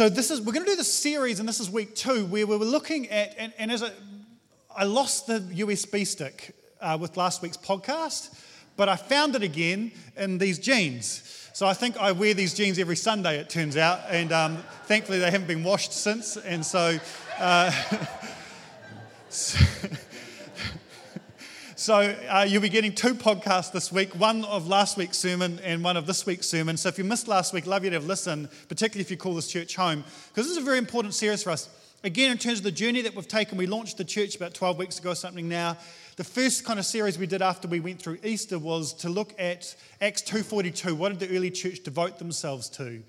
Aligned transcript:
So 0.00 0.08
this 0.08 0.30
is 0.30 0.40
we're 0.40 0.54
going 0.54 0.64
to 0.64 0.70
do 0.72 0.76
this 0.76 0.90
series, 0.90 1.40
and 1.40 1.46
this 1.46 1.60
is 1.60 1.68
week 1.68 1.94
two, 1.94 2.24
where 2.24 2.46
we 2.46 2.56
were 2.56 2.64
looking 2.64 3.10
at, 3.10 3.34
and, 3.36 3.52
and 3.58 3.70
as 3.70 3.82
a, 3.82 3.92
I 4.74 4.84
lost 4.84 5.26
the 5.26 5.40
USB 5.40 6.06
stick 6.06 6.56
uh, 6.80 6.96
with 6.98 7.18
last 7.18 7.42
week's 7.42 7.58
podcast, 7.58 8.34
but 8.78 8.88
I 8.88 8.96
found 8.96 9.36
it 9.36 9.42
again 9.42 9.92
in 10.16 10.38
these 10.38 10.58
jeans. 10.58 11.50
So 11.52 11.66
I 11.66 11.74
think 11.74 11.98
I 11.98 12.12
wear 12.12 12.32
these 12.32 12.54
jeans 12.54 12.78
every 12.78 12.96
Sunday, 12.96 13.40
it 13.40 13.50
turns 13.50 13.76
out, 13.76 14.00
and 14.08 14.32
um, 14.32 14.64
thankfully 14.86 15.18
they 15.18 15.30
haven't 15.30 15.48
been 15.48 15.64
washed 15.64 15.92
since, 15.92 16.38
and 16.38 16.64
so. 16.64 16.98
Uh, 17.38 17.70
so 19.28 19.58
So 21.80 22.14
uh, 22.28 22.44
you'll 22.46 22.60
be 22.60 22.68
getting 22.68 22.94
two 22.94 23.14
podcasts 23.14 23.72
this 23.72 23.90
week, 23.90 24.14
one 24.14 24.44
of 24.44 24.68
last 24.68 24.98
week's 24.98 25.16
sermon 25.16 25.58
and 25.64 25.82
one 25.82 25.96
of 25.96 26.04
this 26.04 26.26
week's 26.26 26.46
sermon. 26.46 26.76
So 26.76 26.90
if 26.90 26.98
you 26.98 27.04
missed 27.04 27.26
last 27.26 27.54
week, 27.54 27.66
love 27.66 27.84
you 27.84 27.88
to 27.88 27.96
have 27.96 28.04
listened, 28.04 28.50
particularly 28.68 29.00
if 29.00 29.10
you 29.10 29.16
call 29.16 29.34
this 29.34 29.48
church 29.48 29.76
home, 29.76 30.04
because 30.28 30.46
this 30.46 30.58
is 30.58 30.62
a 30.62 30.66
very 30.66 30.76
important 30.76 31.14
series 31.14 31.42
for 31.42 31.48
us. 31.48 31.70
Again, 32.04 32.32
in 32.32 32.36
terms 32.36 32.58
of 32.58 32.64
the 32.64 32.70
journey 32.70 33.00
that 33.00 33.14
we've 33.14 33.26
taken, 33.26 33.56
we 33.56 33.66
launched 33.66 33.96
the 33.96 34.04
church 34.04 34.36
about 34.36 34.52
12 34.52 34.76
weeks 34.76 34.98
ago, 34.98 35.14
something 35.14 35.48
now. 35.48 35.78
The 36.16 36.24
first 36.24 36.66
kind 36.66 36.78
of 36.78 36.84
series 36.84 37.18
we 37.18 37.26
did 37.26 37.40
after 37.40 37.66
we 37.66 37.80
went 37.80 38.02
through 38.02 38.18
Easter 38.22 38.58
was 38.58 38.92
to 38.96 39.08
look 39.08 39.32
at 39.38 39.74
Acts 40.02 40.20
2.42. 40.20 40.92
What 40.92 41.18
did 41.18 41.30
the 41.30 41.34
early 41.34 41.50
church 41.50 41.82
devote 41.82 42.18
themselves 42.18 42.68
to? 42.76 43.02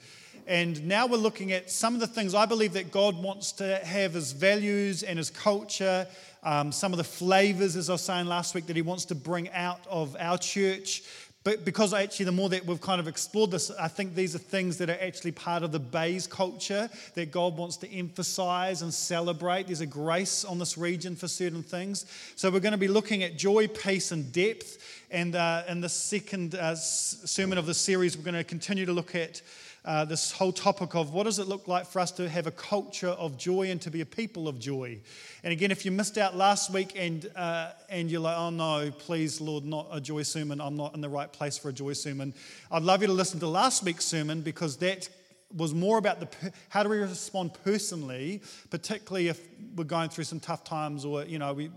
And 0.47 0.87
now 0.87 1.07
we're 1.07 1.17
looking 1.17 1.51
at 1.51 1.69
some 1.69 1.93
of 1.93 1.99
the 1.99 2.07
things 2.07 2.33
I 2.33 2.45
believe 2.45 2.73
that 2.73 2.91
God 2.91 3.21
wants 3.21 3.51
to 3.53 3.77
have 3.83 4.15
as 4.15 4.31
values 4.31 5.03
and 5.03 5.19
as 5.19 5.29
culture 5.29 6.07
um, 6.43 6.71
some 6.71 6.91
of 6.93 6.97
the 6.97 7.03
flavors, 7.03 7.75
as 7.75 7.89
I 7.89 7.93
was 7.93 8.01
saying 8.01 8.25
last 8.25 8.55
week, 8.55 8.65
that 8.67 8.75
he 8.75 8.81
wants 8.81 9.05
to 9.05 9.15
bring 9.15 9.49
out 9.51 9.79
of 9.89 10.15
our 10.19 10.37
church. 10.37 11.03
But 11.43 11.65
because 11.65 11.91
actually, 11.91 12.25
the 12.25 12.31
more 12.31 12.49
that 12.49 12.65
we've 12.67 12.79
kind 12.79 12.99
of 12.99 13.07
explored 13.07 13.49
this, 13.49 13.71
I 13.71 13.87
think 13.87 14.13
these 14.13 14.35
are 14.35 14.39
things 14.39 14.77
that 14.77 14.91
are 14.91 14.97
actually 15.01 15.31
part 15.31 15.63
of 15.63 15.71
the 15.71 15.79
Bays 15.79 16.27
culture 16.27 16.87
that 17.15 17.31
God 17.31 17.57
wants 17.57 17.77
to 17.77 17.91
emphasize 17.91 18.83
and 18.83 18.93
celebrate. 18.93 19.65
There's 19.65 19.81
a 19.81 19.87
grace 19.87 20.45
on 20.45 20.59
this 20.59 20.77
region 20.77 21.15
for 21.15 21.27
certain 21.27 21.63
things. 21.63 22.05
So 22.35 22.51
we're 22.51 22.59
going 22.59 22.73
to 22.73 22.77
be 22.77 22.87
looking 22.87 23.23
at 23.23 23.37
joy, 23.37 23.67
peace, 23.67 24.11
and 24.11 24.31
depth. 24.31 24.77
And 25.09 25.35
uh, 25.35 25.63
in 25.67 25.81
the 25.81 25.89
second 25.89 26.53
uh, 26.53 26.75
sermon 26.75 27.57
of 27.57 27.65
the 27.65 27.73
series, 27.73 28.15
we're 28.15 28.23
going 28.23 28.35
to 28.35 28.43
continue 28.43 28.85
to 28.85 28.93
look 28.93 29.15
at 29.15 29.41
uh, 29.83 30.05
this 30.05 30.31
whole 30.31 30.51
topic 30.51 30.93
of 30.93 31.11
what 31.13 31.23
does 31.23 31.39
it 31.39 31.47
look 31.47 31.67
like 31.67 31.87
for 31.87 31.99
us 31.99 32.11
to 32.11 32.29
have 32.29 32.45
a 32.45 32.51
culture 32.51 33.09
of 33.09 33.37
joy 33.37 33.71
and 33.71 33.81
to 33.81 33.89
be 33.89 34.01
a 34.01 34.05
people 34.05 34.47
of 34.47 34.59
joy. 34.59 34.99
And 35.43 35.51
again, 35.51 35.71
if 35.71 35.85
you 35.85 35.91
missed 35.91 36.17
out 36.17 36.35
last 36.35 36.71
week 36.71 36.93
and, 36.95 37.29
uh, 37.35 37.71
and 37.89 38.11
you're 38.11 38.21
like, 38.21 38.37
oh 38.37 38.51
no, 38.51 38.91
please, 38.91 39.41
Lord, 39.41 39.65
not 39.65 39.87
a 39.91 39.99
joy 39.99 40.21
sermon, 40.21 40.61
I'm 40.61 40.77
not 40.77 40.93
in 40.93 41.01
the 41.01 41.09
right 41.09 41.31
place 41.31 41.57
for 41.57 41.69
a 41.69 41.73
joy 41.73 41.93
sermon, 41.93 42.33
I'd 42.71 42.83
love 42.83 43.01
you 43.01 43.07
to 43.07 43.13
listen 43.13 43.39
to 43.39 43.47
last 43.47 43.83
week's 43.83 44.05
sermon 44.05 44.41
because 44.41 44.77
that 44.77 45.09
was 45.55 45.73
more 45.73 45.97
about 45.97 46.19
the 46.19 46.51
how 46.69 46.83
do 46.83 46.89
we 46.89 46.97
respond 46.97 47.53
personally, 47.63 48.41
particularly 48.69 49.27
if 49.27 49.39
we're 49.75 49.83
going 49.83 50.09
through 50.09 50.25
some 50.25 50.39
tough 50.39 50.63
times 50.63 51.05
or, 51.05 51.23
you 51.23 51.39
know, 51.39 51.53
we 51.53 51.71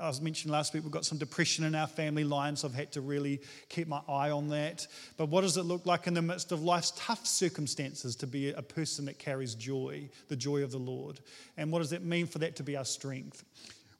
I 0.00 0.06
was 0.06 0.20
mentioned 0.20 0.52
last 0.52 0.72
week, 0.72 0.84
we've 0.84 0.92
got 0.92 1.04
some 1.04 1.18
depression 1.18 1.64
in 1.64 1.74
our 1.74 1.86
family 1.86 2.24
line, 2.24 2.56
so 2.56 2.68
I've 2.68 2.74
had 2.74 2.92
to 2.92 3.00
really 3.00 3.40
keep 3.68 3.88
my 3.88 4.00
eye 4.08 4.30
on 4.30 4.48
that. 4.50 4.86
But 5.16 5.28
what 5.28 5.42
does 5.42 5.56
it 5.56 5.64
look 5.64 5.86
like 5.86 6.06
in 6.06 6.14
the 6.14 6.22
midst 6.22 6.52
of 6.52 6.62
life's 6.62 6.92
tough 6.96 7.26
circumstances 7.26 8.16
to 8.16 8.26
be 8.26 8.50
a 8.50 8.62
person 8.62 9.04
that 9.06 9.18
carries 9.18 9.54
joy, 9.54 10.08
the 10.28 10.36
joy 10.36 10.62
of 10.62 10.70
the 10.70 10.78
Lord? 10.78 11.20
And 11.56 11.70
what 11.70 11.80
does 11.80 11.92
it 11.92 12.04
mean 12.04 12.26
for 12.26 12.38
that 12.38 12.56
to 12.56 12.62
be 12.62 12.76
our 12.76 12.84
strength? 12.84 13.44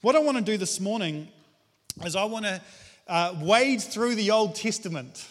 What 0.03 0.17
I 0.17 0.21
want 0.21 0.39
to 0.39 0.45
do 0.45 0.57
this 0.57 0.81
morning 0.81 1.29
is 2.05 2.17
I 2.17 2.25
want 2.25 2.45
to 2.47 2.61
uh, 3.09 3.35
wade 3.41 3.83
through 3.83 4.15
the 4.15 4.31
Old 4.31 4.55
Testament 4.55 5.27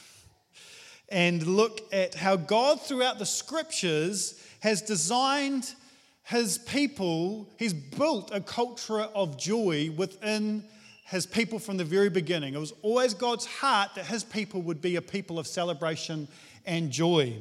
and 1.12 1.46
look 1.46 1.82
at 1.94 2.16
how 2.16 2.38
God, 2.38 2.82
throughout 2.82 3.20
the 3.20 3.26
scriptures, 3.26 4.42
has 4.62 4.82
designed 4.82 5.76
his 6.24 6.58
people, 6.58 7.50
he's 7.60 7.74
built 7.74 8.32
a 8.34 8.40
culture 8.40 9.02
of 9.02 9.38
joy 9.38 9.92
within 9.96 10.64
his 11.06 11.26
people 11.26 11.60
from 11.60 11.76
the 11.76 11.84
very 11.84 12.10
beginning. 12.10 12.54
It 12.54 12.60
was 12.60 12.74
always 12.82 13.14
God's 13.14 13.46
heart 13.46 13.96
that 13.96 14.06
his 14.06 14.24
people 14.24 14.62
would 14.62 14.82
be 14.82 14.96
a 14.96 15.02
people 15.02 15.38
of 15.38 15.46
celebration 15.46 16.30
and 16.66 16.90
joy. 16.90 17.36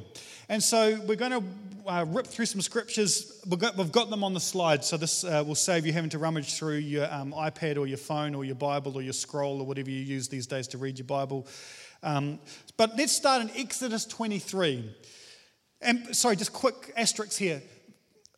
And 0.49 0.61
so 0.61 1.01
we're 1.07 1.15
going 1.15 1.31
to 1.31 1.45
uh, 1.87 2.05
rip 2.09 2.27
through 2.27 2.47
some 2.47 2.61
scriptures. 2.61 3.41
We've 3.49 3.61
got, 3.61 3.77
we've 3.77 3.93
got, 3.93 4.11
them 4.11 4.25
on 4.25 4.35
the 4.35 4.41
slide, 4.41 4.85
so 4.85 4.97
this 4.97 5.23
uh, 5.23 5.45
will 5.47 5.55
save 5.55 5.87
you 5.87 5.93
having 5.93 6.11
to 6.11 6.19
rummage 6.19 6.55
through 6.55 6.79
your 6.79 7.13
um, 7.13 7.33
iPad 7.33 7.79
or 7.79 7.87
your 7.87 7.99
phone 7.99 8.35
or 8.35 8.45
your 8.45 8.57
Bible 8.57 8.97
or 8.97 9.03
your 9.03 9.13
scroll 9.13 9.61
or 9.61 9.67
whatever 9.67 9.91
you 9.91 10.01
use 10.01 10.27
these 10.27 10.49
days 10.49 10.67
to 10.69 10.79
read 10.79 10.99
your 10.99 11.07
Bible. 11.07 11.47
Um, 12.03 12.39
but 12.77 12.97
let's 12.97 13.13
start 13.13 13.43
in 13.43 13.51
Exodus 13.57 14.07
23. 14.07 14.95
And 15.83 16.15
sorry, 16.17 16.37
just 16.37 16.53
quick 16.53 16.93
asterisks 16.97 17.37
here. 17.37 17.63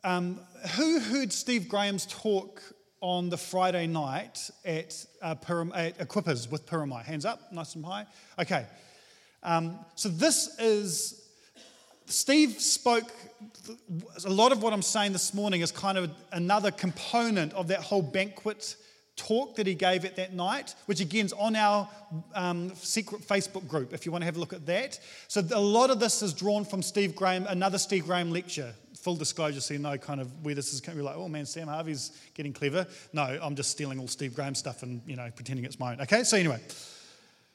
Um, 0.04 0.40
who 0.76 0.98
heard 0.98 1.32
Steve 1.32 1.68
Graham's 1.68 2.06
talk 2.06 2.62
on 3.00 3.30
the 3.30 3.36
Friday 3.36 3.86
night 3.86 4.50
at, 4.64 5.04
uh, 5.20 5.34
at 5.74 5.98
Equippers 5.98 6.50
with 6.50 6.66
Pirimai? 6.66 7.04
Hands 7.04 7.24
up, 7.24 7.52
nice 7.52 7.74
and 7.74 7.84
high. 7.84 8.06
Okay. 8.38 8.66
Um, 9.42 9.78
so 9.94 10.08
this 10.08 10.56
is, 10.58 11.28
Steve 12.06 12.60
spoke, 12.60 13.12
a 14.24 14.30
lot 14.30 14.52
of 14.52 14.62
what 14.62 14.72
I'm 14.72 14.82
saying 14.82 15.12
this 15.12 15.34
morning 15.34 15.60
is 15.60 15.72
kind 15.72 15.98
of 15.98 16.10
another 16.32 16.70
component 16.70 17.52
of 17.54 17.68
that 17.68 17.80
whole 17.80 18.02
banquet 18.02 18.76
talk 19.16 19.56
that 19.56 19.66
he 19.66 19.74
gave 19.74 20.04
at 20.04 20.16
that 20.16 20.32
night, 20.32 20.74
which 20.86 21.00
again 21.00 21.26
is 21.26 21.32
on 21.32 21.54
our 21.56 21.88
um, 22.34 22.74
secret 22.74 23.22
Facebook 23.22 23.68
group 23.68 23.92
if 23.92 24.06
you 24.06 24.12
want 24.12 24.22
to 24.22 24.26
have 24.26 24.36
a 24.36 24.40
look 24.40 24.52
at 24.52 24.66
that. 24.66 24.98
So 25.28 25.42
a 25.52 25.60
lot 25.60 25.90
of 25.90 26.00
this 26.00 26.22
is 26.22 26.32
drawn 26.32 26.64
from 26.64 26.82
Steve 26.82 27.14
Graham, 27.14 27.46
another 27.46 27.78
Steve 27.78 28.04
Graham 28.04 28.30
lecture 28.30 28.72
full 29.02 29.16
disclosure, 29.16 29.60
so 29.60 29.74
you 29.74 29.80
know 29.80 29.98
kind 29.98 30.20
of 30.20 30.44
where 30.44 30.54
this 30.54 30.72
is 30.72 30.80
going 30.80 30.96
be 30.96 31.02
like, 31.02 31.16
oh 31.16 31.28
man, 31.28 31.44
Sam 31.44 31.66
Harvey's 31.66 32.12
getting 32.34 32.52
clever. 32.52 32.86
No, 33.12 33.22
I'm 33.42 33.56
just 33.56 33.70
stealing 33.70 33.98
all 33.98 34.06
Steve 34.06 34.34
Graham 34.34 34.54
stuff 34.54 34.84
and, 34.84 35.02
you 35.06 35.16
know, 35.16 35.28
pretending 35.34 35.64
it's 35.64 35.80
mine. 35.80 36.00
Okay, 36.00 36.22
so 36.22 36.36
anyway. 36.36 36.60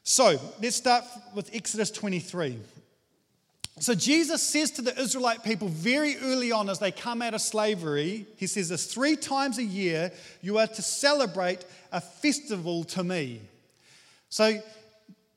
So 0.03 0.39
let's 0.61 0.75
start 0.75 1.05
with 1.33 1.49
Exodus 1.53 1.89
23. 1.91 2.57
So 3.79 3.93
Jesus 3.93 4.41
says 4.41 4.71
to 4.71 4.81
the 4.81 4.99
Israelite 4.99 5.43
people 5.43 5.67
very 5.67 6.17
early 6.17 6.51
on 6.51 6.67
as 6.69 6.79
they 6.79 6.91
come 6.91 7.21
out 7.21 7.35
of 7.35 7.41
slavery, 7.41 8.25
he 8.35 8.47
says 8.47 8.69
this 8.69 8.91
three 8.91 9.15
times 9.15 9.59
a 9.59 9.63
year, 9.63 10.11
you 10.41 10.57
are 10.57 10.67
to 10.67 10.81
celebrate 10.81 11.63
a 11.91 12.01
festival 12.01 12.83
to 12.85 13.03
me. 13.03 13.41
So 14.29 14.59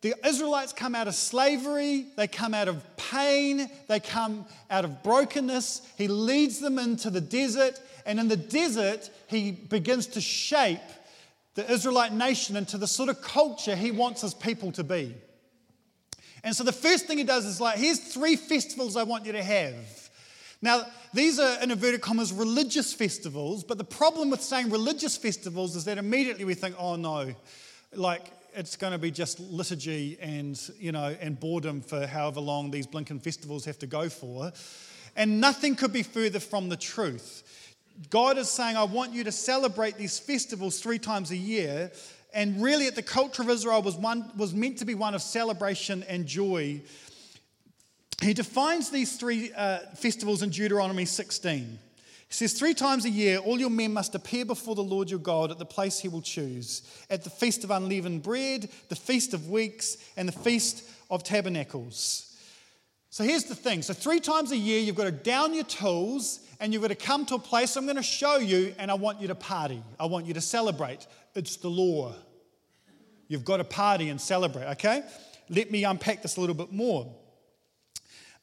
the 0.00 0.15
Israelites 0.27 0.73
come 0.73 0.95
out 0.95 1.06
of 1.06 1.15
slavery, 1.15 2.06
they 2.17 2.27
come 2.27 2.55
out 2.55 2.69
of 2.69 2.83
pain, 2.97 3.69
they 3.89 4.00
come 4.00 4.47
out 4.71 4.87
of 4.87 5.03
brokenness. 5.03 5.83
He 5.99 6.09
leads 6.09 6.61
them 6.61 6.79
into 6.79 7.11
the 7.11 7.21
desert, 7.21 7.79
and 8.06 8.19
in 8.19 8.29
the 8.29 8.37
desert, 8.39 9.11
he 9.27 9.53
begins 9.53 10.06
to 10.09 10.21
shape 10.23 10.81
the 11.56 11.71
Israelite 11.71 12.15
nation 12.15 12.56
into 12.56 12.79
the 12.79 12.87
sort 12.87 13.11
of 13.11 13.21
culture 13.21 13.77
he 13.77 13.91
wants 13.91 14.23
his 14.23 14.33
people 14.33 14.73
to 14.73 14.84
be. 14.84 15.15
And 16.43 16.55
so 16.55 16.65
the 16.65 16.73
first 16.73 17.06
thing 17.06 17.19
he 17.19 17.25
does 17.25 17.45
is 17.45 17.61
like, 17.61 17.78
here's 17.78 17.99
three 17.99 18.37
festivals 18.37 18.97
I 18.97 19.03
want 19.03 19.27
you 19.27 19.33
to 19.33 19.43
have. 19.43 19.75
Now, 20.62 20.84
these 21.15 21.39
are, 21.39 21.62
in 21.62 21.71
inverted 21.71 22.03
commas, 22.03 22.33
religious 22.33 22.93
festivals, 22.93 23.65
but 23.65 23.78
the 23.78 23.84
problem 23.84 24.31
with 24.31 24.43
saying 24.43 24.71
religious 24.71 25.17
festivals 25.17 25.75
is 25.75 25.84
that 25.84 25.99
immediately 25.99 26.45
we 26.45 26.55
think, 26.55 26.77
oh 26.79 26.97
no, 26.97 27.34
like 27.95 28.31
it's 28.55 28.77
going 28.77 28.93
to 28.93 28.99
be 28.99 29.11
just 29.11 29.41
liturgy 29.41 30.19
and, 30.21 30.61
you 30.79 30.93
know, 30.93 31.17
and 31.21 31.39
boredom 31.39 31.81
for 31.81 32.06
however 32.06 32.41
long 32.41 32.71
these 32.71 32.87
blinking 32.87 33.21
festivals 33.21 33.65
have 33.65 33.79
to 33.79 33.87
go 33.87 34.09
for. 34.09 34.53
And 35.17 35.41
nothing 35.41 35.77
could 35.77 35.93
be 35.93 36.03
further 36.03 36.41
from 36.41 36.69
the 36.69 36.77
truth. 36.77 37.43
God 38.09 38.39
is 38.39 38.49
saying, 38.49 38.77
I 38.77 38.84
want 38.84 39.12
you 39.12 39.25
to 39.25 39.33
celebrate 39.33 39.97
these 39.97 40.19
festivals 40.19 40.81
three 40.81 40.99
times 40.99 41.31
a 41.31 41.37
year. 41.37 41.91
And 42.33 42.63
really, 42.63 42.87
at 42.87 42.95
the 42.95 43.03
culture 43.03 43.43
of 43.43 43.51
Israel 43.51 43.83
was, 43.83 43.97
one, 43.97 44.31
was 44.37 44.55
meant 44.55 44.79
to 44.79 44.85
be 44.85 44.95
one 44.95 45.15
of 45.15 45.23
celebration 45.23 46.05
and 46.05 46.27
joy. 46.27 46.81
He 48.23 48.35
defines 48.35 48.91
these 48.91 49.17
three 49.17 49.53
uh, 49.53 49.79
festivals 49.97 50.43
in 50.43 50.51
Deuteronomy 50.51 51.05
16. 51.05 51.79
He 52.29 52.35
says, 52.35 52.53
Three 52.53 52.75
times 52.75 53.05
a 53.05 53.11
year, 53.11 53.38
all 53.38 53.59
your 53.59 53.71
men 53.71 53.93
must 53.93 54.15
appear 54.15 54.44
before 54.44 54.75
the 54.75 54.82
Lord 54.82 55.11
your 55.11 55.19
God 55.19 55.50
at 55.50 55.59
the 55.59 55.65
place 55.65 55.99
he 55.99 56.09
will 56.09 56.23
choose 56.23 56.82
at 57.11 57.25
the 57.25 57.31
feast 57.31 57.65
of 57.65 57.71
unleavened 57.71 58.23
bread, 58.23 58.69
the 58.88 58.97
feast 58.97 59.35
of 59.35 59.50
weeks, 59.50 59.97
and 60.17 60.29
the 60.29 60.33
feast 60.33 60.88
of 61.11 61.25
tabernacles. 61.25 62.37
So 63.11 63.25
here's 63.25 63.44
the 63.44 63.56
thing. 63.56 63.83
So, 63.83 63.93
three 63.93 64.21
times 64.21 64.53
a 64.53 64.56
year, 64.56 64.79
you've 64.79 64.94
got 64.94 65.05
to 65.05 65.11
down 65.11 65.53
your 65.53 65.65
tools 65.65 66.38
and 66.61 66.73
you've 66.73 66.83
got 66.83 66.89
to 66.89 66.95
come 66.95 67.25
to 67.27 67.37
a 67.37 67.39
place 67.39 67.77
I'm 67.77 67.87
going 67.87 67.97
to 67.97 68.03
show 68.03 68.37
you, 68.37 68.75
and 68.79 68.91
I 68.91 68.95
want 68.95 69.21
you 69.21 69.29
to 69.29 69.35
party. 69.35 69.83
I 69.99 70.07
want 70.07 70.27
you 70.27 70.35
to 70.35 70.41
celebrate. 70.41 71.07
It's 71.35 71.57
the 71.57 71.69
law. 71.69 72.15
You've 73.29 73.45
got 73.45 73.57
to 73.57 73.65
party 73.65 74.11
and 74.11 74.21
celebrate, 74.21 74.67
okay? 74.73 75.03
Let 75.49 75.71
me 75.71 75.85
unpack 75.85 76.23
this 76.23 76.37
a 76.37 76.41
little 76.41 76.55
bit 76.55 76.73
more. 76.73 77.12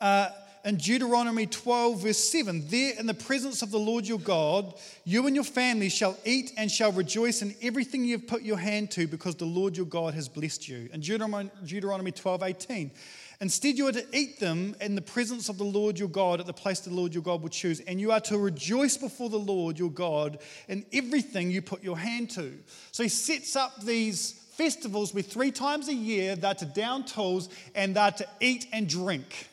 Uh, 0.02 0.30
in 0.66 0.76
Deuteronomy 0.76 1.46
12, 1.46 2.02
verse 2.02 2.18
7 2.18 2.66
There 2.68 2.94
in 3.00 3.06
the 3.06 3.14
presence 3.14 3.62
of 3.62 3.72
the 3.72 3.80
Lord 3.80 4.06
your 4.06 4.20
God, 4.20 4.74
you 5.06 5.26
and 5.28 5.36
your 5.36 5.46
family 5.46 5.88
shall 5.88 6.18
eat 6.26 6.52
and 6.58 6.70
shall 6.70 6.92
rejoice 6.92 7.42
in 7.42 7.56
everything 7.62 8.04
you 8.04 8.18
have 8.18 8.28
put 8.28 8.42
your 8.42 8.58
hand 8.58 8.92
to, 8.92 9.08
because 9.08 9.36
the 9.36 9.46
Lord 9.46 9.78
your 9.78 9.86
God 9.86 10.14
has 10.14 10.28
blessed 10.28 10.68
you. 10.68 10.90
In 10.92 11.00
Deuteronomy, 11.00 11.52
Deuteronomy 11.66 12.12
12, 12.12 12.44
18, 12.44 12.92
Instead, 13.40 13.78
you 13.78 13.88
are 13.88 13.92
to 13.92 14.06
eat 14.18 14.40
them 14.40 14.76
in 14.82 14.96
the 14.96 15.02
presence 15.02 15.48
of 15.48 15.60
the 15.60 15.64
Lord 15.64 16.00
your 16.00 16.10
God 16.10 16.40
at 16.40 16.48
the 16.48 16.54
place 16.54 16.80
the 16.80 16.90
Lord 16.90 17.14
your 17.14 17.22
God 17.22 17.44
will 17.44 17.50
choose. 17.50 17.80
And 17.82 18.02
you 18.02 18.12
are 18.12 18.20
to 18.22 18.38
rejoice 18.38 18.98
before 18.98 19.30
the 19.30 19.38
Lord 19.38 19.78
your 19.78 19.92
God 19.92 20.40
in 20.68 20.86
everything 20.92 21.52
you 21.52 21.62
put 21.62 21.84
your 21.84 21.98
hand 21.98 22.32
to. 22.32 22.54
So 22.92 23.04
he 23.04 23.10
sets 23.10 23.56
up 23.56 23.82
these 23.82 24.32
festivals 24.54 25.14
where 25.14 25.22
three 25.22 25.52
times 25.52 25.88
a 25.88 25.94
year 25.94 26.36
they're 26.36 26.56
to 26.56 26.66
down 26.66 27.06
tools 27.06 27.50
and 27.76 27.96
they're 27.96 28.12
to 28.12 28.28
eat 28.40 28.66
and 28.74 28.90
drink. 28.90 29.48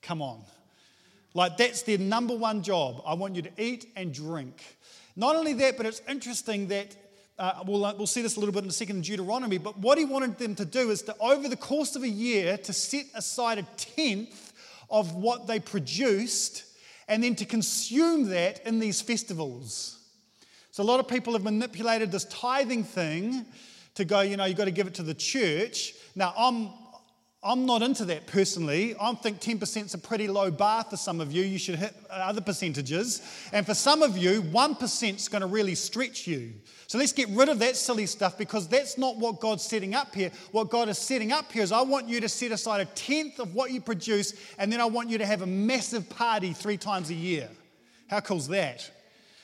Come 0.00 0.22
on. 0.22 0.40
Like 1.34 1.58
that's 1.58 1.82
their 1.82 1.98
number 1.98 2.34
one 2.34 2.62
job. 2.62 3.02
I 3.06 3.12
want 3.12 3.36
you 3.36 3.42
to 3.42 3.50
eat 3.58 3.92
and 3.94 4.12
drink. 4.12 4.62
Not 5.16 5.36
only 5.36 5.52
that, 5.52 5.76
but 5.76 5.84
it's 5.84 6.00
interesting 6.08 6.68
that 6.68 6.96
uh, 7.38 7.62
we'll, 7.66 7.84
uh, 7.84 7.94
we'll 7.96 8.06
see 8.06 8.22
this 8.22 8.36
a 8.36 8.40
little 8.40 8.52
bit 8.52 8.64
in 8.64 8.70
a 8.70 8.72
second 8.72 8.96
in 8.96 9.02
Deuteronomy, 9.02 9.58
but 9.58 9.78
what 9.78 9.96
he 9.96 10.04
wanted 10.04 10.38
them 10.38 10.54
to 10.56 10.64
do 10.64 10.90
is 10.90 11.02
to, 11.02 11.16
over 11.20 11.48
the 11.48 11.56
course 11.56 11.94
of 11.94 12.02
a 12.02 12.08
year, 12.08 12.56
to 12.58 12.72
set 12.72 13.06
aside 13.14 13.58
a 13.58 13.66
tenth 13.76 14.52
of 14.90 15.14
what 15.14 15.46
they 15.46 15.60
produced 15.60 16.64
and 17.06 17.22
then 17.22 17.34
to 17.36 17.44
consume 17.44 18.28
that 18.30 18.66
in 18.66 18.78
these 18.78 19.00
festivals. 19.00 19.98
So 20.72 20.82
a 20.82 20.84
lot 20.84 21.00
of 21.00 21.08
people 21.08 21.32
have 21.32 21.42
manipulated 21.42 22.12
this 22.12 22.24
tithing 22.24 22.84
thing 22.84 23.46
to 23.94 24.04
go, 24.04 24.20
you 24.20 24.36
know, 24.36 24.44
you've 24.44 24.58
got 24.58 24.66
to 24.66 24.70
give 24.70 24.86
it 24.86 24.94
to 24.94 25.02
the 25.02 25.14
church. 25.14 25.94
Now, 26.14 26.34
I'm, 26.36 26.70
I'm 27.40 27.66
not 27.66 27.82
into 27.82 28.04
that 28.06 28.26
personally. 28.26 28.96
I 29.00 29.14
think 29.14 29.40
10% 29.40 29.84
is 29.84 29.94
a 29.94 29.98
pretty 29.98 30.26
low 30.26 30.50
bar 30.50 30.82
for 30.82 30.96
some 30.96 31.20
of 31.20 31.30
you. 31.30 31.44
You 31.44 31.58
should 31.58 31.76
hit 31.76 31.94
other 32.10 32.40
percentages. 32.40 33.22
And 33.52 33.64
for 33.64 33.74
some 33.74 34.02
of 34.02 34.18
you, 34.18 34.42
1% 34.42 35.14
is 35.14 35.28
going 35.28 35.42
to 35.42 35.46
really 35.46 35.76
stretch 35.76 36.26
you. 36.26 36.54
So 36.88 36.98
let's 36.98 37.12
get 37.12 37.28
rid 37.28 37.48
of 37.48 37.60
that 37.60 37.76
silly 37.76 38.06
stuff 38.06 38.36
because 38.36 38.66
that's 38.66 38.98
not 38.98 39.18
what 39.18 39.38
God's 39.38 39.62
setting 39.62 39.94
up 39.94 40.16
here. 40.16 40.32
What 40.50 40.68
God 40.68 40.88
is 40.88 40.98
setting 40.98 41.30
up 41.30 41.52
here 41.52 41.62
is 41.62 41.70
I 41.70 41.82
want 41.82 42.08
you 42.08 42.20
to 42.20 42.28
set 42.28 42.50
aside 42.50 42.80
a 42.80 42.86
tenth 42.86 43.38
of 43.38 43.54
what 43.54 43.70
you 43.70 43.80
produce, 43.80 44.34
and 44.58 44.72
then 44.72 44.80
I 44.80 44.86
want 44.86 45.08
you 45.08 45.18
to 45.18 45.26
have 45.26 45.42
a 45.42 45.46
massive 45.46 46.08
party 46.08 46.52
three 46.52 46.76
times 46.76 47.10
a 47.10 47.14
year. 47.14 47.48
How 48.08 48.18
cool 48.18 48.38
is 48.38 48.48
that? 48.48 48.90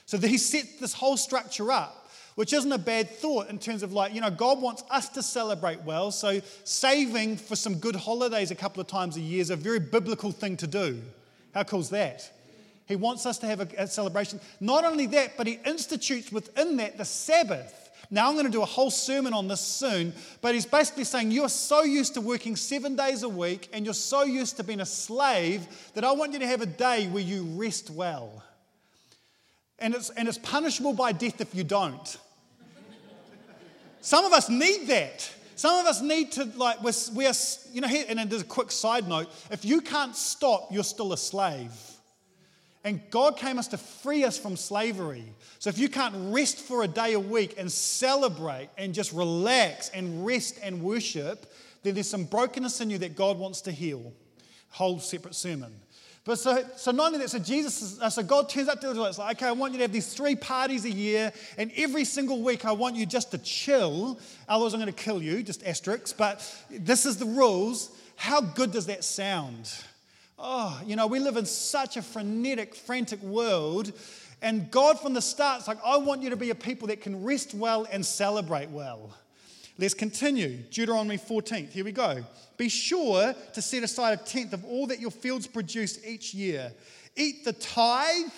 So 0.07 0.19
he 0.19 0.37
set 0.37 0.81
this 0.81 0.95
whole 0.95 1.17
structure 1.17 1.71
up 1.71 2.04
which 2.35 2.53
isn't 2.53 2.73
a 2.73 2.79
bad 2.79 3.09
thought 3.09 3.49
in 3.49 3.59
terms 3.59 3.83
of 3.83 3.93
like, 3.93 4.15
you 4.15 4.21
know, 4.21 4.31
God 4.31 4.61
wants 4.61 4.83
us 4.91 5.09
to 5.11 5.23
celebrate 5.23 5.83
well. 5.83 6.11
So 6.11 6.41
saving 6.65 7.37
for 7.37 7.57
some 7.57 7.77
good 7.77 7.97
holidays 7.97 8.51
a 8.51 8.55
couple 8.55 8.81
of 8.81 8.87
times 8.87 9.17
a 9.17 9.21
year 9.21 9.41
is 9.41 9.51
a 9.51 9.57
very 9.57 9.81
biblical 9.81 10.33
thing 10.33 10.57
to 10.59 10.67
do. 10.67 11.01
How 11.53 11.63
cool 11.63 11.81
is 11.81 11.91
that? 11.91 12.31
He 12.87 12.97
wants 12.97 13.25
us 13.25 13.39
to 13.39 13.47
have 13.47 13.61
a, 13.61 13.69
a 13.79 13.87
celebration. 13.87 14.41
Not 14.61 14.85
only 14.85 15.07
that, 15.07 15.37
but 15.37 15.47
he 15.47 15.59
institutes 15.65 16.31
within 16.31 16.77
that 16.79 16.99
the 16.99 17.05
Sabbath. 17.05 17.81
Now, 18.11 18.29
I'm 18.29 18.35
going 18.35 18.45
to 18.47 18.53
do 18.53 18.63
a 18.63 18.67
whole 18.67 18.91
sermon 18.91 19.33
on 19.33 19.49
this 19.49 19.61
soon, 19.61 20.13
but 20.43 20.55
he's 20.55 20.67
basically 20.67 21.05
saying 21.05 21.31
you're 21.31 21.49
so 21.49 21.83
used 21.83 22.15
to 22.15 22.21
working 22.21 22.55
seven 22.55 22.97
days 22.97 23.23
a 23.23 23.29
week 23.29 23.69
and 23.73 23.85
you're 23.85 23.95
so 23.95 24.25
used 24.25 24.59
to 24.59 24.65
being 24.65 24.81
a 24.81 24.87
slave 24.87 25.67
that 25.95 26.05
I 26.05 26.13
want 26.13 26.33
you 26.33 26.39
to 26.41 26.47
have 26.47 26.61
a 26.61 26.67
day 26.67 27.09
where 27.09 27.23
you 27.23 27.45
rest 27.45 27.91
well. 27.91 28.43
And 29.79 29.95
it's, 29.95 30.11
and 30.11 30.29
it's 30.29 30.39
punishable 30.39 30.93
by 30.93 31.13
death 31.13 31.41
if 31.41 31.55
you 31.55 31.65
don't. 31.65 32.19
Some 34.01 34.25
of 34.25 34.33
us 34.33 34.49
need 34.49 34.87
that. 34.89 35.31
Some 35.57 35.79
of 35.79 35.87
us 35.87 36.03
need 36.03 36.33
to, 36.33 36.45
like, 36.57 36.83
we're, 36.83 36.93
we're 37.15 37.33
you 37.73 37.81
know, 37.81 37.89
here, 37.89 38.05
and 38.09 38.19
there's 38.29 38.43
a 38.43 38.47
quick 38.47 38.71
side 38.71 39.09
note 39.09 39.31
if 39.51 39.65
you 39.65 39.81
can't 39.81 40.17
stop, 40.17 40.69
you're 40.71 40.85
still 40.85 41.13
a 41.13 41.17
slave. 41.17 41.73
And 42.85 43.01
God 43.11 43.39
came 43.39 43.59
us 43.59 43.69
to 43.69 43.79
free 43.79 44.25
us 44.25 44.37
from 44.37 44.57
slavery. 44.57 45.25
So 45.59 45.71
if 45.71 45.79
you 45.79 45.89
can't 45.89 46.15
rest 46.35 46.59
for 46.59 46.83
a 46.83 46.89
day 46.89 47.15
a 47.15 47.21
week 47.21 47.55
and 47.57 47.73
celebrate 47.73 48.69
and 48.77 48.93
just 48.93 49.13
relax 49.13 49.89
and 49.89 50.27
rest 50.27 50.59
and 50.63 50.83
worship, 50.83 51.51
then 51.83 51.95
there's 51.95 52.11
some 52.11 52.25
brokenness 52.25 52.83
in 52.83 52.91
you 52.91 52.99
that 52.99 53.17
God 53.17 53.39
wants 53.39 53.63
to 53.63 53.73
heal. 53.73 54.13
Whole 54.69 54.99
separate 54.99 55.35
sermon. 55.35 55.73
But 56.25 56.39
so, 56.39 56.65
so 56.77 56.91
not 56.91 57.09
only 57.09 57.19
that, 57.19 57.29
so 57.29 57.39
Jesus, 57.39 58.01
uh, 58.01 58.09
so 58.09 58.23
God 58.23 58.49
turns 58.49 58.69
up 58.69 58.81
to. 58.81 59.05
It's 59.05 59.19
like, 59.19 59.37
okay, 59.37 59.47
I 59.47 59.53
want 59.53 59.75
you 59.75 59.79
to 59.79 59.85
have 59.85 59.93
these 59.93 60.15
three 60.15 60.35
parties 60.35 60.87
a 60.87 60.91
year, 60.91 61.33
and 61.59 61.71
every 61.77 62.07
single 62.07 62.43
week 62.43 62.65
I 62.65 62.73
want 62.73 62.97
you 62.97 63.05
just 63.05 63.31
to 63.33 63.39
chill. 63.39 64.19
Otherwise, 64.49 64.73
I'm 64.73 64.81
going 64.81 64.93
to 64.93 65.03
kill 65.05 65.23
you. 65.23 65.43
Just 65.43 65.63
asterisks. 65.67 66.15
But 66.15 66.41
this 66.71 67.05
is 67.05 67.19
the 67.19 67.27
rules. 67.27 67.91
How 68.17 68.41
good 68.41 68.73
does 68.73 68.87
that 68.87 69.05
sound? 69.05 69.71
Oh, 70.39 70.81
you 70.87 70.97
know, 70.97 71.07
we 71.07 71.19
live 71.19 71.37
in 71.37 71.45
such 71.45 71.99
a 71.99 72.03
frenetic, 72.03 72.75
frantic 72.75 73.23
world. 73.23 73.93
And 74.41 74.71
God, 74.71 74.99
from 75.01 75.13
the 75.13 75.23
start, 75.23 75.63
is 75.63 75.69
like, 75.69 75.79
I 75.85 75.99
want 75.99 76.23
you 76.23 76.31
to 76.31 76.37
be 76.37 76.51
a 76.51 76.55
people 76.55 76.89
that 76.89 77.03
can 77.03 77.23
rest 77.23 77.55
well 77.55 77.87
and 77.91 78.05
celebrate 78.05 78.71
well. 78.71 79.11
Let's 79.79 79.95
continue. 79.95 80.59
Deuteronomy 80.71 81.19
14th. 81.19 81.71
Here 81.71 81.85
we 81.85 81.93
go. 81.93 82.25
Be 82.57 82.69
sure 82.69 83.35
to 83.53 83.63
set 83.63 83.83
aside 83.83 84.19
a 84.19 84.23
tenth 84.23 84.53
of 84.53 84.65
all 84.65 84.87
that 84.89 85.01
your 85.01 85.11
fields 85.11 85.47
produce 85.47 86.05
each 86.05 86.35
year. 86.35 86.73
Eat 87.17 87.45
the 87.45 87.53
tithe. 87.53 88.33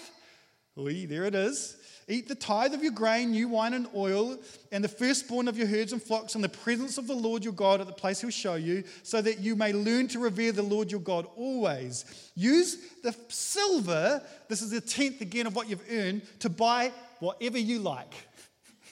There 0.76 1.24
it 1.24 1.34
is. 1.34 1.76
Eat 2.08 2.28
the 2.28 2.36
tithe 2.36 2.72
of 2.72 2.84
your 2.84 2.92
grain, 2.92 3.32
new 3.32 3.48
wine, 3.48 3.74
and 3.74 3.88
oil, 3.92 4.38
and 4.70 4.84
the 4.84 4.88
firstborn 4.88 5.48
of 5.48 5.58
your 5.58 5.66
herds 5.66 5.92
and 5.92 6.00
flocks 6.00 6.36
in 6.36 6.40
the 6.40 6.48
presence 6.48 6.98
of 6.98 7.08
the 7.08 7.14
Lord 7.14 7.42
your 7.42 7.52
God 7.52 7.80
at 7.80 7.88
the 7.88 7.92
place 7.92 8.20
he'll 8.20 8.30
show 8.30 8.54
you, 8.54 8.84
so 9.02 9.20
that 9.20 9.40
you 9.40 9.56
may 9.56 9.72
learn 9.72 10.06
to 10.08 10.20
revere 10.20 10.52
the 10.52 10.62
Lord 10.62 10.92
your 10.92 11.00
God 11.00 11.26
always. 11.34 12.30
Use 12.36 12.78
the 13.02 13.12
silver, 13.28 14.22
this 14.48 14.62
is 14.62 14.70
the 14.70 14.80
tenth 14.80 15.20
again 15.20 15.48
of 15.48 15.56
what 15.56 15.68
you've 15.68 15.82
earned, 15.90 16.22
to 16.40 16.48
buy 16.48 16.92
whatever 17.18 17.58
you 17.58 17.80
like. 17.80 18.14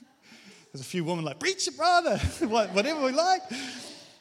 There's 0.73 0.81
a 0.81 0.89
few 0.89 1.05
women 1.05 1.25
like, 1.25 1.39
preach 1.39 1.69
it, 1.69 1.77
brother, 1.77 2.19
whatever 2.41 3.01
we 3.01 3.13
like. 3.13 3.43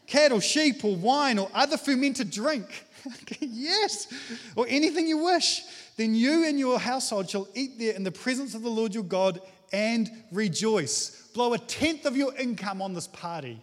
Cattle, 0.08 0.40
sheep, 0.40 0.84
or 0.84 0.96
wine, 0.96 1.40
or 1.40 1.50
other 1.54 1.78
fermented 1.78 2.32
drink. 2.32 2.86
yes, 3.40 4.08
or 4.56 4.66
anything 4.68 5.08
you 5.08 5.18
wish. 5.18 5.62
Then 5.98 6.16
you 6.16 6.46
and 6.48 6.58
your 6.58 6.80
household 6.80 7.30
shall 7.30 7.48
eat 7.54 7.78
there 7.78 7.94
in 7.94 8.04
the 8.04 8.12
presence 8.12 8.56
of 8.56 8.64
the 8.64 8.70
Lord 8.70 8.94
your 8.94 9.04
God 9.04 9.42
and 9.72 10.10
rejoice. 10.32 11.30
Blow 11.34 11.54
a 11.54 11.58
tenth 11.58 12.06
of 12.06 12.16
your 12.16 12.36
income 12.36 12.82
on 12.82 12.94
this 12.94 13.08
party 13.08 13.60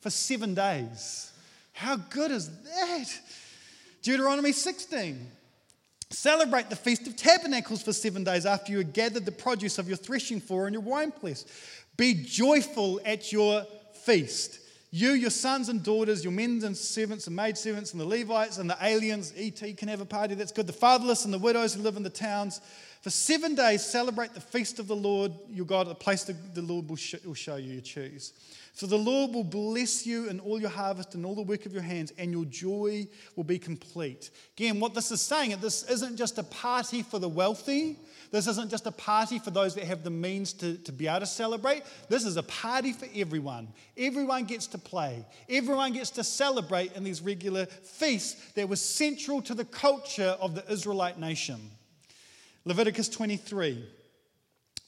for 0.00 0.10
seven 0.10 0.54
days. 0.54 1.32
How 1.72 1.96
good 1.96 2.30
is 2.30 2.48
that? 2.64 3.20
Deuteronomy 4.02 4.52
16. 4.52 5.30
Celebrate 6.10 6.70
the 6.70 6.76
Feast 6.76 7.06
of 7.06 7.16
Tabernacles 7.16 7.82
for 7.82 7.92
seven 7.92 8.22
days 8.22 8.46
after 8.46 8.70
you 8.70 8.78
have 8.78 8.92
gathered 8.92 9.24
the 9.24 9.32
produce 9.32 9.78
of 9.78 9.88
your 9.88 9.96
threshing 9.96 10.40
floor 10.40 10.66
and 10.66 10.74
your 10.74 10.82
winepress. 10.82 11.44
Be 11.96 12.14
joyful 12.14 13.00
at 13.04 13.32
your 13.32 13.64
feast. 14.04 14.60
You, 14.96 15.10
your 15.10 15.28
sons 15.28 15.68
and 15.68 15.82
daughters, 15.82 16.24
your 16.24 16.32
men 16.32 16.62
and 16.64 16.74
servants 16.74 17.26
and 17.26 17.36
maidservants, 17.36 17.92
and 17.92 18.00
the 18.00 18.06
Levites 18.06 18.56
and 18.56 18.70
the 18.70 18.78
aliens, 18.80 19.30
ET 19.36 19.60
can 19.76 19.88
have 19.88 20.00
a 20.00 20.06
party, 20.06 20.34
that's 20.34 20.52
good. 20.52 20.66
The 20.66 20.72
fatherless 20.72 21.26
and 21.26 21.34
the 21.34 21.38
widows 21.38 21.74
who 21.74 21.82
live 21.82 21.98
in 21.98 22.02
the 22.02 22.08
towns. 22.08 22.62
For 23.02 23.10
seven 23.10 23.54
days, 23.54 23.84
celebrate 23.84 24.32
the 24.32 24.40
feast 24.40 24.78
of 24.78 24.88
the 24.88 24.96
Lord 24.96 25.32
your 25.50 25.66
God, 25.66 25.88
the 25.88 25.94
place 25.94 26.24
the 26.24 26.62
Lord 26.62 26.88
will 26.88 26.96
show 26.96 27.56
you, 27.56 27.74
you 27.74 27.80
choose. 27.82 28.32
So 28.72 28.86
the 28.86 28.96
Lord 28.96 29.34
will 29.34 29.44
bless 29.44 30.06
you 30.06 30.30
in 30.30 30.40
all 30.40 30.58
your 30.58 30.70
harvest 30.70 31.14
and 31.14 31.26
all 31.26 31.34
the 31.34 31.42
work 31.42 31.66
of 31.66 31.74
your 31.74 31.82
hands, 31.82 32.14
and 32.16 32.32
your 32.32 32.46
joy 32.46 33.06
will 33.36 33.44
be 33.44 33.58
complete. 33.58 34.30
Again, 34.56 34.80
what 34.80 34.94
this 34.94 35.12
is 35.12 35.20
saying, 35.20 35.54
this 35.60 35.82
isn't 35.90 36.16
just 36.16 36.38
a 36.38 36.42
party 36.42 37.02
for 37.02 37.18
the 37.18 37.28
wealthy. 37.28 37.98
This 38.30 38.46
isn't 38.46 38.70
just 38.70 38.86
a 38.86 38.92
party 38.92 39.38
for 39.38 39.50
those 39.50 39.74
that 39.74 39.84
have 39.84 40.02
the 40.02 40.10
means 40.10 40.52
to, 40.54 40.76
to 40.78 40.92
be 40.92 41.06
able 41.06 41.20
to 41.20 41.26
celebrate. 41.26 41.82
This 42.08 42.24
is 42.24 42.36
a 42.36 42.42
party 42.42 42.92
for 42.92 43.06
everyone. 43.14 43.68
Everyone 43.96 44.44
gets 44.44 44.66
to 44.68 44.78
play, 44.78 45.24
everyone 45.48 45.92
gets 45.92 46.10
to 46.10 46.24
celebrate 46.24 46.92
in 46.92 47.04
these 47.04 47.20
regular 47.20 47.66
feasts 47.66 48.52
that 48.52 48.68
were 48.68 48.76
central 48.76 49.40
to 49.42 49.54
the 49.54 49.64
culture 49.64 50.36
of 50.40 50.54
the 50.54 50.70
Israelite 50.70 51.18
nation. 51.18 51.70
Leviticus 52.64 53.08
23. 53.08 53.84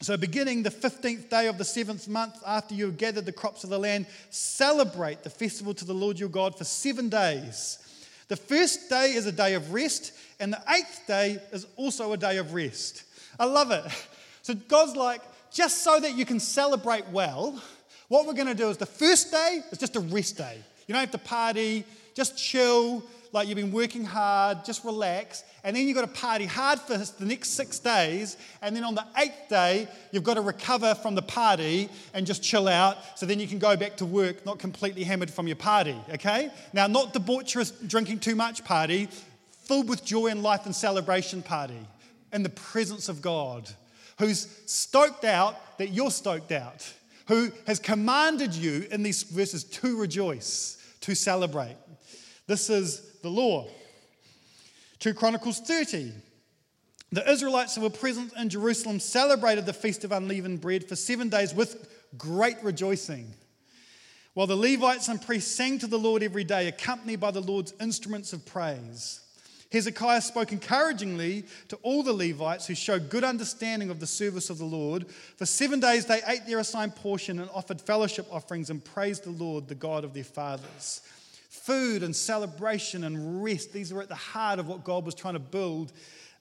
So, 0.01 0.17
beginning 0.17 0.63
the 0.63 0.71
15th 0.71 1.29
day 1.29 1.49
of 1.49 1.59
the 1.59 1.65
seventh 1.65 2.07
month 2.07 2.37
after 2.47 2.75
you 2.75 2.87
have 2.87 2.99
gathered 2.99 3.27
the 3.27 3.33
crops 3.33 3.65
of 3.65 3.71
the 3.71 3.79
land, 3.79 4.07
celebrate 4.31 5.25
the 5.25 5.31
festival 5.31 5.75
to 5.75 5.85
the 5.85 5.95
Lord 5.95 6.21
your 6.21 6.29
God 6.29 6.57
for 6.57 6.65
seven 6.65 7.09
days. 7.09 7.79
The 8.29 8.37
first 8.37 8.89
day 8.89 9.15
is 9.15 9.27
a 9.27 9.33
day 9.33 9.55
of 9.55 9.73
rest, 9.73 10.13
and 10.39 10.53
the 10.53 10.63
eighth 10.69 11.03
day 11.09 11.39
is 11.51 11.67
also 11.77 12.13
a 12.13 12.17
day 12.17 12.37
of 12.37 12.55
rest. 12.55 13.05
I 13.39 13.45
love 13.45 13.71
it. 13.71 13.85
So, 14.43 14.55
God's 14.55 14.97
like, 14.97 15.21
just 15.53 15.83
so 15.83 16.01
that 16.01 16.15
you 16.15 16.25
can 16.25 16.41
celebrate 16.41 17.07
well, 17.09 17.61
what 18.09 18.27
we're 18.27 18.33
going 18.33 18.47
to 18.49 18.55
do 18.55 18.71
is 18.71 18.79
the 18.79 18.87
first 18.87 19.31
day 19.31 19.61
is 19.71 19.79
just 19.79 19.97
a 19.97 20.01
rest 20.01 20.39
day. 20.39 20.59
You 20.87 20.95
don't 20.95 21.01
have 21.01 21.11
to 21.11 21.19
party, 21.19 21.85
just 22.15 22.39
chill, 22.39 23.05
like 23.33 23.47
you've 23.47 23.57
been 23.57 23.73
working 23.73 24.05
hard, 24.05 24.65
just 24.65 24.85
relax. 24.85 25.45
And 25.63 25.77
then 25.77 25.87
you've 25.87 25.95
got 25.95 26.03
to 26.03 26.21
party 26.21 26.47
hard 26.47 26.81
for 26.81 26.97
the 26.97 27.27
next 27.27 27.51
six 27.51 27.79
days. 27.79 28.39
And 28.63 28.75
then 28.75 28.85
on 28.85 28.95
the 28.95 29.05
eighth 29.19 29.51
day, 29.51 29.87
you've 30.13 30.25
got 30.25 30.35
to 30.35 30.41
recover 30.41 30.95
from 30.95 31.15
the 31.15 31.23
party 31.23 31.91
and 32.15 32.27
just 32.27 32.43
chill 32.43 32.69
out. 32.69 32.97
So 33.19 33.27
then 33.27 33.39
you 33.39 33.47
can 33.47 33.59
go 33.59 33.77
back 33.77 33.97
to 33.99 34.07
work, 34.07 34.47
not 34.47 34.59
completely 34.59 35.05
hammered 35.05 35.31
from 35.31 35.47
your 35.47 35.57
party, 35.57 35.97
okay? 36.15 36.51
Now, 36.73 36.87
not 36.87 37.13
debaucherous 37.13 37.87
drinking 37.87 38.21
too 38.21 38.35
much 38.35 38.65
party, 38.65 39.09
filled 39.65 39.91
with 39.91 40.05
joy 40.05 40.29
and 40.29 40.43
life 40.43 40.65
and 40.65 40.75
celebration 40.75 41.43
party 41.43 41.87
in 42.33 42.43
the 42.43 42.49
presence 42.49 43.09
of 43.09 43.23
God, 43.23 43.69
who's 44.19 44.49
stoked 44.67 45.25
out 45.25 45.79
that 45.79 45.91
you're 45.91 46.11
stoked 46.11 46.53
out, 46.53 46.93
who 47.27 47.51
has 47.67 47.79
commanded 47.79 48.55
you 48.55 48.87
in 48.91 49.03
these 49.03 49.23
verses 49.23 49.65
to 49.65 49.99
rejoice, 49.99 50.83
to 51.03 51.15
celebrate. 51.15 51.77
This 52.47 52.71
is 52.71 53.01
the 53.23 53.29
law. 53.29 53.69
2 55.01 55.15
Chronicles 55.15 55.61
30. 55.61 56.13
The 57.11 57.31
Israelites 57.31 57.75
who 57.75 57.83
were 57.83 57.91
present 57.91 58.33
in 58.37 58.49
Jerusalem 58.49 59.01
celebrated 59.01 59.65
the 59.65 59.73
Feast 59.73 60.05
of 60.05 60.13
Unleavened 60.13 60.61
Bread 60.61 60.87
for 60.87 60.97
seven 60.97 61.29
days 61.29 61.55
with 61.55 61.89
great 62.19 62.57
rejoicing. 62.63 63.33
While 64.35 64.47
the 64.47 64.57
Levites 64.57 65.09
and 65.09 65.21
priests 65.21 65.55
sang 65.55 65.79
to 65.79 65.87
the 65.87 65.99
Lord 65.99 66.23
every 66.23 66.45
day, 66.45 66.69
accompanied 66.69 67.21
by 67.21 67.31
the 67.31 67.41
Lord's 67.41 67.75
instruments 67.81 68.33
of 68.33 68.45
praise. 68.45 69.21
Hezekiah 69.71 70.23
spoke 70.23 70.53
encouragingly 70.53 71.45
to 71.69 71.77
all 71.83 72.03
the 72.03 72.13
Levites 72.13 72.67
who 72.67 72.75
showed 72.75 73.11
good 73.11 73.25
understanding 73.25 73.91
of 73.91 74.01
the 74.01 74.07
service 74.07 74.49
of 74.49 74.59
the 74.59 74.65
Lord. 74.65 75.07
For 75.37 75.45
seven 75.45 75.79
days 75.79 76.07
they 76.07 76.23
ate 76.27 76.47
their 76.47 76.59
assigned 76.59 76.97
portion 76.97 77.39
and 77.39 77.51
offered 77.51 77.81
fellowship 77.81 78.27
offerings 78.31 78.71
and 78.71 78.83
praised 78.83 79.25
the 79.25 79.31
Lord, 79.31 79.69
the 79.69 79.75
God 79.75 80.05
of 80.05 80.15
their 80.15 80.25
fathers. 80.25 81.03
Food 81.51 82.03
and 82.03 82.17
celebration 82.17 83.05
and 83.05 83.43
rest, 83.45 83.73
these 83.73 83.93
were 83.93 84.01
at 84.01 84.09
the 84.09 84.15
heart 84.15 84.59
of 84.59 84.69
what 84.69 84.85
God 84.85 85.05
was 85.05 85.15
trying 85.15 85.35
to 85.35 85.41
build 85.41 85.93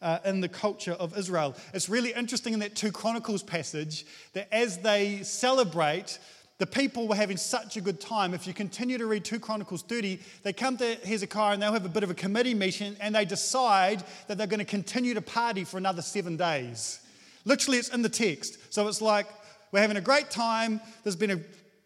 uh, 0.02 0.20
in 0.24 0.40
the 0.42 0.48
culture 0.48 0.94
of 0.94 1.18
Israel. 1.18 1.56
It's 1.74 1.90
really 1.90 2.14
interesting 2.14 2.54
in 2.54 2.60
that 2.60 2.76
2 2.76 2.92
Chronicles 2.92 3.44
passage 3.44 4.06
that 4.34 4.48
as 4.54 4.78
they 4.78 5.24
celebrate, 5.24 6.20
the 6.60 6.66
people 6.66 7.08
were 7.08 7.16
having 7.16 7.38
such 7.38 7.78
a 7.78 7.82
good 7.82 8.02
time. 8.02 8.34
If 8.34 8.48
you 8.48 8.54
continue 8.54 8.98
to 8.98 9.06
read 9.06 9.24
2 9.24 9.40
Chronicles 9.40 9.84
30, 9.84 10.20
they 10.42 10.54
come 10.54 10.76
to 10.78 10.96
Hezekiah 11.06 11.54
and 11.54 11.62
they'll 11.62 11.74
have 11.74 11.86
a 11.86 11.90
bit 11.90 12.04
of 12.04 12.10
a 12.10 12.16
committee 12.16 12.56
meeting 12.56 12.96
and 13.00 13.14
they 13.14 13.26
decide 13.26 14.04
that 14.28 14.38
they're 14.38 14.48
going 14.48 14.60
to 14.60 14.66
continue 14.66 15.14
to 15.14 15.22
party 15.22 15.64
for 15.64 15.78
another 15.78 16.02
seven 16.02 16.36
days. 16.36 17.00
Literally, 17.46 17.78
it's 17.78 17.90
in 17.90 18.02
the 18.02 18.10
text. 18.10 18.74
So 18.74 18.88
it's 18.88 19.02
like, 19.02 19.28
we're 19.72 19.82
having 19.82 19.98
a 19.98 20.02
great 20.02 20.32
time. 20.32 20.82
There's 21.04 21.16
been 21.16 21.32
a, 21.32 21.40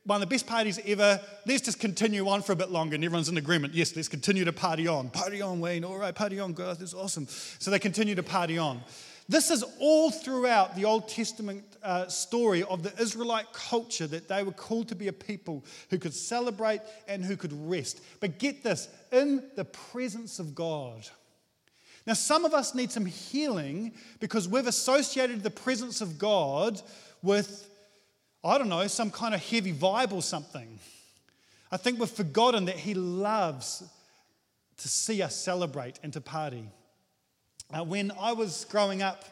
one 0.05 0.21
of 0.21 0.29
the 0.29 0.33
best 0.33 0.47
parties 0.47 0.79
ever. 0.85 1.19
Let's 1.45 1.61
just 1.61 1.79
continue 1.79 2.27
on 2.29 2.41
for 2.41 2.53
a 2.53 2.55
bit 2.55 2.71
longer. 2.71 2.95
And 2.95 3.03
everyone's 3.03 3.27
in 3.27 3.37
agreement. 3.37 3.73
Yes, 3.73 3.93
let's 3.95 4.07
continue 4.07 4.45
to 4.45 4.53
party 4.53 4.87
on. 4.87 5.09
Party 5.09 5.41
on, 5.41 5.59
Wayne. 5.59 5.83
All 5.83 5.97
right, 5.97 6.15
party 6.15 6.39
on, 6.39 6.53
Garth. 6.53 6.81
It's 6.81 6.93
awesome. 6.93 7.27
So 7.27 7.71
they 7.71 7.79
continue 7.79 8.15
to 8.15 8.23
party 8.23 8.57
on. 8.57 8.81
This 9.27 9.51
is 9.51 9.63
all 9.79 10.11
throughout 10.11 10.75
the 10.75 10.85
Old 10.85 11.09
Testament 11.09 11.63
uh, 11.83 12.07
story 12.07 12.63
of 12.63 12.83
the 12.83 12.93
Israelite 13.01 13.51
culture 13.53 14.07
that 14.07 14.27
they 14.27 14.43
were 14.43 14.51
called 14.51 14.87
to 14.89 14.95
be 14.95 15.07
a 15.07 15.13
people 15.13 15.65
who 15.89 15.97
could 15.97 16.13
celebrate 16.13 16.81
and 17.07 17.23
who 17.23 17.35
could 17.35 17.53
rest. 17.53 18.01
But 18.19 18.39
get 18.39 18.63
this 18.63 18.87
in 19.11 19.43
the 19.55 19.65
presence 19.65 20.39
of 20.39 20.55
God. 20.55 21.07
Now, 22.05 22.13
some 22.13 22.45
of 22.45 22.53
us 22.53 22.73
need 22.73 22.91
some 22.91 23.05
healing 23.05 23.93
because 24.19 24.47
we've 24.47 24.67
associated 24.67 25.43
the 25.43 25.51
presence 25.51 26.01
of 26.01 26.17
God 26.17 26.81
with, 27.21 27.69
I 28.43 28.57
don't 28.57 28.69
know, 28.69 28.87
some 28.87 29.11
kind 29.11 29.35
of 29.35 29.45
heavy 29.45 29.73
vibe 29.73 30.11
or 30.11 30.21
something. 30.21 30.79
I 31.71 31.77
think 31.77 31.99
we've 31.99 32.09
forgotten 32.09 32.65
that 32.65 32.77
He 32.77 32.93
loves 32.95 33.83
to 34.77 34.87
see 34.87 35.21
us 35.21 35.35
celebrate 35.35 35.99
and 36.01 36.11
to 36.13 36.21
party. 36.21 36.67
Uh, 37.71 37.83
when 37.83 38.11
I 38.19 38.33
was 38.33 38.65
growing 38.65 39.01
up, 39.01 39.23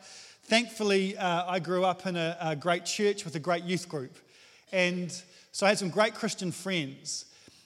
thankfully, 0.49 1.15
uh, 1.15 1.45
I 1.47 1.59
grew 1.59 1.85
up 1.85 2.07
in 2.07 2.15
a, 2.15 2.35
a, 2.41 2.55
great 2.55 2.83
church 2.83 3.23
with 3.23 3.35
a 3.35 3.39
great 3.39 3.63
youth 3.65 3.87
group. 3.87 4.17
And 4.71 5.11
so 5.51 5.67
I 5.67 5.69
had 5.69 5.77
some 5.77 5.91
great 5.91 6.15
Christian 6.15 6.51
friends. 6.51 7.25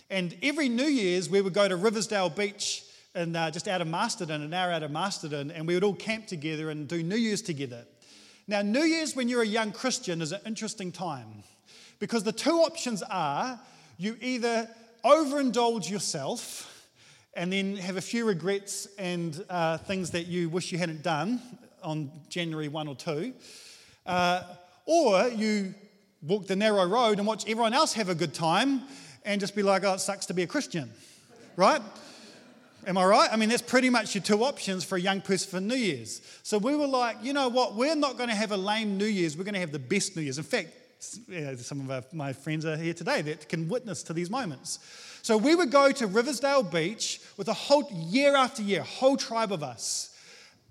And 0.10 0.36
every 0.44 0.68
New 0.68 0.88
Year's, 0.88 1.30
we 1.30 1.40
would 1.40 1.54
go 1.54 1.68
to 1.68 1.78
Riversdale 1.78 2.30
Beach 2.30 2.84
and 3.16 3.38
uh, 3.38 3.52
just 3.52 3.70
out 3.70 3.80
of 3.80 3.88
Masterton, 3.88 4.42
an 4.42 4.54
hour 4.54 4.70
out 4.70 4.84
of 4.84 4.92
Masterton, 4.92 5.50
and 5.52 5.66
we 5.66 5.75
would 5.75 5.84
all 5.84 5.94
camp 5.94 6.28
together 6.28 6.70
and 6.72 6.88
do 6.88 7.02
New 7.02 7.16
Year's 7.16 7.42
together. 7.42 7.86
Now, 8.48 8.62
New 8.62 8.84
Year's, 8.84 9.16
when 9.16 9.30
you're 9.30 9.44
a 9.44 9.48
young 9.48 9.72
Christian, 9.72 10.22
is 10.22 10.34
an 10.34 10.42
interesting 10.46 10.92
time 10.92 11.44
because 12.00 12.24
the 12.24 12.34
two 12.34 12.58
options 12.58 13.02
are 13.04 13.60
you 13.98 14.18
either 14.20 14.68
overindulge 15.06 15.90
yourself 15.90 16.70
and 17.34 17.54
then 17.54 17.78
have 17.78 17.96
a 17.96 18.02
few 18.02 18.25
regrets 18.25 18.88
and 18.98 19.46
uh, 19.50 19.78
things 19.78 20.12
that 20.12 20.28
you 20.28 20.50
wish 20.50 20.72
you 20.72 20.78
hadn't 20.78 21.02
done 21.02 21.40
on 21.84 22.12
January 22.30 22.68
1 22.68 22.88
or 22.88 22.96
2. 22.96 23.34
Uh, 24.06 24.44
or 24.86 25.30
you 25.30 25.74
walk 26.22 26.48
the 26.48 26.56
narrow 26.56 26.86
road 26.86 27.18
and 27.20 27.28
watch 27.28 27.44
everyone 27.48 27.74
else 27.74 27.94
have 27.94 28.10
a 28.10 28.16
good 28.16 28.34
time 28.34 28.82
and 29.25 29.40
just 29.40 29.56
be 29.56 29.63
like, 29.63 29.84
oh, 29.84 29.94
it 29.94 30.00
sucks 30.00 30.25
to 30.28 30.34
be 30.34 30.44
a 30.44 30.48
Christian, 30.48 30.90
right? 31.56 31.82
Am 32.86 32.98
I 32.98 33.06
right? 33.06 33.30
I 33.32 33.38
mean, 33.38 33.50
that's 33.50 33.62
pretty 33.62 33.90
much 33.90 34.13
your 34.13 34.24
two 34.24 34.44
options 34.44 34.84
for 34.84 34.98
a 34.98 35.02
young 35.02 35.22
person 35.22 35.50
for 35.50 35.62
New 35.62 35.75
Year's. 35.75 36.22
So 36.44 36.58
we 36.58 36.75
were 36.75 36.88
like, 36.88 37.18
you 37.24 37.32
know 37.32 37.48
what? 37.48 37.75
We're 37.75 37.96
not 37.96 38.18
going 38.18 38.30
to 38.30 38.36
have 38.36 38.52
a 38.52 38.58
lame 38.58 38.98
New 38.98 39.06
Year's. 39.06 39.38
We're 39.38 39.46
going 39.46 39.54
to 39.54 39.62
have 39.62 39.72
the 39.72 39.80
best 39.80 40.16
New 40.18 40.22
Year's. 40.22 40.38
In 40.38 40.44
fact, 40.44 40.70
some 41.00 41.80
of 41.82 41.92
our, 41.92 42.04
my 42.12 42.34
friends 42.34 42.66
are 42.66 42.75
here 42.75 42.94
today 42.94 43.22
that 43.22 43.48
can 43.48 43.70
witness 43.70 44.04
to 44.04 44.13
these 44.13 44.30
moments. 44.30 44.80
So 45.22 45.38
we 45.38 45.56
would 45.56 45.72
go 45.72 45.92
to 45.92 46.08
Riversdale 46.08 46.63
Beach 46.63 47.22
with 47.38 47.48
a 47.48 47.54
whole 47.54 47.88
year 47.92 48.36
after 48.36 48.62
year, 48.62 48.82
whole 48.82 49.16
tribe 49.16 49.54
of 49.54 49.63
us. 49.63 50.12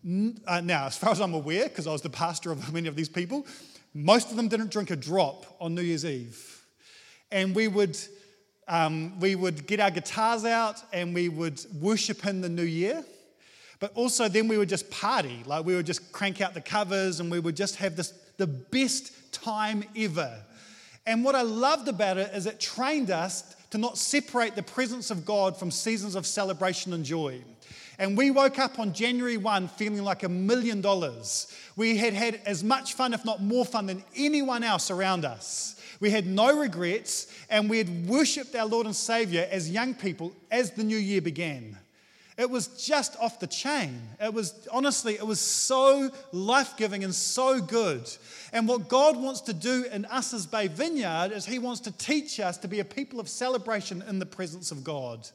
Uh, 0.04 0.61
now, 0.61 0.87
as 0.87 0.97
far 0.97 1.11
as 1.11 1.21
I'm 1.21 1.35
aware, 1.35 1.68
because 1.68 1.87
I 1.87 1.92
was 1.92 2.02
the 2.02 2.11
pastor 2.11 2.50
of 2.50 2.73
many 2.73 2.88
of 2.88 2.97
these 2.97 3.09
people, 3.09 3.47
most 3.94 4.30
of 4.30 4.37
them 4.37 4.49
didn't 4.49 4.71
drink 4.71 4.90
a 4.90 4.97
drop 4.97 5.47
on 5.61 5.75
New 5.75 5.82
Year's 5.82 6.04
Eve. 6.04 6.64
And 7.30 7.54
we 7.54 7.68
would, 7.68 7.97
um, 8.66 9.18
we 9.21 9.35
would 9.37 9.66
get 9.66 9.80
our 9.80 9.90
guitars 9.90 10.44
out 10.44 10.82
and 10.92 11.14
we 11.14 11.28
would 11.28 11.64
worship 11.80 12.26
in 12.26 12.40
the 12.40 12.49
new 12.49 12.62
year. 12.62 13.04
But 13.78 13.92
also, 13.94 14.28
then 14.28 14.49
we 14.49 14.59
would 14.59 14.68
just 14.68 14.90
party. 14.90 15.42
Like, 15.47 15.64
we 15.64 15.75
would 15.75 15.87
just 15.87 16.12
crank 16.12 16.40
out 16.40 16.54
the 16.54 16.61
covers 16.61 17.21
and 17.21 17.30
we 17.30 17.38
would 17.38 17.56
just 17.56 17.76
have 17.76 17.97
this, 17.97 18.12
the 18.38 18.47
best 18.47 19.32
time 19.32 19.85
ever. 19.97 20.37
And 21.06 21.25
what 21.25 21.35
I 21.35 21.42
loved 21.42 21.88
about 21.88 22.16
it 22.16 22.32
is 22.35 22.47
it 22.47 22.61
trained 22.61 23.11
us 23.11 23.56
to 23.71 23.78
not 23.78 23.99
separate 23.99 24.54
the 24.54 24.62
presence 24.62 25.11
of 25.11 25.25
God 25.25 25.56
from 25.56 25.71
seasons 25.71 26.14
of 26.14 26.26
celebration 26.26 26.92
and 26.92 27.04
joy. 27.04 27.42
And 27.99 28.16
we 28.16 28.30
woke 28.30 28.58
up 28.58 28.78
on 28.78 28.92
January 28.92 29.37
1 29.37 29.68
feeling 29.68 30.02
like 30.02 30.22
a 30.22 30.28
million 30.28 30.80
dollars. 30.80 31.54
We 31.76 31.96
had 31.96 32.14
had 32.14 32.40
as 32.46 32.64
much 32.64 32.94
fun, 32.94 33.14
if 33.14 33.25
not 33.25 33.42
more 33.42 33.64
fun, 33.64 33.87
than 33.87 34.02
anyone 34.16 34.64
else 34.64 34.90
around 34.90 35.25
us. 35.25 35.80
We 36.00 36.11
had 36.11 36.26
no 36.26 36.58
regrets, 36.58 37.32
and 37.49 37.70
we 37.70 37.78
had 37.78 38.08
worshipped 38.08 38.56
our 38.56 38.66
Lord 38.66 38.87
and 38.87 38.96
Savior 38.96 39.46
as 39.50 39.70
young 39.70 39.94
people 39.94 40.32
as 40.50 40.72
the 40.72 40.82
new 40.82 40.96
year 40.96 41.20
began. 41.20 41.78
It 42.38 42.50
was 42.50 42.68
just 42.68 43.14
off 43.20 43.38
the 43.38 43.46
chain. 43.46 44.00
It 44.20 44.32
was, 44.32 44.66
honestly, 44.72 45.14
it 45.14 45.26
was 45.26 45.38
so 45.38 46.11
life 46.32 46.76
giving 46.76 47.04
and 47.04 47.14
so 47.14 47.61
good. 47.61 48.11
And 48.52 48.66
what 48.66 48.88
God 48.88 49.16
wants 49.16 49.42
to 49.42 49.52
do 49.52 49.84
in 49.92 50.06
us 50.06 50.32
as 50.32 50.46
Bay 50.46 50.66
Vineyard 50.66 51.30
is 51.30 51.44
He 51.44 51.58
wants 51.58 51.80
to 51.82 51.92
teach 51.92 52.40
us 52.40 52.56
to 52.58 52.68
be 52.68 52.80
a 52.80 52.84
people 52.84 53.20
of 53.20 53.28
celebration 53.28 54.02
in 54.08 54.18
the 54.18 54.26
presence 54.26 54.72
of 54.72 54.82
God. 54.82 55.28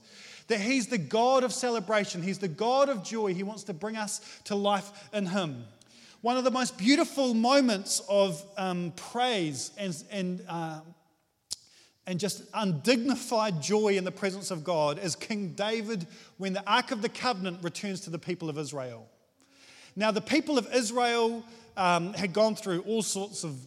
That 0.47 0.59
He's 0.59 0.87
the 0.87 0.97
God 0.97 1.43
of 1.43 1.53
celebration, 1.53 2.21
He's 2.21 2.39
the 2.39 2.47
God 2.47 2.89
of 2.89 3.03
joy. 3.03 3.33
He 3.33 3.43
wants 3.43 3.63
to 3.63 3.73
bring 3.73 3.97
us 3.97 4.21
to 4.45 4.55
life 4.55 5.09
in 5.13 5.25
Him. 5.25 5.65
One 6.21 6.37
of 6.37 6.43
the 6.43 6.51
most 6.51 6.77
beautiful 6.77 7.33
moments 7.33 8.01
of 8.09 8.43
um, 8.57 8.91
praise 8.95 9.71
and, 9.77 10.03
and 10.11 10.43
uh, 10.49 10.79
and 12.07 12.21
just 12.21 12.43
undignified 12.53 13.61
joy 13.61 13.97
in 13.97 14.05
the 14.05 14.11
presence 14.11 14.49
of 14.49 14.63
God 14.63 14.97
is 14.97 15.15
King 15.15 15.49
David 15.49 16.07
when 16.37 16.53
the 16.53 16.63
Ark 16.65 16.91
of 16.91 17.01
the 17.01 17.09
Covenant 17.09 17.61
returns 17.61 17.99
to 18.01 18.09
the 18.09 18.17
people 18.17 18.49
of 18.49 18.57
Israel. 18.57 19.05
Now, 19.95 20.11
the 20.11 20.21
people 20.21 20.57
of 20.57 20.73
Israel 20.73 21.43
um, 21.75 22.13
had 22.13 22.31
gone 22.31 22.55
through 22.55 22.81
all 22.81 23.01
sorts 23.01 23.43
of 23.43 23.59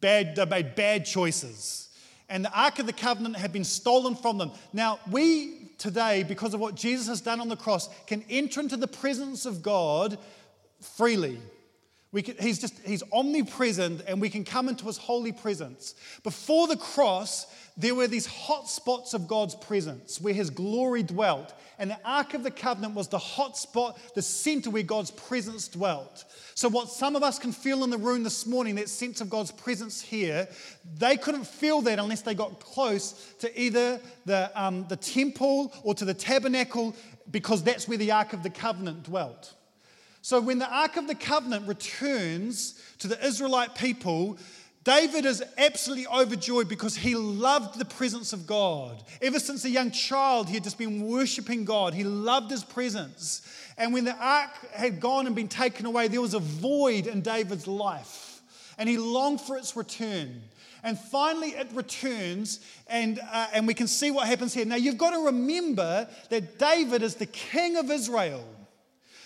bad, 0.00 0.36
they 0.36 0.44
made 0.44 0.76
bad 0.76 1.04
choices. 1.04 1.88
And 2.28 2.44
the 2.44 2.52
Ark 2.52 2.78
of 2.78 2.86
the 2.86 2.92
Covenant 2.92 3.36
had 3.36 3.52
been 3.52 3.64
stolen 3.64 4.14
from 4.14 4.38
them. 4.38 4.52
Now, 4.72 5.00
we 5.10 5.61
today, 5.82 6.22
because 6.22 6.54
of 6.54 6.60
what 6.60 6.76
Jesus 6.76 7.08
has 7.08 7.20
done 7.20 7.40
on 7.40 7.48
the 7.48 7.56
cross, 7.56 7.88
can 8.06 8.24
enter 8.30 8.60
into 8.60 8.76
the 8.76 8.86
presence 8.86 9.44
of 9.44 9.62
God 9.62 10.16
freely. 10.80 11.38
Can, 12.20 12.36
he's 12.38 12.58
just 12.58 12.78
he's 12.84 13.02
omnipresent 13.10 14.02
and 14.06 14.20
we 14.20 14.28
can 14.28 14.44
come 14.44 14.68
into 14.68 14.84
his 14.84 14.98
holy 14.98 15.32
presence. 15.32 15.94
Before 16.22 16.66
the 16.66 16.76
cross, 16.76 17.46
there 17.78 17.94
were 17.94 18.06
these 18.06 18.26
hot 18.26 18.68
spots 18.68 19.14
of 19.14 19.26
God's 19.26 19.54
presence 19.54 20.20
where 20.20 20.34
his 20.34 20.50
glory 20.50 21.02
dwelt. 21.02 21.54
And 21.78 21.90
the 21.90 21.98
Ark 22.04 22.34
of 22.34 22.42
the 22.42 22.50
Covenant 22.50 22.94
was 22.94 23.08
the 23.08 23.18
hot 23.18 23.56
spot, 23.56 23.98
the 24.14 24.20
center 24.20 24.68
where 24.68 24.82
God's 24.82 25.10
presence 25.10 25.68
dwelt. 25.68 26.26
So, 26.54 26.68
what 26.68 26.90
some 26.90 27.16
of 27.16 27.22
us 27.22 27.38
can 27.38 27.50
feel 27.50 27.82
in 27.82 27.88
the 27.88 27.96
room 27.96 28.22
this 28.24 28.46
morning, 28.46 28.74
that 28.74 28.90
sense 28.90 29.22
of 29.22 29.30
God's 29.30 29.50
presence 29.50 30.02
here, 30.02 30.48
they 30.98 31.16
couldn't 31.16 31.46
feel 31.46 31.80
that 31.80 31.98
unless 31.98 32.20
they 32.20 32.34
got 32.34 32.60
close 32.60 33.32
to 33.38 33.60
either 33.60 33.98
the, 34.26 34.52
um, 34.54 34.86
the 34.88 34.96
temple 34.96 35.72
or 35.82 35.94
to 35.94 36.04
the 36.04 36.14
tabernacle, 36.14 36.94
because 37.30 37.62
that's 37.62 37.88
where 37.88 37.98
the 37.98 38.12
Ark 38.12 38.34
of 38.34 38.42
the 38.42 38.50
Covenant 38.50 39.04
dwelt. 39.04 39.54
So 40.22 40.40
when 40.40 40.58
the 40.58 40.72
Ark 40.72 40.96
of 40.96 41.08
the 41.08 41.16
Covenant 41.16 41.66
returns 41.66 42.80
to 43.00 43.08
the 43.08 43.24
Israelite 43.26 43.74
people, 43.74 44.38
David 44.84 45.26
is 45.26 45.42
absolutely 45.58 46.06
overjoyed 46.06 46.68
because 46.68 46.96
he 46.96 47.16
loved 47.16 47.78
the 47.78 47.84
presence 47.84 48.32
of 48.32 48.46
God. 48.46 49.02
Ever 49.20 49.40
since 49.40 49.64
a 49.64 49.70
young 49.70 49.90
child, 49.90 50.48
he 50.48 50.54
had 50.54 50.64
just 50.64 50.78
been 50.78 51.06
worshiping 51.06 51.64
God. 51.64 51.92
He 51.92 52.04
loved 52.04 52.50
his 52.50 52.62
presence. 52.62 53.42
And 53.76 53.92
when 53.92 54.04
the 54.04 54.16
ark 54.16 54.50
had 54.72 55.00
gone 55.00 55.26
and 55.26 55.34
been 55.34 55.48
taken 55.48 55.86
away, 55.86 56.06
there 56.06 56.20
was 56.20 56.34
a 56.34 56.40
void 56.40 57.08
in 57.08 57.20
David's 57.20 57.66
life. 57.66 58.42
And 58.78 58.88
he 58.88 58.98
longed 58.98 59.40
for 59.40 59.56
its 59.56 59.76
return. 59.76 60.42
And 60.84 60.98
finally, 60.98 61.50
it 61.50 61.68
returns, 61.72 62.60
and, 62.88 63.20
uh, 63.32 63.48
and 63.52 63.66
we 63.68 63.74
can 63.74 63.86
see 63.86 64.10
what 64.10 64.26
happens 64.26 64.52
here. 64.52 64.64
Now, 64.64 64.76
you've 64.76 64.98
got 64.98 65.10
to 65.10 65.26
remember 65.26 66.08
that 66.30 66.58
David 66.58 67.02
is 67.02 67.16
the 67.16 67.26
king 67.26 67.76
of 67.76 67.90
Israel. 67.90 68.44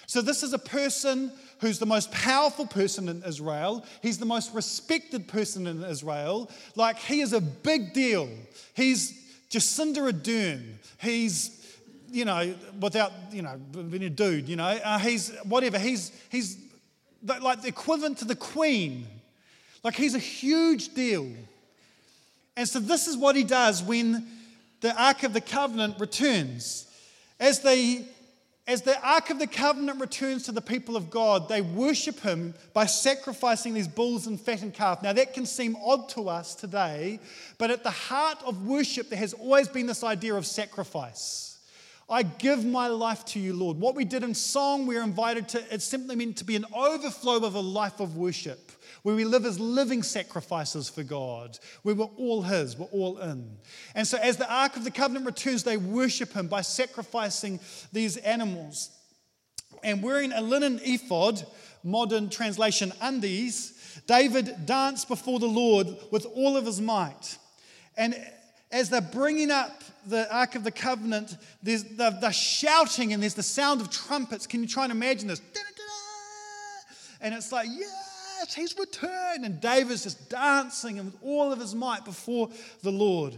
So, 0.06 0.22
this 0.22 0.42
is 0.42 0.52
a 0.52 0.58
person 0.58 1.32
who's 1.60 1.78
the 1.78 1.86
most 1.86 2.12
powerful 2.12 2.66
person 2.66 3.08
in 3.08 3.22
Israel. 3.25 3.84
He's 4.02 4.18
the 4.18 4.26
most 4.26 4.54
respected 4.54 5.26
person 5.26 5.66
in 5.66 5.82
Israel. 5.82 6.50
Like, 6.76 6.98
he 6.98 7.20
is 7.20 7.32
a 7.32 7.40
big 7.40 7.92
deal. 7.92 8.28
He's 8.75 9.26
Jacinda 9.50 10.12
Ardern. 10.12 10.75
He's, 11.00 11.78
you 12.10 12.25
know, 12.25 12.54
without, 12.80 13.12
you 13.32 13.42
know, 13.42 13.56
being 13.56 14.04
a 14.04 14.10
dude, 14.10 14.48
you 14.48 14.56
know, 14.56 14.64
uh, 14.64 14.98
he's 14.98 15.30
whatever. 15.44 15.78
He's, 15.78 16.12
he's 16.28 16.58
like 17.22 17.62
the 17.62 17.68
equivalent 17.68 18.18
to 18.18 18.25
the 18.25 18.36
queen. 18.36 19.06
Like 19.82 19.94
he's 19.94 20.14
a 20.14 20.20
huge 20.20 20.94
deal. 20.94 21.30
And 22.56 22.68
so 22.68 22.80
this 22.80 23.06
is 23.06 23.16
what 23.16 23.36
he 23.36 23.44
does 23.44 23.82
when 23.82 24.26
the 24.80 25.00
Ark 25.00 25.22
of 25.22 25.32
the 25.32 25.40
Covenant 25.40 26.00
returns. 26.00 26.90
As 27.38 27.60
they 27.60 28.06
as 28.66 28.82
the 28.82 29.00
Ark 29.00 29.30
of 29.30 29.38
the 29.38 29.46
Covenant 29.46 30.00
returns 30.00 30.42
to 30.44 30.52
the 30.52 30.61
people 30.61 30.96
of 30.96 31.08
God, 31.08 31.49
they 31.49 31.61
worship 31.61 32.20
Him 32.20 32.54
by 32.73 32.87
sacrificing 32.87 33.75
these 33.75 33.87
bulls 33.87 34.26
and 34.26 34.40
fattened 34.40 34.75
calf. 34.75 35.02
Now, 35.02 35.12
that 35.12 35.35
can 35.35 35.46
seem 35.46 35.76
odd 35.76 36.08
to 36.11 36.28
us 36.28 36.54
today, 36.54 37.20
but 37.58 37.70
at 37.70 37.85
the 37.85 37.90
heart 37.90 38.38
of 38.44 38.66
worship, 38.66 39.08
there 39.08 39.18
has 39.18 39.35
always 39.35 39.68
been 39.68 39.87
this 39.87 40.02
idea 40.02 40.35
of 40.35 40.46
sacrifice. 40.46 41.55
I 42.08 42.22
give 42.22 42.64
my 42.64 42.86
life 42.86 43.25
to 43.26 43.40
you, 43.40 43.52
Lord. 43.52 43.78
What 43.78 43.96
we 43.96 44.04
did 44.04 44.22
in 44.22 44.32
song, 44.32 44.86
we 44.86 44.96
are 44.96 45.02
invited 45.02 45.48
to, 45.50 45.75
it 45.75 45.82
simply 45.82 46.14
meant 46.14 46.36
to 46.36 46.44
be 46.44 46.54
an 46.54 46.66
overflow 46.72 47.44
of 47.44 47.56
a 47.56 47.60
life 47.60 47.98
of 47.98 48.16
worship 48.16 48.70
where 49.02 49.16
we 49.16 49.25
live 49.25 49.44
as 49.44 49.58
living 49.58 50.02
sacrifices 50.02 50.88
for 50.88 51.02
God, 51.02 51.58
where 51.82 51.94
we're 51.94 52.04
all 52.04 52.42
His, 52.42 52.76
we're 52.76 52.86
all 52.86 53.18
in. 53.18 53.56
And 53.94 54.06
so, 54.06 54.18
as 54.18 54.36
the 54.36 54.52
Ark 54.52 54.76
of 54.76 54.84
the 54.84 54.90
Covenant 54.90 55.26
returns, 55.26 55.64
they 55.64 55.76
worship 55.76 56.32
Him 56.32 56.46
by 56.48 56.62
sacrificing 56.62 57.60
these 57.92 58.16
animals. 58.18 58.90
And 59.82 60.02
wearing 60.02 60.32
a 60.32 60.40
linen 60.40 60.80
ephod, 60.82 61.44
modern 61.84 62.30
translation 62.30 62.92
undies, 63.00 64.00
David 64.06 64.66
danced 64.66 65.08
before 65.08 65.38
the 65.38 65.46
Lord 65.46 65.88
with 66.10 66.26
all 66.34 66.56
of 66.56 66.66
his 66.66 66.80
might. 66.80 67.38
And 67.96 68.14
as 68.70 68.90
they're 68.90 69.00
bringing 69.00 69.50
up 69.50 69.82
the 70.06 70.32
Ark 70.34 70.54
of 70.54 70.64
the 70.64 70.70
Covenant, 70.70 71.36
they're, 71.62 72.10
they're, 72.10 72.32
shouting 72.32 73.12
and 73.12 73.22
there's 73.22 73.34
the 73.34 73.42
sound 73.42 73.80
of 73.80 73.90
trumpets. 73.90 74.46
Can 74.46 74.62
you 74.62 74.68
try 74.68 74.84
and 74.84 74.92
imagine 74.92 75.28
this? 75.28 75.40
And 77.20 77.34
it's 77.34 77.52
like, 77.52 77.68
yes, 77.70 78.54
he's 78.54 78.78
returned. 78.78 79.44
And 79.44 79.60
David's 79.60 80.04
just 80.04 80.30
dancing 80.30 80.98
and 80.98 81.12
with 81.12 81.22
all 81.22 81.52
of 81.52 81.60
his 81.60 81.75
might 81.75 82.04
before 82.04 82.50
the 82.82 82.92
Lord. 82.92 83.36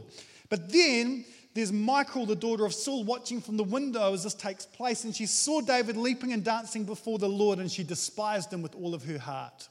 But 0.49 0.71
then 0.71 1.25
there's 1.55 1.73
Michal, 1.73 2.27
the 2.27 2.37
daughter 2.37 2.65
of 2.65 2.75
Saul, 2.75 3.05
watching 3.05 3.41
from 3.41 3.57
the 3.57 3.65
window 3.65 4.13
as 4.13 4.25
this 4.25 4.35
takes 4.35 4.67
place. 4.67 5.05
And 5.05 5.15
she 5.15 5.27
saw 5.27 5.61
David 5.61 5.97
leaping 5.97 6.33
and 6.33 6.45
dancing 6.45 6.85
before 6.85 7.19
the 7.19 7.29
Lord, 7.29 7.59
and 7.59 7.71
she 7.71 7.85
despised 7.85 8.53
him 8.53 8.63
with 8.63 8.75
all 8.75 8.95
of 8.95 9.05
her 9.05 9.19
heart. 9.19 9.69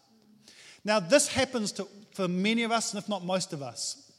Now, 0.84 1.00
this 1.00 1.28
happens 1.28 1.72
to, 1.74 1.88
for 2.14 2.28
many 2.28 2.64
of 2.64 2.72
us, 2.72 2.94
and 2.94 3.02
if 3.02 3.10
not 3.10 3.24
most 3.24 3.54
of 3.54 3.62
us, 3.62 4.12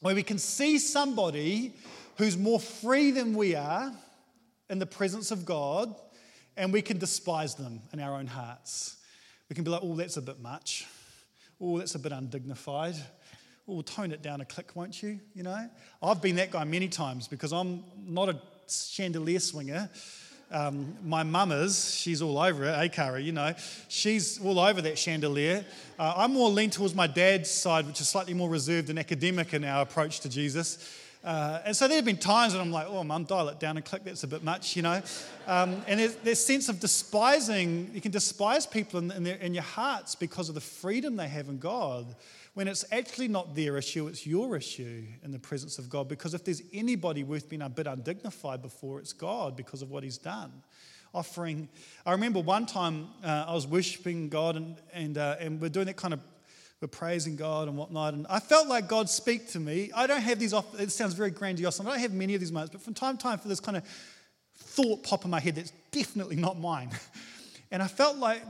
where 0.00 0.14
we 0.14 0.22
can 0.22 0.38
see 0.38 0.78
somebody 0.78 1.74
who's 2.20 2.36
more 2.36 2.60
free 2.60 3.10
than 3.12 3.32
we 3.32 3.54
are 3.54 3.90
in 4.68 4.78
the 4.78 4.84
presence 4.84 5.30
of 5.30 5.46
God, 5.46 5.94
and 6.54 6.70
we 6.70 6.82
can 6.82 6.98
despise 6.98 7.54
them 7.54 7.80
in 7.94 8.00
our 8.00 8.18
own 8.18 8.26
hearts. 8.26 8.96
We 9.48 9.54
can 9.54 9.64
be 9.64 9.70
like, 9.70 9.80
oh, 9.82 9.96
that's 9.96 10.18
a 10.18 10.22
bit 10.22 10.38
much. 10.38 10.86
Oh, 11.58 11.78
that's 11.78 11.94
a 11.94 11.98
bit 11.98 12.12
undignified. 12.12 12.94
Oh, 13.66 13.80
tone 13.80 14.12
it 14.12 14.20
down 14.20 14.42
a 14.42 14.44
click, 14.44 14.76
won't 14.76 15.02
you? 15.02 15.18
You 15.34 15.44
know? 15.44 15.70
I've 16.02 16.20
been 16.20 16.36
that 16.36 16.50
guy 16.50 16.62
many 16.64 16.88
times 16.88 17.26
because 17.26 17.54
I'm 17.54 17.84
not 17.96 18.28
a 18.28 18.36
chandelier 18.68 19.40
swinger. 19.40 19.88
Um, 20.50 20.96
my 21.02 21.22
mum 21.22 21.52
is, 21.52 21.94
she's 21.94 22.20
all 22.20 22.38
over 22.38 22.64
it, 22.64 22.76
eh, 22.76 22.88
Kara? 22.88 23.18
You 23.18 23.32
know, 23.32 23.54
she's 23.88 24.38
all 24.44 24.58
over 24.58 24.82
that 24.82 24.98
chandelier. 24.98 25.64
Uh, 25.98 26.12
I'm 26.18 26.34
more 26.34 26.50
lean 26.50 26.68
towards 26.68 26.94
my 26.94 27.06
dad's 27.06 27.50
side, 27.50 27.86
which 27.86 28.02
is 28.02 28.10
slightly 28.10 28.34
more 28.34 28.50
reserved 28.50 28.90
and 28.90 28.98
academic 28.98 29.54
in 29.54 29.64
our 29.64 29.80
approach 29.80 30.20
to 30.20 30.28
Jesus. 30.28 31.06
Uh, 31.22 31.60
and 31.66 31.76
so 31.76 31.86
there 31.86 31.96
have 31.96 32.04
been 32.04 32.16
times 32.16 32.54
when 32.54 32.62
I'm 32.62 32.72
like, 32.72 32.86
oh, 32.88 33.04
mum, 33.04 33.24
dial 33.24 33.48
it 33.50 33.60
down 33.60 33.76
and 33.76 33.84
click, 33.84 34.04
that's 34.04 34.24
a 34.24 34.28
bit 34.28 34.42
much, 34.42 34.74
you 34.74 34.82
know. 34.82 35.02
Um, 35.46 35.82
and 35.86 36.00
there's 36.00 36.16
this 36.16 36.44
sense 36.44 36.68
of 36.70 36.80
despising, 36.80 37.90
you 37.92 38.00
can 38.00 38.10
despise 38.10 38.66
people 38.66 39.00
in, 39.00 39.10
in, 39.10 39.24
their, 39.24 39.36
in 39.36 39.52
your 39.52 39.62
hearts 39.62 40.14
because 40.14 40.48
of 40.48 40.54
the 40.54 40.62
freedom 40.62 41.16
they 41.16 41.28
have 41.28 41.48
in 41.48 41.58
God, 41.58 42.16
when 42.54 42.68
it's 42.68 42.84
actually 42.90 43.28
not 43.28 43.54
their 43.54 43.76
issue, 43.76 44.08
it's 44.08 44.26
your 44.26 44.56
issue 44.56 45.04
in 45.22 45.30
the 45.30 45.38
presence 45.38 45.78
of 45.78 45.90
God. 45.90 46.08
Because 46.08 46.32
if 46.32 46.42
there's 46.44 46.62
anybody 46.72 47.22
worth 47.22 47.48
being 47.48 47.62
a 47.62 47.68
bit 47.68 47.86
undignified 47.86 48.62
before, 48.62 48.98
it's 48.98 49.12
God 49.12 49.56
because 49.56 49.82
of 49.82 49.90
what 49.90 50.02
he's 50.02 50.18
done. 50.18 50.52
Offering, 51.12 51.68
I 52.06 52.12
remember 52.12 52.40
one 52.40 52.66
time 52.66 53.08
uh, 53.22 53.46
I 53.48 53.54
was 53.54 53.66
worshiping 53.66 54.28
God 54.28 54.56
and, 54.56 54.76
and, 54.92 55.18
uh, 55.18 55.36
and 55.38 55.60
we're 55.60 55.68
doing 55.68 55.86
that 55.86 55.96
kind 55.96 56.14
of 56.14 56.20
we're 56.80 56.88
praising 56.88 57.36
God 57.36 57.68
and 57.68 57.76
whatnot. 57.76 58.14
And 58.14 58.26
I 58.28 58.40
felt 58.40 58.66
like 58.66 58.88
God 58.88 59.10
speak 59.10 59.48
to 59.50 59.60
me. 59.60 59.90
I 59.94 60.06
don't 60.06 60.22
have 60.22 60.38
these, 60.38 60.54
off, 60.54 60.78
it 60.80 60.90
sounds 60.90 61.14
very 61.14 61.30
grandiose, 61.30 61.80
I 61.80 61.84
don't 61.84 61.98
have 61.98 62.12
many 62.12 62.34
of 62.34 62.40
these 62.40 62.52
moments, 62.52 62.72
but 62.72 62.82
from 62.82 62.94
time 62.94 63.16
to 63.16 63.22
time 63.22 63.38
for 63.38 63.48
this 63.48 63.60
kind 63.60 63.76
of 63.76 63.84
thought 64.56 65.02
pop 65.02 65.24
in 65.24 65.30
my 65.30 65.40
head 65.40 65.56
that's 65.56 65.72
definitely 65.90 66.36
not 66.36 66.58
mine. 66.58 66.90
And 67.72 67.84
I 67.84 67.86
felt 67.86 68.16
like 68.16 68.42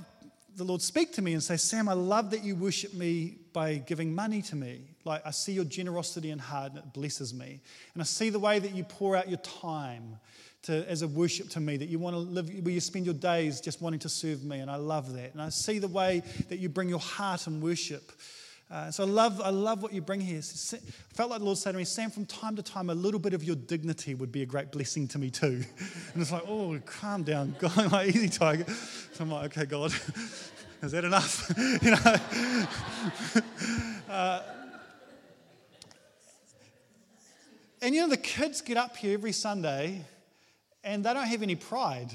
the 0.57 0.65
Lord 0.65 0.81
speak 0.81 1.13
to 1.15 1.23
me 1.23 1.35
and 1.35 1.43
say, 1.43 1.59
Sam, 1.59 1.91
I 1.91 1.93
love 1.93 2.31
that 2.31 2.43
you 2.43 2.57
worship 2.57 2.95
me 2.95 3.37
by 3.53 3.75
giving 3.75 4.15
money 4.15 4.41
to 4.43 4.57
me. 4.57 4.81
Like 5.05 5.27
I 5.27 5.31
see 5.31 5.53
your 5.53 5.65
generosity 5.65 6.31
and 6.31 6.41
heart 6.41 6.73
and 6.73 6.79
it 6.79 6.93
blesses 6.95 7.35
me. 7.35 7.61
And 7.93 8.03
I 8.03 8.05
see 8.05 8.31
the 8.31 8.39
way 8.39 8.59
that 8.59 8.75
you 8.75 8.85
pour 8.85 9.17
out 9.17 9.29
your 9.29 9.39
time 9.39 10.17
to, 10.63 10.89
as 10.89 11.03
a 11.03 11.09
worship 11.09 11.49
to 11.51 11.61
me, 11.61 11.77
that 11.77 11.89
you 11.89 11.99
want 11.99 12.15
to 12.15 12.21
live, 12.21 12.49
where 12.63 12.75
you 12.75 12.81
spend 12.81 13.07
your 13.07 13.15
days 13.15 13.61
just 13.61 13.81
wanting 13.81 14.01
to 14.01 14.09
serve 14.09 14.45
me, 14.45 14.61
and 14.61 14.71
I 14.71 14.77
love 14.77 15.13
that. 15.15 15.33
And 15.33 15.41
I 15.41 15.49
see 15.49 15.79
the 15.79 15.89
way 15.89 16.23
that 16.49 16.59
you 16.59 16.69
bring 16.69 16.89
your 16.89 16.99
heart 16.99 17.47
in 17.47 17.61
worship. 17.61 18.13
Uh, 18.71 18.89
so 18.89 19.03
I 19.03 19.07
love, 19.07 19.41
I 19.41 19.51
love 19.51 19.83
what 19.83 19.93
you 19.93 20.01
bring 20.01 20.21
here. 20.21 20.39
I 20.39 20.77
felt 21.15 21.31
like 21.31 21.41
the 21.41 21.45
Lord 21.45 21.59
said 21.59 21.73
to 21.73 21.79
me, 21.79 21.85
Sam, 21.85 22.09
from 22.09 22.25
time 22.25 22.55
to 22.55 22.63
time, 22.63 22.89
a 22.89 22.95
little 22.95 23.19
bit 23.19 23.35
of 23.35 23.43
your 23.43 23.57
dignity 23.57 24.15
would 24.15 24.31
be 24.31 24.43
a 24.43 24.47
great 24.47 24.71
blessing 24.71 25.09
to 25.09 25.19
me 25.19 25.31
too. 25.31 25.65
And 26.13 26.23
it's 26.23 26.31
like, 26.31 26.45
oh, 26.47 26.79
calm 26.87 27.25
down, 27.25 27.57
God, 27.59 27.91
like 27.91 28.15
easy 28.15 28.29
tiger. 28.29 28.65
So 29.13 29.25
I'm 29.25 29.31
like, 29.31 29.57
okay, 29.57 29.67
God, 29.67 29.93
is 30.83 30.93
that 30.93 31.05
enough? 31.05 31.53
you 31.83 31.91
know. 31.91 32.17
Uh, 34.09 34.43
and 37.83 37.95
you 37.95 38.03
know, 38.03 38.09
the 38.09 38.17
kids 38.17 38.61
get 38.61 38.77
up 38.77 38.97
here 38.97 39.15
every 39.15 39.33
Sunday 39.33 40.05
and 40.85 41.05
they 41.05 41.13
don't 41.13 41.27
have 41.27 41.43
any 41.43 41.57
pride. 41.57 42.11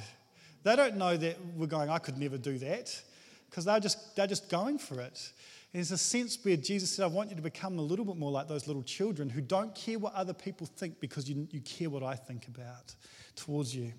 They 0.64 0.76
don't 0.76 0.98
know 0.98 1.16
that 1.16 1.38
we're 1.56 1.68
going, 1.68 1.90
I 1.90 2.00
could 2.00 2.18
never 2.18 2.38
do 2.38 2.58
that, 2.60 3.02
because 3.50 3.66
they're 3.66 3.80
just, 3.80 4.16
they're 4.16 4.28
just 4.28 4.50
going 4.50 4.80
for 4.80 5.00
it. 5.00 5.32
There's 5.74 5.92
a 5.92 5.98
sense 5.98 6.38
where 6.42 6.56
Jesus 6.56 6.92
said, 6.92 7.04
I 7.04 7.08
want 7.08 7.30
you 7.30 7.36
to 7.36 7.42
become 7.42 7.78
a 7.78 7.82
little 7.82 8.06
bit 8.06 8.16
more 8.16 8.32
like 8.32 8.48
those 8.48 8.66
little 8.66 8.82
children 8.82 9.30
who 9.30 9.42
don't 9.42 9.76
care 9.76 10.00
what 10.00 10.14
other 10.14 10.34
people 10.34 10.68
think 10.68 11.02
because 11.02 11.30
you, 11.30 11.48
you 11.52 11.60
care 11.60 11.90
what 11.90 12.02
I 12.02 12.16
think 12.16 12.48
about 12.48 12.96
towards 13.36 13.76
you. 13.76 13.92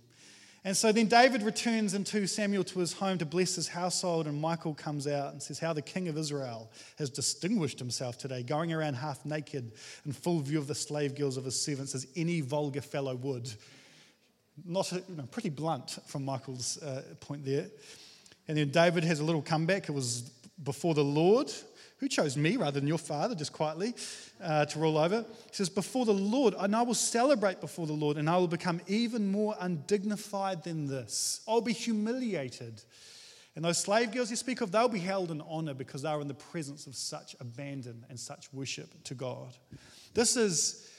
And 0.65 0.77
so 0.77 0.91
then 0.91 1.07
David 1.07 1.43
returns 1.43 1.95
into 1.95 2.27
Samuel 2.27 2.65
to 2.65 2.81
his 2.81 2.93
home 2.93 3.19
to 3.19 3.27
bless 3.27 3.55
his 3.55 3.69
household, 3.69 4.27
and 4.27 4.41
Michael 4.41 4.75
comes 4.75 5.07
out 5.07 5.33
and 5.33 5.41
says, 5.41 5.61
How 5.61 5.73
the 5.73 5.83
king 5.83 6.09
of 6.09 6.19
Israel 6.19 6.73
has 6.99 7.09
distinguished 7.09 7.79
himself 7.79 8.19
today, 8.19 8.43
going 8.43 8.73
around 8.73 8.95
half 8.95 9.25
naked 9.25 9.71
in 10.05 10.13
full 10.13 10.41
view 10.41 10.59
of 10.59 10.67
the 10.67 10.75
slave 10.75 11.15
girls 11.15 11.37
of 11.37 11.45
his 11.45 11.61
servants, 11.61 11.95
as 11.95 12.09
any 12.17 12.41
vulgar 12.41 12.81
fellow 12.81 13.15
would 13.15 13.49
not 14.65 14.91
you 14.93 15.03
know, 15.17 15.25
pretty 15.31 15.51
blunt 15.51 15.99
from 16.07 16.25
Michael's 16.25 16.83
uh, 16.83 17.03
point 17.21 17.45
there. 17.45 17.67
And 18.49 18.57
then 18.57 18.71
David 18.71 19.05
has 19.05 19.21
a 19.21 19.25
little 19.25 19.43
comeback. 19.43 19.89
It 19.89 19.93
was 19.93 20.31
before 20.63 20.95
the 20.95 21.05
Lord, 21.05 21.53
who 21.99 22.09
chose 22.09 22.37
me 22.37 22.57
rather 22.57 22.81
than 22.81 22.89
your 22.89 22.99
father, 22.99 23.35
just 23.35 23.53
quietly, 23.53 23.95
uh, 24.43 24.67
to 24.67 24.79
rule 24.79 24.99
over. 24.99 25.23
He 25.23 25.55
says, 25.55 25.69
Before 25.69 26.05
the 26.05 26.15
Lord, 26.15 26.55
and 26.59 26.75
I 26.75 26.83
will 26.83 26.95
celebrate 26.95 27.61
before 27.61 27.87
the 27.87 27.93
Lord, 27.93 28.17
and 28.17 28.29
I 28.29 28.37
will 28.37 28.49
become 28.49 28.81
even 28.87 29.31
more 29.31 29.57
undignified 29.61 30.63
than 30.65 30.87
this. 30.87 31.41
I'll 31.49 31.61
be 31.61 31.73
humiliated. 31.73 32.83
And 33.57 33.65
those 33.65 33.79
slave 33.79 34.13
girls 34.13 34.31
you 34.31 34.37
speak 34.37 34.61
of, 34.61 34.71
they'll 34.71 34.89
be 34.89 34.99
held 34.99 35.31
in 35.31 35.41
honor 35.41 35.73
because 35.73 36.03
they're 36.03 36.21
in 36.21 36.29
the 36.29 36.35
presence 36.35 36.87
of 36.87 36.95
such 36.95 37.35
abandon 37.41 38.05
and 38.11 38.21
such 38.21 38.53
worship 38.53 39.03
to 39.05 39.15
God. 39.15 39.57
This 40.13 40.37
is 40.37 40.91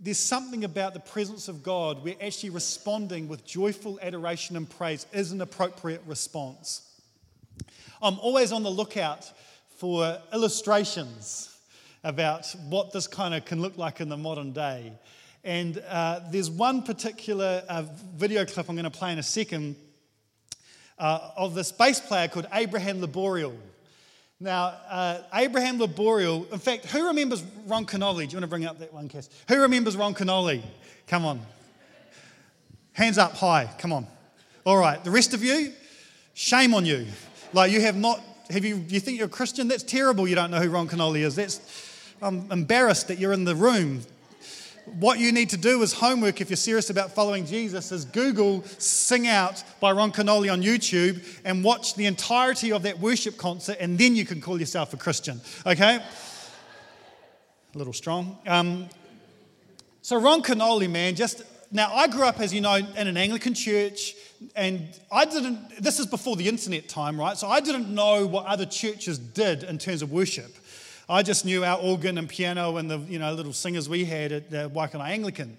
there's 0.00 0.18
something 0.18 0.64
about 0.64 0.94
the 0.94 1.00
presence 1.00 1.48
of 1.48 1.62
God 1.62 2.02
where 2.04 2.14
actually 2.20 2.50
responding 2.50 3.28
with 3.28 3.44
joyful 3.44 3.98
adoration 4.00 4.56
and 4.56 4.68
praise 4.68 5.06
is 5.12 5.32
an 5.32 5.40
appropriate 5.40 6.02
response. 6.06 6.82
I'm 8.02 8.18
always 8.18 8.52
on 8.52 8.62
the 8.62 8.70
lookout 8.70 9.30
for 9.76 10.18
illustrations 10.32 11.56
about 12.04 12.46
what 12.68 12.92
this 12.92 13.06
kind 13.06 13.34
of 13.34 13.44
can 13.44 13.60
look 13.60 13.76
like 13.76 14.00
in 14.00 14.08
the 14.08 14.16
modern 14.16 14.52
day. 14.52 14.92
And 15.44 15.82
uh, 15.88 16.20
there's 16.30 16.50
one 16.50 16.82
particular 16.82 17.62
uh, 17.68 17.84
video 18.16 18.44
clip 18.44 18.68
I'm 18.68 18.76
going 18.76 18.84
to 18.84 18.90
play 18.90 19.12
in 19.12 19.18
a 19.18 19.22
second 19.22 19.76
uh, 20.98 21.30
of 21.36 21.54
this 21.54 21.72
bass 21.72 22.00
player 22.00 22.28
called 22.28 22.46
Abraham 22.52 23.00
Laboriel. 23.00 23.56
Now, 24.38 24.74
uh, 24.88 25.22
Abraham 25.34 25.78
Laboriel, 25.78 26.50
in 26.52 26.58
fact, 26.58 26.86
who 26.86 27.06
remembers 27.06 27.42
Ron 27.66 27.86
Kenoly? 27.86 28.28
Do 28.28 28.32
you 28.32 28.36
want 28.36 28.42
to 28.42 28.48
bring 28.48 28.66
up 28.66 28.78
that 28.80 28.92
one, 28.92 29.08
Cass? 29.08 29.30
Who 29.48 29.60
remembers 29.60 29.96
Ron 29.96 30.14
Kenoly? 30.14 30.62
Come 31.06 31.24
on. 31.24 31.40
Hands 32.92 33.16
up 33.16 33.32
high, 33.32 33.70
come 33.78 33.92
on. 33.92 34.06
All 34.64 34.76
right, 34.76 35.02
the 35.02 35.10
rest 35.10 35.32
of 35.32 35.42
you, 35.42 35.72
shame 36.34 36.74
on 36.74 36.84
you. 36.84 37.06
Like 37.52 37.72
you 37.72 37.80
have 37.80 37.96
not, 37.96 38.20
have 38.50 38.64
you, 38.64 38.84
you 38.88 39.00
think 39.00 39.16
you're 39.16 39.26
a 39.26 39.30
Christian? 39.30 39.68
That's 39.68 39.82
terrible 39.82 40.28
you 40.28 40.34
don't 40.34 40.50
know 40.50 40.60
who 40.60 40.68
Ron 40.68 40.88
Kenoly 40.88 41.20
is. 41.20 41.36
That's, 41.36 41.60
I'm 42.20 42.50
embarrassed 42.50 43.08
that 43.08 43.18
you're 43.18 43.32
in 43.32 43.44
the 43.44 43.54
room 43.54 44.02
what 44.98 45.18
you 45.18 45.32
need 45.32 45.50
to 45.50 45.56
do 45.56 45.82
as 45.82 45.92
homework 45.92 46.40
if 46.40 46.48
you're 46.48 46.56
serious 46.56 46.90
about 46.90 47.12
following 47.12 47.44
Jesus 47.44 47.92
is 47.92 48.04
Google 48.04 48.62
Sing 48.78 49.26
Out 49.26 49.62
by 49.80 49.92
Ron 49.92 50.12
Kenoly 50.12 50.52
on 50.52 50.62
YouTube 50.62 51.22
and 51.44 51.64
watch 51.64 51.94
the 51.94 52.06
entirety 52.06 52.72
of 52.72 52.82
that 52.82 52.98
worship 52.98 53.36
concert, 53.36 53.76
and 53.80 53.98
then 53.98 54.16
you 54.16 54.24
can 54.24 54.40
call 54.40 54.58
yourself 54.58 54.94
a 54.94 54.96
Christian, 54.96 55.40
okay? 55.66 55.96
A 57.74 57.78
little 57.78 57.92
strong. 57.92 58.38
Um, 58.46 58.88
so, 60.02 60.16
Ron 60.20 60.42
Kenoly, 60.42 60.88
man, 60.88 61.16
just 61.16 61.42
now 61.72 61.92
I 61.92 62.06
grew 62.06 62.24
up, 62.24 62.40
as 62.40 62.54
you 62.54 62.60
know, 62.60 62.76
in 62.76 63.08
an 63.08 63.16
Anglican 63.16 63.54
church, 63.54 64.14
and 64.54 64.88
I 65.10 65.24
didn't, 65.24 65.82
this 65.82 65.98
is 65.98 66.06
before 66.06 66.36
the 66.36 66.48
internet 66.48 66.88
time, 66.88 67.18
right? 67.18 67.36
So 67.36 67.48
I 67.48 67.60
didn't 67.60 67.92
know 67.92 68.26
what 68.26 68.46
other 68.46 68.66
churches 68.66 69.18
did 69.18 69.62
in 69.62 69.78
terms 69.78 70.02
of 70.02 70.12
worship. 70.12 70.54
I 71.08 71.22
just 71.22 71.44
knew 71.44 71.64
our 71.64 71.78
organ 71.78 72.18
and 72.18 72.28
piano 72.28 72.78
and 72.78 72.90
the 72.90 72.98
you 72.98 73.20
know 73.20 73.32
little 73.32 73.52
singers 73.52 73.88
we 73.88 74.04
had 74.04 74.32
at 74.32 74.46
uh, 74.46 74.66
the 74.66 74.70
Waikanae 74.70 75.08
Anglican. 75.08 75.56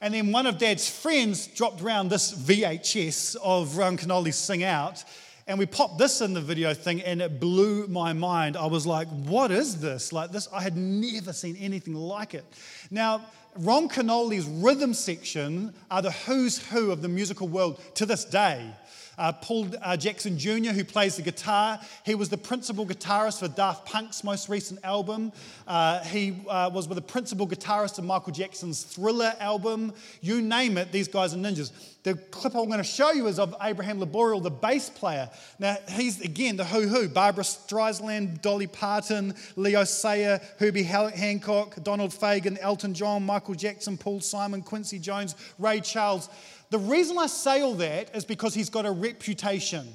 And 0.00 0.12
then 0.12 0.32
one 0.32 0.46
of 0.46 0.58
Dad's 0.58 0.90
friends 0.90 1.46
dropped 1.46 1.80
around 1.80 2.08
this 2.08 2.32
VHS 2.32 3.36
of 3.36 3.76
Ron 3.76 3.96
Kenoly 3.96 4.34
Sing 4.34 4.64
Out, 4.64 5.04
and 5.46 5.56
we 5.56 5.66
popped 5.66 5.98
this 5.98 6.20
in 6.20 6.34
the 6.34 6.40
video 6.40 6.74
thing, 6.74 7.00
and 7.02 7.22
it 7.22 7.38
blew 7.38 7.86
my 7.86 8.12
mind. 8.12 8.56
I 8.56 8.66
was 8.66 8.88
like, 8.88 9.06
"What 9.06 9.52
is 9.52 9.80
this? 9.80 10.12
Like 10.12 10.32
this? 10.32 10.48
I 10.52 10.62
had 10.62 10.76
never 10.76 11.32
seen 11.32 11.56
anything 11.56 11.94
like 11.94 12.34
it." 12.34 12.44
Now. 12.90 13.24
Ron 13.60 13.88
Kenoly's 13.88 14.46
rhythm 14.46 14.94
section 14.94 15.74
are 15.90 16.00
the 16.00 16.12
who's 16.12 16.64
who 16.68 16.92
of 16.92 17.02
the 17.02 17.08
musical 17.08 17.48
world 17.48 17.80
to 17.94 18.06
this 18.06 18.24
day. 18.24 18.72
Uh, 19.18 19.32
Paul 19.32 19.68
uh, 19.82 19.96
Jackson 19.96 20.38
Jr., 20.38 20.70
who 20.70 20.84
plays 20.84 21.16
the 21.16 21.22
guitar, 21.22 21.80
he 22.04 22.14
was 22.14 22.28
the 22.28 22.38
principal 22.38 22.86
guitarist 22.86 23.40
for 23.40 23.48
Daft 23.48 23.86
Punk's 23.86 24.22
most 24.24 24.48
recent 24.48 24.80
album. 24.84 25.32
Uh, 25.66 26.02
he 26.04 26.36
uh, 26.48 26.70
was 26.72 26.88
with 26.88 26.96
the 26.96 27.02
principal 27.02 27.46
guitarist 27.46 27.98
of 27.98 28.04
Michael 28.04 28.32
Jackson's 28.32 28.82
Thriller 28.82 29.34
album. 29.40 29.92
You 30.20 30.40
name 30.40 30.78
it, 30.78 30.92
these 30.92 31.08
guys 31.08 31.34
are 31.34 31.38
ninjas. 31.38 31.72
The 32.04 32.14
clip 32.14 32.54
I'm 32.54 32.66
going 32.66 32.78
to 32.78 32.84
show 32.84 33.10
you 33.10 33.26
is 33.26 33.38
of 33.38 33.54
Abraham 33.60 34.00
Laboriel, 34.00 34.42
the 34.42 34.50
bass 34.50 34.88
player. 34.88 35.28
Now, 35.58 35.76
he's 35.90 36.20
again 36.20 36.56
the 36.56 36.64
who 36.64 36.88
who 36.88 37.08
Barbra 37.08 37.42
Streisand, 37.44 38.40
Dolly 38.40 38.66
Parton, 38.66 39.34
Leo 39.56 39.84
Sayer, 39.84 40.40
Herbie 40.58 40.84
Hancock, 40.84 41.82
Donald 41.82 42.12
Fagen, 42.12 42.56
Elton 42.60 42.94
John, 42.94 43.26
Michael 43.26 43.54
Jackson, 43.54 43.98
Paul 43.98 44.20
Simon, 44.20 44.62
Quincy 44.62 44.98
Jones, 44.98 45.34
Ray 45.58 45.80
Charles. 45.80 46.30
The 46.70 46.78
reason 46.78 47.18
I 47.18 47.26
say 47.26 47.62
all 47.62 47.74
that 47.74 48.14
is 48.14 48.24
because 48.24 48.54
he's 48.54 48.70
got 48.70 48.84
a 48.86 48.90
reputation. 48.90 49.88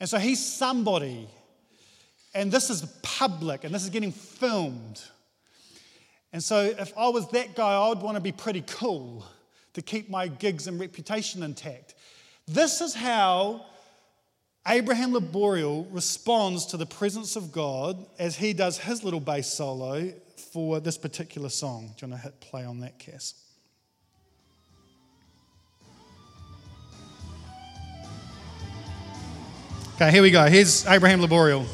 And 0.00 0.08
so 0.08 0.18
he's 0.18 0.44
somebody. 0.44 1.28
And 2.34 2.50
this 2.50 2.70
is 2.70 2.82
public 3.02 3.64
and 3.64 3.74
this 3.74 3.84
is 3.84 3.90
getting 3.90 4.12
filmed. 4.12 5.00
And 6.32 6.42
so 6.42 6.60
if 6.60 6.92
I 6.96 7.08
was 7.08 7.28
that 7.30 7.54
guy, 7.54 7.74
I 7.74 7.88
would 7.88 8.00
want 8.00 8.16
to 8.16 8.20
be 8.20 8.32
pretty 8.32 8.62
cool 8.66 9.24
to 9.74 9.82
keep 9.82 10.10
my 10.10 10.28
gigs 10.28 10.66
and 10.66 10.78
reputation 10.78 11.42
intact. 11.42 11.94
This 12.46 12.80
is 12.80 12.94
how 12.94 13.64
Abraham 14.66 15.12
Laboriel 15.12 15.86
responds 15.90 16.66
to 16.66 16.76
the 16.76 16.86
presence 16.86 17.36
of 17.36 17.52
God 17.52 18.04
as 18.18 18.36
he 18.36 18.52
does 18.52 18.78
his 18.78 19.02
little 19.02 19.20
bass 19.20 19.52
solo 19.52 20.12
for 20.52 20.80
this 20.80 20.98
particular 20.98 21.48
song. 21.48 21.94
Do 21.96 22.06
you 22.06 22.12
want 22.12 22.22
to 22.22 22.28
hit 22.28 22.40
play 22.40 22.64
on 22.64 22.80
that, 22.80 22.98
Cass? 22.98 23.34
Okay, 30.00 30.12
here 30.12 30.22
we 30.22 30.30
go. 30.30 30.46
Here's 30.46 30.86
Abraham 30.86 31.20
Laboriel. 31.20 31.66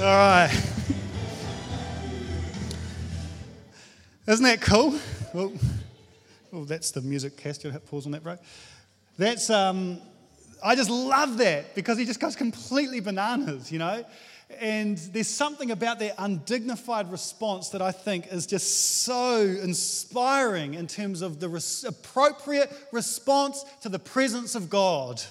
All 0.00 0.06
right. 0.06 0.50
Isn't 4.26 4.44
that 4.44 4.62
cool? 4.62 4.98
Well, 5.34 5.52
oh, 6.54 6.64
that's 6.64 6.90
the 6.90 7.02
music 7.02 7.36
cast. 7.36 7.62
You 7.64 7.70
hit 7.70 7.84
pause 7.84 8.06
on 8.06 8.12
that, 8.12 8.22
bro. 8.22 8.38
That's 9.18 9.50
um, 9.50 10.00
I 10.64 10.74
just 10.74 10.88
love 10.88 11.36
that 11.36 11.74
because 11.74 11.98
he 11.98 12.06
just 12.06 12.18
goes 12.18 12.34
completely 12.34 13.00
bananas, 13.00 13.70
you 13.70 13.78
know. 13.78 14.02
And 14.58 14.96
there's 14.96 15.28
something 15.28 15.70
about 15.70 15.98
that 15.98 16.14
undignified 16.16 17.12
response 17.12 17.68
that 17.68 17.82
I 17.82 17.92
think 17.92 18.32
is 18.32 18.46
just 18.46 19.02
so 19.02 19.36
inspiring 19.36 20.74
in 20.74 20.86
terms 20.86 21.20
of 21.20 21.40
the 21.40 21.50
res- 21.50 21.84
appropriate 21.84 22.72
response 22.90 23.66
to 23.82 23.90
the 23.90 23.98
presence 23.98 24.54
of 24.54 24.70
God. 24.70 25.22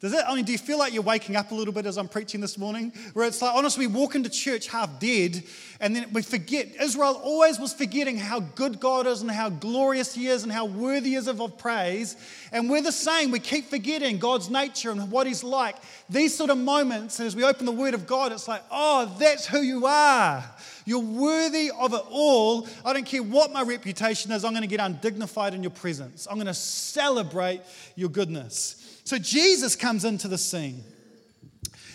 Does 0.00 0.14
it, 0.14 0.24
I 0.26 0.34
mean, 0.34 0.46
do 0.46 0.52
you 0.52 0.58
feel 0.58 0.78
like 0.78 0.94
you're 0.94 1.02
waking 1.02 1.36
up 1.36 1.50
a 1.50 1.54
little 1.54 1.74
bit 1.74 1.84
as 1.84 1.98
I'm 1.98 2.08
preaching 2.08 2.40
this 2.40 2.56
morning? 2.56 2.90
Where 3.12 3.26
it's 3.26 3.42
like, 3.42 3.54
honestly, 3.54 3.86
we 3.86 3.92
walk 3.92 4.14
into 4.14 4.30
church 4.30 4.66
half 4.68 4.98
dead 4.98 5.42
and 5.78 5.94
then 5.94 6.10
we 6.14 6.22
forget. 6.22 6.68
Israel 6.80 7.20
always 7.22 7.58
was 7.58 7.74
forgetting 7.74 8.16
how 8.16 8.40
good 8.40 8.80
God 8.80 9.06
is 9.06 9.20
and 9.20 9.30
how 9.30 9.50
glorious 9.50 10.14
He 10.14 10.28
is 10.28 10.42
and 10.42 10.50
how 10.50 10.64
worthy 10.64 11.16
is 11.16 11.28
of 11.28 11.58
praise. 11.58 12.16
And 12.50 12.70
we're 12.70 12.80
the 12.80 12.92
same. 12.92 13.30
We 13.30 13.40
keep 13.40 13.68
forgetting 13.68 14.16
God's 14.18 14.48
nature 14.48 14.90
and 14.90 15.10
what 15.10 15.26
He's 15.26 15.44
like. 15.44 15.76
These 16.08 16.34
sort 16.34 16.48
of 16.48 16.56
moments, 16.56 17.20
as 17.20 17.36
we 17.36 17.44
open 17.44 17.66
the 17.66 17.72
Word 17.72 17.92
of 17.92 18.06
God, 18.06 18.32
it's 18.32 18.48
like, 18.48 18.62
oh, 18.70 19.14
that's 19.18 19.46
who 19.46 19.60
you 19.60 19.84
are. 19.84 20.42
You're 20.86 21.00
worthy 21.00 21.70
of 21.78 21.92
it 21.92 22.02
all. 22.10 22.66
I 22.86 22.94
don't 22.94 23.04
care 23.04 23.22
what 23.22 23.52
my 23.52 23.62
reputation 23.62 24.32
is, 24.32 24.46
I'm 24.46 24.52
going 24.52 24.62
to 24.62 24.68
get 24.68 24.80
undignified 24.80 25.52
in 25.52 25.62
your 25.62 25.70
presence. 25.70 26.26
I'm 26.28 26.36
going 26.36 26.46
to 26.46 26.54
celebrate 26.54 27.60
your 27.96 28.08
goodness. 28.08 28.79
So 29.10 29.18
Jesus 29.18 29.74
comes 29.74 30.04
into 30.04 30.28
the 30.28 30.38
scene. 30.38 30.84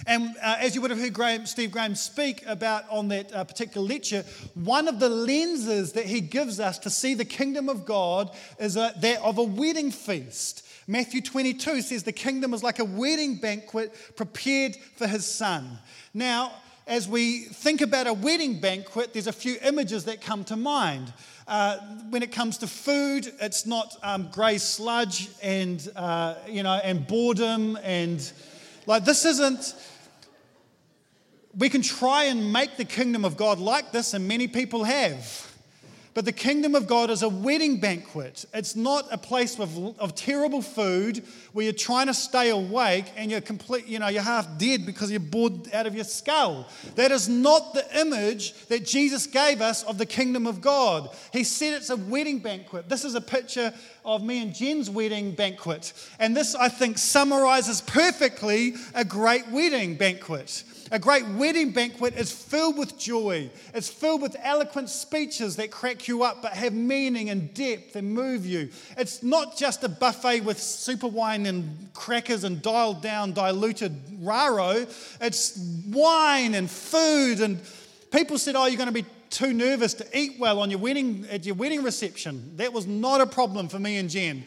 And 0.05 0.35
uh, 0.43 0.57
as 0.59 0.75
you 0.75 0.81
would 0.81 0.91
have 0.91 0.99
heard 0.99 1.13
Graham, 1.13 1.45
Steve 1.45 1.71
Graham 1.71 1.95
speak 1.95 2.45
about 2.45 2.83
on 2.89 3.07
that 3.07 3.33
uh, 3.33 3.45
particular 3.45 3.87
lecture, 3.87 4.25
one 4.53 4.89
of 4.89 4.99
the 4.99 5.07
lenses 5.07 5.93
that 5.93 6.07
he 6.07 6.19
gives 6.19 6.59
us 6.59 6.77
to 6.79 6.89
see 6.89 7.13
the 7.13 7.23
kingdom 7.23 7.69
of 7.69 7.85
God 7.85 8.35
is 8.59 8.75
a, 8.75 8.93
that 8.99 9.21
of 9.21 9.37
a 9.37 9.43
wedding 9.43 9.91
feast. 9.91 10.67
Matthew 10.87 11.21
22 11.21 11.83
says 11.83 12.03
the 12.03 12.11
kingdom 12.11 12.53
is 12.53 12.63
like 12.63 12.79
a 12.79 12.83
wedding 12.83 13.37
banquet 13.37 13.95
prepared 14.17 14.75
for 14.97 15.07
his 15.07 15.25
son. 15.25 15.79
Now, 16.13 16.51
as 16.87 17.07
we 17.07 17.41
think 17.41 17.81
about 17.81 18.05
a 18.07 18.13
wedding 18.13 18.59
banquet, 18.59 19.13
there's 19.13 19.27
a 19.27 19.33
few 19.33 19.57
images 19.63 20.05
that 20.05 20.21
come 20.21 20.43
to 20.45 20.55
mind. 20.55 21.11
Uh, 21.47 21.77
when 22.09 22.21
it 22.23 22.31
comes 22.31 22.59
to 22.59 22.67
food, 22.67 23.31
it's 23.41 23.65
not 23.65 23.95
um, 24.03 24.29
grey 24.31 24.57
sludge 24.57 25.29
and, 25.41 25.91
uh, 25.95 26.35
you 26.47 26.63
know, 26.63 26.79
and 26.83 27.07
boredom 27.07 27.77
and 27.83 28.31
like 28.85 29.05
this 29.05 29.25
isn't. 29.25 29.75
We 31.57 31.69
can 31.69 31.81
try 31.81 32.25
and 32.25 32.51
make 32.51 32.77
the 32.77 32.85
kingdom 32.85 33.25
of 33.25 33.37
God 33.37 33.59
like 33.59 33.91
this, 33.91 34.13
and 34.13 34.27
many 34.27 34.47
people 34.47 34.83
have. 34.83 35.54
But 36.15 36.23
the 36.23 36.31
kingdom 36.31 36.75
of 36.75 36.87
God 36.87 37.09
is 37.09 37.23
a 37.23 37.29
wedding 37.29 37.81
banquet. 37.81 38.45
It's 38.53 38.73
not 38.73 39.05
a 39.11 39.17
place 39.17 39.59
of, 39.59 39.99
of 39.99 40.15
terrible 40.15 40.61
food 40.61 41.25
where 41.51 41.65
you're 41.65 41.73
trying 41.73 42.07
to 42.07 42.13
stay 42.13 42.51
awake 42.51 43.11
and 43.17 43.29
you're 43.29 43.41
complete, 43.41 43.85
you 43.85 43.99
know, 43.99 44.07
you're 44.07 44.21
half 44.21 44.57
dead 44.57 44.85
because 44.85 45.11
you're 45.11 45.19
bored 45.19 45.73
out 45.73 45.85
of 45.85 45.93
your 45.93 46.05
skull. 46.05 46.69
That 46.95 47.11
is 47.11 47.27
not 47.27 47.73
the 47.73 47.99
image 47.99 48.53
that 48.67 48.85
Jesus 48.85 49.27
gave 49.27 49.59
us 49.59 49.83
of 49.83 49.97
the 49.97 50.05
kingdom 50.05 50.47
of 50.47 50.61
God. 50.61 51.09
He 51.33 51.43
said 51.43 51.73
it's 51.73 51.89
a 51.89 51.97
wedding 51.97 52.39
banquet. 52.39 52.87
This 52.87 53.03
is 53.03 53.15
a 53.15 53.21
picture 53.21 53.73
of 54.05 54.23
me 54.23 54.41
and 54.41 54.55
Jen's 54.55 54.89
wedding 54.89 55.35
banquet. 55.35 55.91
And 56.17 56.35
this, 56.35 56.55
I 56.55 56.69
think, 56.69 56.97
summarizes 56.97 57.81
perfectly 57.81 58.75
a 58.93 59.03
great 59.03 59.49
wedding 59.49 59.95
banquet. 59.95 60.63
A 60.91 60.99
great 60.99 61.27
wedding 61.29 61.71
banquet 61.71 62.15
is 62.15 62.31
filled 62.31 62.77
with 62.77 62.97
joy. 62.97 63.49
It's 63.73 63.89
filled 63.89 64.21
with 64.21 64.35
eloquent 64.43 64.89
speeches 64.89 65.55
that 65.55 65.71
crack 65.71 66.07
you 66.07 66.21
up 66.21 66.43
but 66.43 66.53
have 66.53 66.73
meaning 66.73 67.31
and 67.31 67.51
depth 67.55 67.95
and 67.95 68.13
move 68.13 68.45
you. 68.45 68.69
It's 68.95 69.23
not 69.23 69.57
just 69.57 69.83
a 69.83 69.89
buffet 69.89 70.41
with 70.41 70.59
super 70.59 71.07
wine 71.07 71.47
and 71.47 71.89
crackers 71.93 72.43
and 72.43 72.61
dialed 72.61 73.01
down, 73.01 73.33
diluted 73.33 73.99
raro. 74.19 74.85
It's 75.21 75.57
wine 75.87 76.53
and 76.53 76.69
food. 76.69 77.39
And 77.39 77.59
people 78.11 78.37
said, 78.37 78.55
Oh, 78.55 78.65
you're 78.67 78.77
going 78.77 78.87
to 78.87 78.93
be 78.93 79.05
too 79.31 79.53
nervous 79.53 79.95
to 79.95 80.17
eat 80.17 80.35
well 80.39 80.59
on 80.59 80.69
your 80.69 80.79
wedding, 80.79 81.25
at 81.31 81.47
your 81.47 81.55
wedding 81.55 81.81
reception. 81.81 82.57
That 82.57 82.71
was 82.73 82.85
not 82.85 83.21
a 83.21 83.25
problem 83.25 83.69
for 83.69 83.79
me 83.79 83.97
and 83.97 84.07
Jen. 84.07 84.45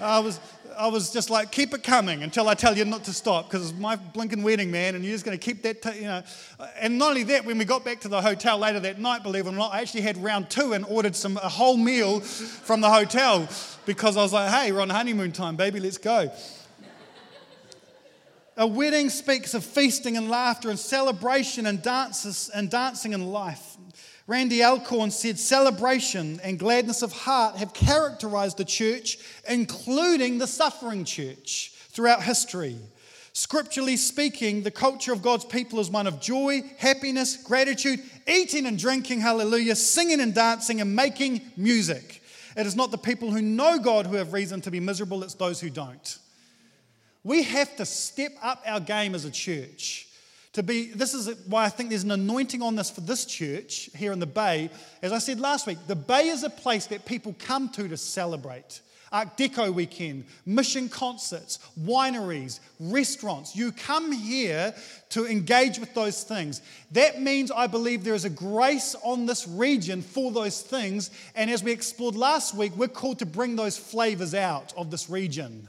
I 0.00 0.20
was, 0.20 0.40
I 0.76 0.86
was 0.88 1.12
just 1.12 1.28
like, 1.28 1.50
keep 1.50 1.74
it 1.74 1.82
coming 1.82 2.22
until 2.22 2.48
I 2.48 2.54
tell 2.54 2.76
you 2.76 2.84
not 2.84 3.04
to 3.04 3.12
stop 3.12 3.50
because 3.50 3.70
it's 3.70 3.78
my 3.78 3.96
blinking 3.96 4.42
wedding, 4.42 4.70
man, 4.70 4.94
and 4.94 5.04
you're 5.04 5.14
just 5.14 5.24
going 5.24 5.36
to 5.36 5.44
keep 5.44 5.62
that, 5.62 5.82
t- 5.82 5.96
you 5.96 6.02
know. 6.02 6.22
And 6.78 6.98
not 6.98 7.10
only 7.10 7.24
that, 7.24 7.44
when 7.44 7.58
we 7.58 7.64
got 7.64 7.84
back 7.84 8.00
to 8.00 8.08
the 8.08 8.22
hotel 8.22 8.58
later 8.58 8.80
that 8.80 8.98
night, 8.98 9.22
believe 9.22 9.46
it 9.46 9.50
or 9.50 9.52
not, 9.52 9.72
I 9.72 9.80
actually 9.80 10.02
had 10.02 10.16
round 10.18 10.50
two 10.50 10.72
and 10.72 10.84
ordered 10.84 11.16
some 11.16 11.36
a 11.38 11.48
whole 11.48 11.76
meal 11.76 12.20
from 12.20 12.80
the 12.80 12.90
hotel 12.90 13.48
because 13.86 14.16
I 14.16 14.22
was 14.22 14.32
like, 14.32 14.50
hey, 14.50 14.72
we're 14.72 14.80
on 14.80 14.90
honeymoon 14.90 15.32
time, 15.32 15.56
baby, 15.56 15.80
let's 15.80 15.98
go. 15.98 16.30
A 18.56 18.66
wedding 18.66 19.08
speaks 19.08 19.54
of 19.54 19.64
feasting 19.64 20.16
and 20.16 20.28
laughter 20.28 20.68
and 20.68 20.78
celebration 20.78 21.66
and 21.66 21.80
dances 21.80 22.50
and 22.52 22.68
dancing 22.68 23.14
and 23.14 23.32
life. 23.32 23.67
Randy 24.28 24.62
Alcorn 24.62 25.10
said, 25.10 25.38
Celebration 25.38 26.38
and 26.44 26.58
gladness 26.58 27.00
of 27.00 27.12
heart 27.12 27.56
have 27.56 27.72
characterized 27.72 28.58
the 28.58 28.64
church, 28.64 29.16
including 29.48 30.36
the 30.36 30.46
suffering 30.46 31.06
church, 31.06 31.72
throughout 31.88 32.22
history. 32.22 32.76
Scripturally 33.32 33.96
speaking, 33.96 34.62
the 34.62 34.70
culture 34.70 35.14
of 35.14 35.22
God's 35.22 35.46
people 35.46 35.80
is 35.80 35.90
one 35.90 36.06
of 36.06 36.20
joy, 36.20 36.60
happiness, 36.76 37.42
gratitude, 37.42 38.00
eating 38.28 38.66
and 38.66 38.78
drinking, 38.78 39.20
hallelujah, 39.20 39.74
singing 39.74 40.20
and 40.20 40.34
dancing, 40.34 40.82
and 40.82 40.94
making 40.94 41.40
music. 41.56 42.22
It 42.54 42.66
is 42.66 42.76
not 42.76 42.90
the 42.90 42.98
people 42.98 43.30
who 43.30 43.40
know 43.40 43.78
God 43.78 44.06
who 44.06 44.16
have 44.16 44.34
reason 44.34 44.60
to 44.62 44.70
be 44.70 44.80
miserable, 44.80 45.22
it's 45.22 45.34
those 45.34 45.58
who 45.58 45.70
don't. 45.70 46.18
We 47.24 47.44
have 47.44 47.74
to 47.76 47.86
step 47.86 48.32
up 48.42 48.62
our 48.66 48.80
game 48.80 49.14
as 49.14 49.24
a 49.24 49.30
church 49.30 50.07
to 50.58 50.62
be 50.64 50.90
this 50.90 51.14
is 51.14 51.32
why 51.46 51.64
i 51.64 51.68
think 51.68 51.88
there's 51.88 52.02
an 52.02 52.10
anointing 52.10 52.62
on 52.62 52.74
this 52.74 52.90
for 52.90 53.00
this 53.00 53.24
church 53.24 53.88
here 53.94 54.12
in 54.12 54.18
the 54.18 54.26
bay. 54.26 54.68
As 55.02 55.12
i 55.12 55.18
said 55.18 55.38
last 55.38 55.68
week 55.68 55.78
the 55.86 55.94
bay 55.94 56.28
is 56.28 56.42
a 56.42 56.50
place 56.50 56.86
that 56.86 57.06
people 57.06 57.34
come 57.38 57.68
to 57.70 57.86
to 57.88 57.96
celebrate. 57.96 58.80
Art 59.12 59.36
deco 59.38 59.72
weekend 59.72 60.24
mission 60.44 60.88
concerts 60.88 61.60
wineries 61.80 62.58
restaurants. 62.80 63.54
You 63.54 63.70
come 63.70 64.10
here 64.10 64.74
to 65.10 65.26
engage 65.26 65.78
with 65.78 65.94
those 65.94 66.24
things. 66.24 66.60
That 66.90 67.22
means 67.22 67.52
i 67.52 67.68
believe 67.68 68.02
there 68.02 68.14
is 68.14 68.24
a 68.24 68.30
grace 68.30 68.96
on 69.04 69.26
this 69.26 69.46
region 69.46 70.02
for 70.02 70.32
those 70.32 70.60
things. 70.60 71.12
And 71.36 71.50
as 71.50 71.62
we 71.62 71.70
explored 71.70 72.16
last 72.16 72.52
week 72.52 72.72
we're 72.76 72.88
called 72.88 73.20
to 73.20 73.26
bring 73.26 73.54
those 73.54 73.78
flavors 73.78 74.34
out 74.34 74.74
of 74.76 74.90
this 74.90 75.08
region 75.08 75.68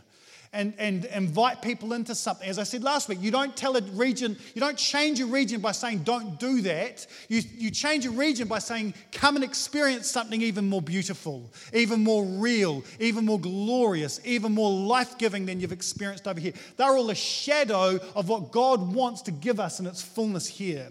and, 0.52 0.74
and 0.78 1.06
invite 1.06 1.62
people 1.62 1.94
into 1.94 2.16
something. 2.16 2.48
As 2.50 2.58
I 2.58 2.64
said 2.64 2.84
last 2.84 3.08
week, 3.08 3.20
you 3.22 3.30
don't 3.30 3.56
tell 3.56 3.78
a 3.78 3.82
region, 3.82 4.38
you 4.56 4.60
don't 4.60 4.78
change 4.78 5.20
a 5.20 5.26
region 5.26 5.62
by 5.62 5.72
saying, 5.72 6.00
don't 6.00 6.40
do 6.40 6.62
that. 6.62 7.06
You, 7.28 7.42
you 7.56 7.70
change 7.72 8.06
a 8.06 8.12
region 8.12 8.48
by 8.48 8.60
saying, 8.60 8.96
come 9.12 9.36
and 9.36 9.46
experience 9.46 10.10
something 10.10 10.42
even 10.42 10.68
more 10.68 10.82
beautiful, 10.82 11.52
even 11.74 12.04
more 12.04 12.24
real, 12.24 12.84
even 13.00 13.26
more 13.26 13.40
glorious, 13.40 14.20
even 14.26 14.54
more 14.54 14.72
life 14.72 15.18
giving 15.18 15.46
than 15.46 15.60
you've 15.60 15.72
experienced 15.72 16.28
over 16.28 16.40
here. 16.40 16.54
They're 16.78 16.98
all 16.98 17.10
a 17.12 17.16
shadow 17.16 18.00
of 18.16 18.30
what 18.30 18.52
God 18.52 18.94
wants 18.94 19.22
to 19.24 19.32
give 19.32 19.60
us 19.60 19.80
in 19.80 19.86
its 19.86 20.02
fullness 20.02 20.48
here. 20.48 20.90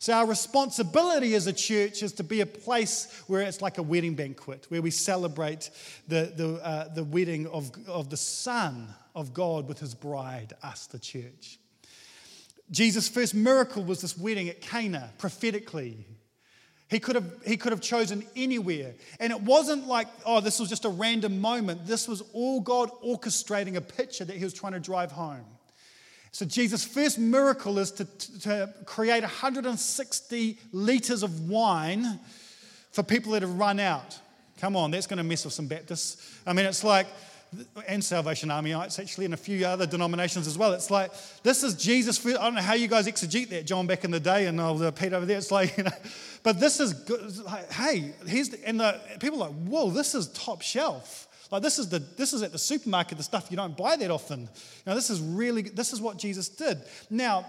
So, 0.00 0.14
our 0.14 0.26
responsibility 0.26 1.34
as 1.34 1.46
a 1.46 1.52
church 1.52 2.02
is 2.02 2.14
to 2.14 2.24
be 2.24 2.40
a 2.40 2.46
place 2.46 3.22
where 3.26 3.42
it's 3.42 3.60
like 3.60 3.76
a 3.76 3.82
wedding 3.82 4.14
banquet, 4.14 4.64
where 4.70 4.80
we 4.80 4.90
celebrate 4.90 5.68
the, 6.08 6.32
the, 6.34 6.54
uh, 6.54 6.88
the 6.94 7.04
wedding 7.04 7.46
of, 7.48 7.70
of 7.86 8.08
the 8.08 8.16
Son 8.16 8.88
of 9.14 9.34
God 9.34 9.68
with 9.68 9.78
his 9.78 9.94
bride, 9.94 10.54
us, 10.62 10.86
the 10.86 10.98
church. 10.98 11.58
Jesus' 12.70 13.10
first 13.10 13.34
miracle 13.34 13.84
was 13.84 14.00
this 14.00 14.16
wedding 14.16 14.48
at 14.48 14.62
Cana, 14.62 15.12
prophetically. 15.18 16.06
He 16.88 16.98
could, 16.98 17.16
have, 17.16 17.30
he 17.44 17.58
could 17.58 17.72
have 17.72 17.82
chosen 17.82 18.24
anywhere. 18.34 18.94
And 19.18 19.34
it 19.34 19.42
wasn't 19.42 19.86
like, 19.86 20.08
oh, 20.24 20.40
this 20.40 20.58
was 20.58 20.70
just 20.70 20.86
a 20.86 20.88
random 20.88 21.42
moment. 21.42 21.86
This 21.86 22.08
was 22.08 22.22
all 22.32 22.62
God 22.62 22.90
orchestrating 23.04 23.76
a 23.76 23.82
picture 23.82 24.24
that 24.24 24.34
he 24.34 24.44
was 24.44 24.54
trying 24.54 24.72
to 24.72 24.80
drive 24.80 25.12
home. 25.12 25.44
So, 26.32 26.44
Jesus' 26.46 26.84
first 26.84 27.18
miracle 27.18 27.78
is 27.78 27.90
to, 27.92 28.04
to 28.40 28.72
create 28.84 29.22
160 29.22 30.58
liters 30.72 31.22
of 31.22 31.48
wine 31.48 32.20
for 32.92 33.02
people 33.02 33.32
that 33.32 33.42
have 33.42 33.58
run 33.58 33.80
out. 33.80 34.18
Come 34.58 34.76
on, 34.76 34.90
that's 34.90 35.06
going 35.06 35.18
to 35.18 35.24
mess 35.24 35.44
with 35.44 35.54
some 35.54 35.66
Baptists. 35.66 36.38
I 36.46 36.52
mean, 36.52 36.66
it's 36.66 36.84
like, 36.84 37.06
and 37.88 38.02
Salvation 38.04 38.48
Armyites 38.48 39.00
actually, 39.00 39.24
and 39.24 39.34
a 39.34 39.36
few 39.36 39.64
other 39.66 39.86
denominations 39.86 40.46
as 40.46 40.56
well. 40.56 40.72
It's 40.72 40.90
like, 40.90 41.10
this 41.42 41.62
is 41.62 41.74
Jesus' 41.74 42.18
first, 42.18 42.38
I 42.38 42.44
don't 42.44 42.54
know 42.54 42.60
how 42.60 42.74
you 42.74 42.86
guys 42.86 43.06
exegete 43.06 43.48
that, 43.48 43.66
John, 43.66 43.86
back 43.86 44.04
in 44.04 44.10
the 44.10 44.20
day, 44.20 44.46
and 44.46 44.58
the 44.58 44.92
Pete 44.92 45.12
over 45.12 45.26
there. 45.26 45.38
It's 45.38 45.50
like, 45.50 45.76
you 45.78 45.84
know, 45.84 45.90
but 46.42 46.60
this 46.60 46.78
is 46.78 46.92
good. 46.92 47.36
Like, 47.38 47.72
hey, 47.72 48.12
here's, 48.26 48.50
the, 48.50 48.68
and 48.68 48.78
the, 48.80 49.00
people 49.18 49.42
are 49.42 49.48
like, 49.48 49.58
whoa, 49.66 49.90
this 49.90 50.14
is 50.14 50.28
top 50.28 50.62
shelf. 50.62 51.26
Like 51.50 51.62
this 51.62 51.78
is 51.78 51.88
the 51.88 51.98
this 51.98 52.32
is 52.32 52.42
at 52.42 52.52
the 52.52 52.58
supermarket, 52.58 53.18
the 53.18 53.24
stuff 53.24 53.48
you 53.50 53.56
don't 53.56 53.76
buy 53.76 53.96
that 53.96 54.10
often. 54.10 54.48
Now 54.86 54.94
this 54.94 55.10
is 55.10 55.20
really 55.20 55.62
this 55.62 55.92
is 55.92 56.00
what 56.00 56.16
Jesus 56.16 56.48
did. 56.48 56.78
Now, 57.10 57.46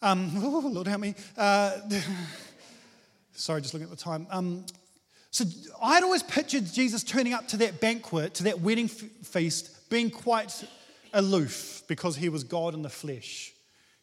um, 0.00 0.30
oh, 0.36 0.70
Lord 0.72 0.86
help 0.86 1.00
me. 1.00 1.14
Uh, 1.36 1.78
sorry, 3.32 3.60
just 3.60 3.74
looking 3.74 3.90
at 3.90 3.96
the 3.96 4.02
time. 4.02 4.26
Um, 4.30 4.66
so 5.30 5.44
I'd 5.82 6.04
always 6.04 6.22
pictured 6.22 6.66
Jesus 6.66 7.02
turning 7.02 7.32
up 7.32 7.48
to 7.48 7.56
that 7.56 7.80
banquet, 7.80 8.34
to 8.34 8.44
that 8.44 8.60
wedding 8.60 8.84
f- 8.84 9.26
feast, 9.26 9.90
being 9.90 10.08
quite 10.08 10.64
aloof 11.12 11.82
because 11.88 12.14
he 12.14 12.28
was 12.28 12.44
God 12.44 12.74
in 12.74 12.82
the 12.82 12.88
flesh. 12.88 13.52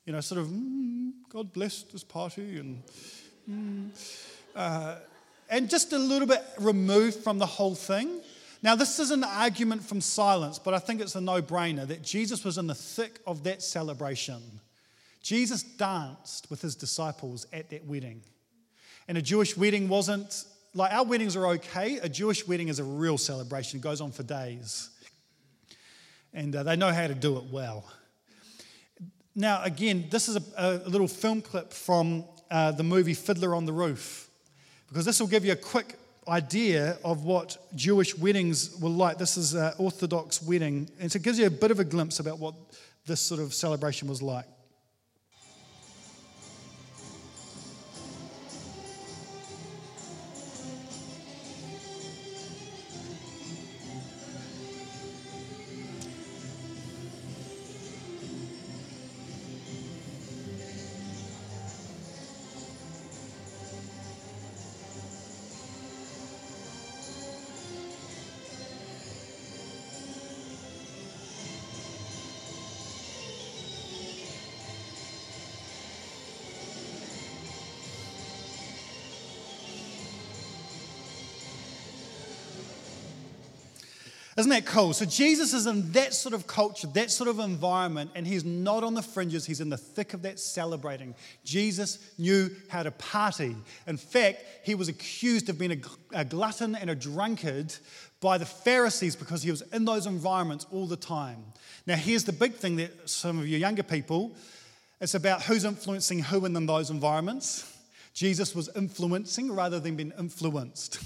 You 0.05 0.11
know, 0.11 0.19
sort 0.19 0.41
of, 0.41 0.47
mm, 0.47 1.11
God 1.29 1.53
blessed 1.53 1.93
this 1.93 2.03
party 2.03 2.59
and. 2.59 2.83
Mm, 3.49 3.89
uh, 4.55 4.95
and 5.51 5.69
just 5.69 5.91
a 5.91 5.99
little 5.99 6.27
bit 6.27 6.43
removed 6.57 7.17
from 7.17 7.37
the 7.37 7.45
whole 7.45 7.75
thing. 7.75 8.21
Now, 8.63 8.75
this 8.75 8.99
is 8.99 9.11
an 9.11 9.23
argument 9.23 9.83
from 9.83 9.99
silence, 9.99 10.57
but 10.57 10.73
I 10.73 10.79
think 10.79 11.01
it's 11.01 11.15
a 11.15 11.21
no 11.21 11.41
brainer 11.41 11.85
that 11.87 12.03
Jesus 12.03 12.45
was 12.45 12.57
in 12.57 12.67
the 12.67 12.75
thick 12.75 13.19
of 13.27 13.43
that 13.43 13.61
celebration. 13.61 14.41
Jesus 15.21 15.61
danced 15.61 16.49
with 16.49 16.61
his 16.61 16.75
disciples 16.75 17.45
at 17.51 17.69
that 17.69 17.85
wedding. 17.85 18.21
And 19.07 19.17
a 19.17 19.21
Jewish 19.21 19.57
wedding 19.57 19.89
wasn't 19.89 20.45
like 20.73 20.93
our 20.93 21.03
weddings 21.03 21.35
are 21.35 21.47
okay. 21.47 21.97
A 21.97 22.07
Jewish 22.07 22.47
wedding 22.47 22.69
is 22.69 22.79
a 22.79 22.83
real 22.83 23.17
celebration, 23.17 23.79
it 23.79 23.83
goes 23.83 23.99
on 23.99 24.11
for 24.11 24.23
days. 24.23 24.89
And 26.33 26.55
uh, 26.55 26.63
they 26.63 26.77
know 26.77 26.93
how 26.93 27.07
to 27.07 27.13
do 27.13 27.37
it 27.37 27.43
well. 27.51 27.83
Now, 29.35 29.63
again, 29.63 30.05
this 30.09 30.29
is 30.29 30.37
a, 30.37 30.43
a 30.57 30.89
little 30.89 31.09
film 31.09 31.41
clip 31.41 31.73
from 31.73 32.23
uh, 32.49 32.71
the 32.71 32.83
movie 32.83 33.13
Fiddler 33.13 33.53
on 33.53 33.65
the 33.65 33.73
Roof 33.73 34.29
because 34.91 35.05
this 35.05 35.21
will 35.21 35.27
give 35.27 35.45
you 35.45 35.53
a 35.53 35.55
quick 35.55 35.95
idea 36.27 36.97
of 37.05 37.23
what 37.23 37.57
Jewish 37.75 38.17
weddings 38.17 38.77
were 38.81 38.89
like. 38.89 39.17
This 39.17 39.37
is 39.37 39.53
an 39.53 39.71
Orthodox 39.77 40.41
wedding, 40.43 40.89
and 40.99 41.09
so 41.09 41.15
it 41.15 41.23
gives 41.23 41.39
you 41.39 41.45
a 41.45 41.49
bit 41.49 41.71
of 41.71 41.79
a 41.79 41.85
glimpse 41.85 42.19
about 42.19 42.39
what 42.39 42.55
this 43.05 43.21
sort 43.21 43.39
of 43.39 43.53
celebration 43.53 44.09
was 44.09 44.21
like. 44.21 44.45
Isn't 84.41 84.49
that 84.49 84.65
cool? 84.65 84.91
So 84.93 85.05
Jesus 85.05 85.53
is 85.53 85.67
in 85.67 85.91
that 85.91 86.15
sort 86.15 86.33
of 86.33 86.47
culture, 86.47 86.87
that 86.95 87.11
sort 87.11 87.29
of 87.29 87.37
environment, 87.37 88.09
and 88.15 88.25
he's 88.25 88.43
not 88.43 88.83
on 88.83 88.95
the 88.95 89.03
fringes, 89.03 89.45
he's 89.45 89.61
in 89.61 89.69
the 89.69 89.77
thick 89.77 90.15
of 90.15 90.23
that 90.23 90.39
celebrating. 90.39 91.13
Jesus 91.45 91.99
knew 92.17 92.49
how 92.67 92.81
to 92.81 92.89
party. 92.89 93.55
In 93.85 93.97
fact, 93.97 94.43
he 94.63 94.73
was 94.73 94.89
accused 94.89 95.47
of 95.49 95.59
being 95.59 95.83
a, 96.11 96.25
glutton 96.25 96.73
and 96.73 96.89
a 96.89 96.95
drunkard 96.95 97.71
by 98.19 98.39
the 98.39 98.45
Pharisees 98.47 99.15
because 99.15 99.43
he 99.43 99.51
was 99.51 99.61
in 99.73 99.85
those 99.85 100.07
environments 100.07 100.65
all 100.71 100.87
the 100.87 100.97
time. 100.97 101.43
Now, 101.85 101.95
here's 101.95 102.23
the 102.23 102.33
big 102.33 102.55
thing 102.55 102.77
that 102.77 103.07
some 103.07 103.37
of 103.37 103.47
you 103.47 103.59
younger 103.59 103.83
people, 103.83 104.35
it's 104.99 105.13
about 105.13 105.43
who's 105.43 105.65
influencing 105.65 106.17
who 106.17 106.47
in 106.47 106.65
those 106.65 106.89
environments. 106.89 107.71
Jesus 108.15 108.55
was 108.55 108.71
influencing 108.75 109.51
rather 109.51 109.79
than 109.79 109.97
being 109.97 110.13
influenced. 110.17 110.99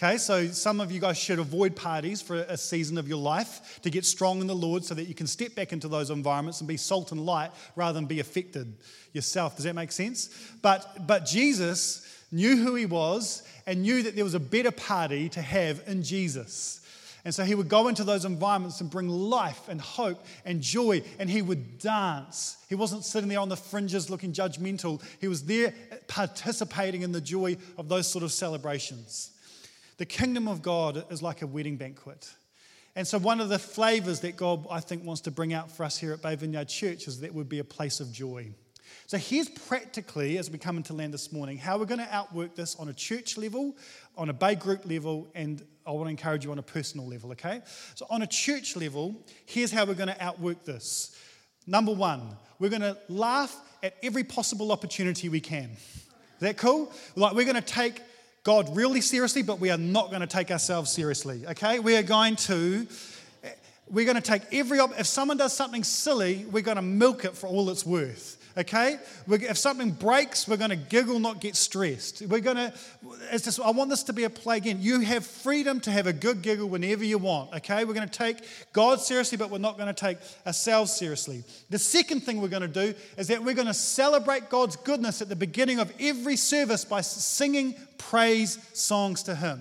Okay, 0.00 0.16
so 0.16 0.46
some 0.46 0.80
of 0.80 0.92
you 0.92 1.00
guys 1.00 1.18
should 1.18 1.40
avoid 1.40 1.74
parties 1.74 2.22
for 2.22 2.36
a 2.36 2.56
season 2.56 2.98
of 2.98 3.08
your 3.08 3.18
life 3.18 3.80
to 3.82 3.90
get 3.90 4.04
strong 4.04 4.40
in 4.40 4.46
the 4.46 4.54
Lord 4.54 4.84
so 4.84 4.94
that 4.94 5.08
you 5.08 5.14
can 5.14 5.26
step 5.26 5.56
back 5.56 5.72
into 5.72 5.88
those 5.88 6.10
environments 6.10 6.60
and 6.60 6.68
be 6.68 6.76
salt 6.76 7.10
and 7.10 7.26
light 7.26 7.50
rather 7.74 7.94
than 7.94 8.06
be 8.06 8.20
affected 8.20 8.72
yourself. 9.12 9.56
Does 9.56 9.64
that 9.64 9.74
make 9.74 9.90
sense? 9.90 10.30
But, 10.62 11.08
but 11.08 11.26
Jesus 11.26 12.06
knew 12.30 12.58
who 12.58 12.76
he 12.76 12.86
was 12.86 13.42
and 13.66 13.82
knew 13.82 14.04
that 14.04 14.14
there 14.14 14.22
was 14.22 14.34
a 14.34 14.40
better 14.40 14.70
party 14.70 15.28
to 15.30 15.42
have 15.42 15.82
in 15.88 16.04
Jesus. 16.04 16.80
And 17.24 17.34
so 17.34 17.42
he 17.42 17.56
would 17.56 17.68
go 17.68 17.88
into 17.88 18.04
those 18.04 18.24
environments 18.24 18.80
and 18.80 18.88
bring 18.88 19.08
life 19.08 19.68
and 19.68 19.80
hope 19.80 20.24
and 20.44 20.60
joy, 20.60 21.02
and 21.18 21.28
he 21.28 21.42
would 21.42 21.80
dance. 21.80 22.56
He 22.68 22.76
wasn't 22.76 23.04
sitting 23.04 23.28
there 23.28 23.40
on 23.40 23.48
the 23.48 23.56
fringes 23.56 24.08
looking 24.08 24.32
judgmental, 24.32 25.02
he 25.20 25.26
was 25.26 25.44
there 25.44 25.74
participating 26.06 27.02
in 27.02 27.10
the 27.10 27.20
joy 27.20 27.56
of 27.76 27.88
those 27.88 28.06
sort 28.06 28.22
of 28.22 28.30
celebrations. 28.30 29.32
The 29.98 30.06
kingdom 30.06 30.46
of 30.46 30.62
God 30.62 31.04
is 31.10 31.22
like 31.22 31.42
a 31.42 31.46
wedding 31.46 31.76
banquet. 31.76 32.32
And 32.94 33.06
so, 33.06 33.18
one 33.18 33.40
of 33.40 33.48
the 33.48 33.58
flavors 33.58 34.20
that 34.20 34.36
God, 34.36 34.64
I 34.70 34.78
think, 34.78 35.04
wants 35.04 35.22
to 35.22 35.32
bring 35.32 35.52
out 35.52 35.70
for 35.70 35.82
us 35.82 35.98
here 35.98 36.12
at 36.12 36.22
Bay 36.22 36.36
Vineyard 36.36 36.68
Church 36.68 37.08
is 37.08 37.20
that 37.20 37.34
would 37.34 37.48
be 37.48 37.58
a 37.58 37.64
place 37.64 37.98
of 37.98 38.12
joy. 38.12 38.48
So, 39.06 39.18
here's 39.18 39.48
practically, 39.48 40.38
as 40.38 40.50
we 40.50 40.58
come 40.58 40.76
into 40.76 40.92
land 40.92 41.12
this 41.12 41.32
morning, 41.32 41.58
how 41.58 41.78
we're 41.78 41.84
going 41.84 42.00
to 42.00 42.14
outwork 42.14 42.54
this 42.54 42.76
on 42.76 42.88
a 42.88 42.94
church 42.94 43.36
level, 43.36 43.76
on 44.16 44.28
a 44.28 44.32
Bay 44.32 44.54
group 44.54 44.88
level, 44.88 45.28
and 45.34 45.64
I 45.84 45.90
want 45.90 46.06
to 46.06 46.10
encourage 46.10 46.44
you 46.44 46.52
on 46.52 46.60
a 46.60 46.62
personal 46.62 47.08
level, 47.08 47.32
okay? 47.32 47.60
So, 47.96 48.06
on 48.08 48.22
a 48.22 48.26
church 48.26 48.76
level, 48.76 49.16
here's 49.46 49.72
how 49.72 49.84
we're 49.84 49.94
going 49.94 50.14
to 50.14 50.24
outwork 50.24 50.64
this. 50.64 51.16
Number 51.66 51.92
one, 51.92 52.36
we're 52.60 52.70
going 52.70 52.82
to 52.82 52.96
laugh 53.08 53.56
at 53.82 53.96
every 54.04 54.22
possible 54.22 54.70
opportunity 54.70 55.28
we 55.28 55.40
can. 55.40 55.70
Is 55.70 56.40
that 56.40 56.56
cool? 56.56 56.92
Like, 57.16 57.34
we're 57.34 57.44
going 57.44 57.56
to 57.56 57.60
take 57.60 58.00
God 58.48 58.74
really 58.74 59.02
seriously, 59.02 59.42
but 59.42 59.60
we 59.60 59.68
are 59.68 59.76
not 59.76 60.08
going 60.08 60.22
to 60.22 60.26
take 60.26 60.50
ourselves 60.50 60.90
seriously, 60.90 61.46
okay? 61.48 61.80
We 61.80 61.98
are 61.98 62.02
going 62.02 62.34
to. 62.36 62.86
We're 63.90 64.06
going 64.06 64.16
to 64.16 64.22
take 64.22 64.40
every, 64.54 64.78
if 64.78 65.06
someone 65.06 65.36
does 65.36 65.54
something 65.54 65.84
silly, 65.84 66.46
we're 66.50 66.62
going 66.62 66.76
to 66.76 66.82
milk 66.82 67.26
it 67.26 67.36
for 67.36 67.46
all 67.46 67.68
it's 67.68 67.84
worth 67.84 68.37
okay? 68.58 68.98
If 69.28 69.56
something 69.56 69.92
breaks, 69.92 70.48
we're 70.48 70.56
going 70.56 70.70
to 70.70 70.76
giggle, 70.76 71.20
not 71.20 71.40
get 71.40 71.54
stressed. 71.54 72.22
We're 72.22 72.40
going 72.40 72.56
to, 72.56 72.72
it's 73.30 73.44
just, 73.44 73.60
I 73.60 73.70
want 73.70 73.88
this 73.88 74.02
to 74.04 74.12
be 74.12 74.24
a 74.24 74.30
play 74.30 74.56
again. 74.56 74.78
You 74.80 75.00
have 75.00 75.24
freedom 75.24 75.80
to 75.80 75.90
have 75.90 76.06
a 76.06 76.12
good 76.12 76.42
giggle 76.42 76.68
whenever 76.68 77.04
you 77.04 77.18
want, 77.18 77.54
okay? 77.54 77.84
We're 77.84 77.94
going 77.94 78.08
to 78.08 78.18
take 78.18 78.38
God 78.72 79.00
seriously, 79.00 79.38
but 79.38 79.50
we're 79.50 79.58
not 79.58 79.78
going 79.78 79.94
to 79.94 79.94
take 79.94 80.18
ourselves 80.46 80.92
seriously. 80.92 81.44
The 81.70 81.78
second 81.78 82.24
thing 82.24 82.40
we're 82.40 82.48
going 82.48 82.62
to 82.62 82.68
do 82.68 82.94
is 83.16 83.28
that 83.28 83.42
we're 83.42 83.54
going 83.54 83.68
to 83.68 83.74
celebrate 83.74 84.50
God's 84.50 84.76
goodness 84.76 85.22
at 85.22 85.28
the 85.28 85.36
beginning 85.36 85.78
of 85.78 85.92
every 86.00 86.36
service 86.36 86.84
by 86.84 87.00
singing 87.00 87.76
praise 87.96 88.58
songs 88.72 89.22
to 89.24 89.36
Him. 89.36 89.60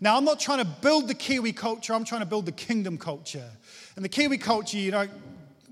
Now, 0.00 0.16
I'm 0.16 0.24
not 0.24 0.38
trying 0.38 0.58
to 0.58 0.64
build 0.64 1.08
the 1.08 1.14
Kiwi 1.14 1.52
culture, 1.52 1.94
I'm 1.94 2.04
trying 2.04 2.20
to 2.20 2.26
build 2.26 2.46
the 2.46 2.52
kingdom 2.52 2.98
culture. 2.98 3.50
And 3.96 4.04
the 4.04 4.08
Kiwi 4.08 4.38
culture, 4.38 4.78
you 4.78 4.92
know, 4.92 5.08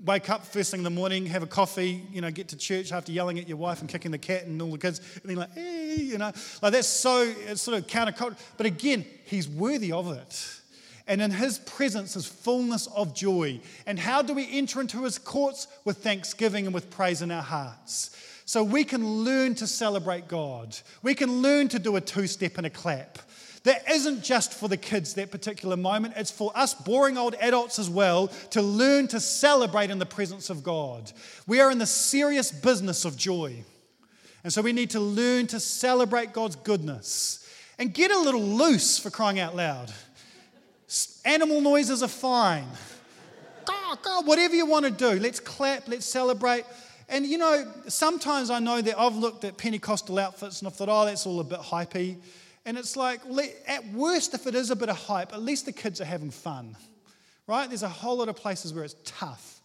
wake 0.05 0.29
up 0.29 0.45
first 0.45 0.71
thing 0.71 0.79
in 0.79 0.83
the 0.83 0.89
morning, 0.89 1.25
have 1.25 1.43
a 1.43 1.47
coffee, 1.47 2.03
you 2.11 2.21
know, 2.21 2.31
get 2.31 2.47
to 2.49 2.57
church 2.57 2.91
after 2.91 3.11
yelling 3.11 3.39
at 3.39 3.47
your 3.47 3.57
wife 3.57 3.81
and 3.81 3.89
kicking 3.89 4.11
the 4.11 4.17
cat 4.17 4.45
and 4.45 4.61
all 4.61 4.71
the 4.71 4.77
kids, 4.77 5.01
and 5.21 5.29
then 5.29 5.37
like, 5.37 5.49
eh, 5.57 5.95
you 5.95 6.17
know, 6.17 6.31
like 6.61 6.73
that's 6.73 6.87
so 6.87 7.33
it's 7.47 7.61
sort 7.61 7.77
of 7.77 7.87
counterculture. 7.87 8.37
But 8.57 8.65
again, 8.65 9.05
he's 9.25 9.47
worthy 9.47 9.91
of 9.91 10.11
it. 10.11 10.61
And 11.07 11.21
in 11.21 11.31
his 11.31 11.59
presence 11.59 12.17
is 12.17 12.25
fullness 12.25 12.87
of 12.87 13.15
joy. 13.15 13.61
And 13.85 13.97
how 13.97 14.21
do 14.21 14.33
we 14.33 14.47
enter 14.51 14.81
into 14.81 15.03
his 15.03 15.17
courts? 15.17 15.67
With 15.85 15.99
thanksgiving 15.99 16.65
and 16.65 16.73
with 16.73 16.89
praise 16.89 17.21
in 17.21 17.31
our 17.31 17.41
hearts. 17.41 18.11
So 18.45 18.63
we 18.63 18.83
can 18.83 19.05
learn 19.05 19.55
to 19.55 19.67
celebrate 19.67 20.27
God. 20.27 20.77
We 21.03 21.15
can 21.15 21.41
learn 21.41 21.69
to 21.69 21.79
do 21.79 21.95
a 21.95 22.01
two 22.01 22.27
step 22.27 22.57
and 22.57 22.65
a 22.65 22.69
clap. 22.69 23.19
That 23.67 23.91
isn't 23.91 24.23
just 24.23 24.53
for 24.53 24.69
the 24.69 24.77
kids 24.77 25.15
that 25.15 25.29
particular 25.29 25.75
moment, 25.75 26.13
it's 26.15 26.31
for 26.31 26.53
us 26.55 26.73
boring 26.73 27.17
old 27.17 27.35
adults 27.35 27.79
as 27.79 27.89
well 27.89 28.27
to 28.51 28.61
learn 28.61 29.09
to 29.09 29.19
celebrate 29.19 29.89
in 29.89 29.99
the 29.99 30.05
presence 30.05 30.49
of 30.49 30.63
God. 30.63 31.11
We 31.47 31.59
are 31.59 31.69
in 31.69 31.77
the 31.77 31.85
serious 31.85 32.49
business 32.49 33.03
of 33.03 33.17
joy. 33.17 33.65
And 34.45 34.53
so 34.53 34.61
we 34.61 34.71
need 34.71 34.91
to 34.91 35.01
learn 35.01 35.47
to 35.47 35.59
celebrate 35.59 36.31
God's 36.31 36.55
goodness 36.55 37.45
and 37.77 37.93
get 37.93 38.09
a 38.09 38.17
little 38.17 38.41
loose 38.41 38.99
for 38.99 39.09
crying 39.09 39.37
out 39.37 39.53
loud. 39.53 39.91
Animal 41.25 41.59
noises 41.59 42.01
are 42.01 42.07
fine. 42.07 42.69
God, 43.65 44.01
God, 44.01 44.27
whatever 44.27 44.55
you 44.55 44.65
want 44.65 44.85
to 44.85 44.91
do, 44.91 45.19
let's 45.19 45.41
clap, 45.41 45.89
let's 45.89 46.05
celebrate. 46.05 46.63
And 47.09 47.25
you 47.25 47.37
know, 47.37 47.69
sometimes 47.89 48.49
I 48.49 48.59
know 48.59 48.81
that 48.81 48.97
I've 48.97 49.17
looked 49.17 49.43
at 49.43 49.57
Pentecostal 49.57 50.19
outfits 50.19 50.61
and 50.61 50.69
I've 50.69 50.75
thought, 50.77 50.87
oh, 50.87 51.03
that's 51.03 51.25
all 51.25 51.41
a 51.41 51.43
bit 51.43 51.59
hypey. 51.59 52.15
And 52.67 52.77
it's 52.77 52.97
like, 52.97 53.21
at 53.65 53.87
worst, 53.93 54.33
if 54.33 54.45
it 54.45 54.53
is 54.53 54.71
a 54.71 54.75
bit 54.75 54.89
of 54.89 54.97
hype, 54.97 55.31
at 55.31 55.41
least 55.41 55.65
the 55.65 55.71
kids 55.71 56.01
are 56.01 56.05
having 56.05 56.31
fun, 56.31 56.75
right? 57.47 57.65
There's 57.65 57.81
a 57.81 57.87
whole 57.87 58.17
lot 58.17 58.27
of 58.27 58.35
places 58.35 58.73
where 58.73 58.83
it's 58.83 58.97
tough. 59.05 59.61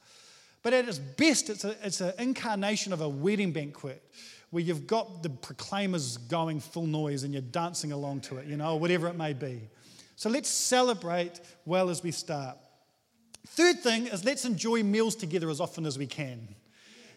But 0.63 0.73
at 0.73 0.87
its 0.87 1.01
best, 1.01 1.51
it's, 1.51 1.65
a, 1.65 1.75
it's 1.85 2.01
an 2.01 2.13
incarnation 2.21 2.93
of 2.93 3.01
a 3.01 3.09
wedding 3.09 3.51
banquet 3.51 4.01
where 4.51 4.63
you've 4.63 4.87
got 4.87 5.25
the 5.25 5.31
proclaimers 5.31 6.17
going 6.17 6.61
full 6.61 6.87
noise 6.87 7.25
and 7.25 7.33
you're 7.35 7.43
dancing 7.43 7.91
along 7.91 8.21
to 8.21 8.37
it, 8.37 8.47
you 8.47 8.57
know, 8.57 8.77
whatever 8.77 9.09
it 9.09 9.17
may 9.17 9.33
be. 9.33 9.63
So 10.15 10.31
let's 10.31 10.49
celebrate 10.49 11.41
well 11.65 11.91
as 11.91 12.05
we 12.05 12.13
start. 12.13 12.57
Third 13.49 13.81
thing 13.81 14.07
is 14.07 14.25
let's 14.25 14.45
enjoy 14.45 14.85
meals 14.85 15.17
together 15.17 15.51
as 15.51 15.61
often 15.61 15.87
as 15.87 15.99
we 15.99 16.07
can. 16.07 16.55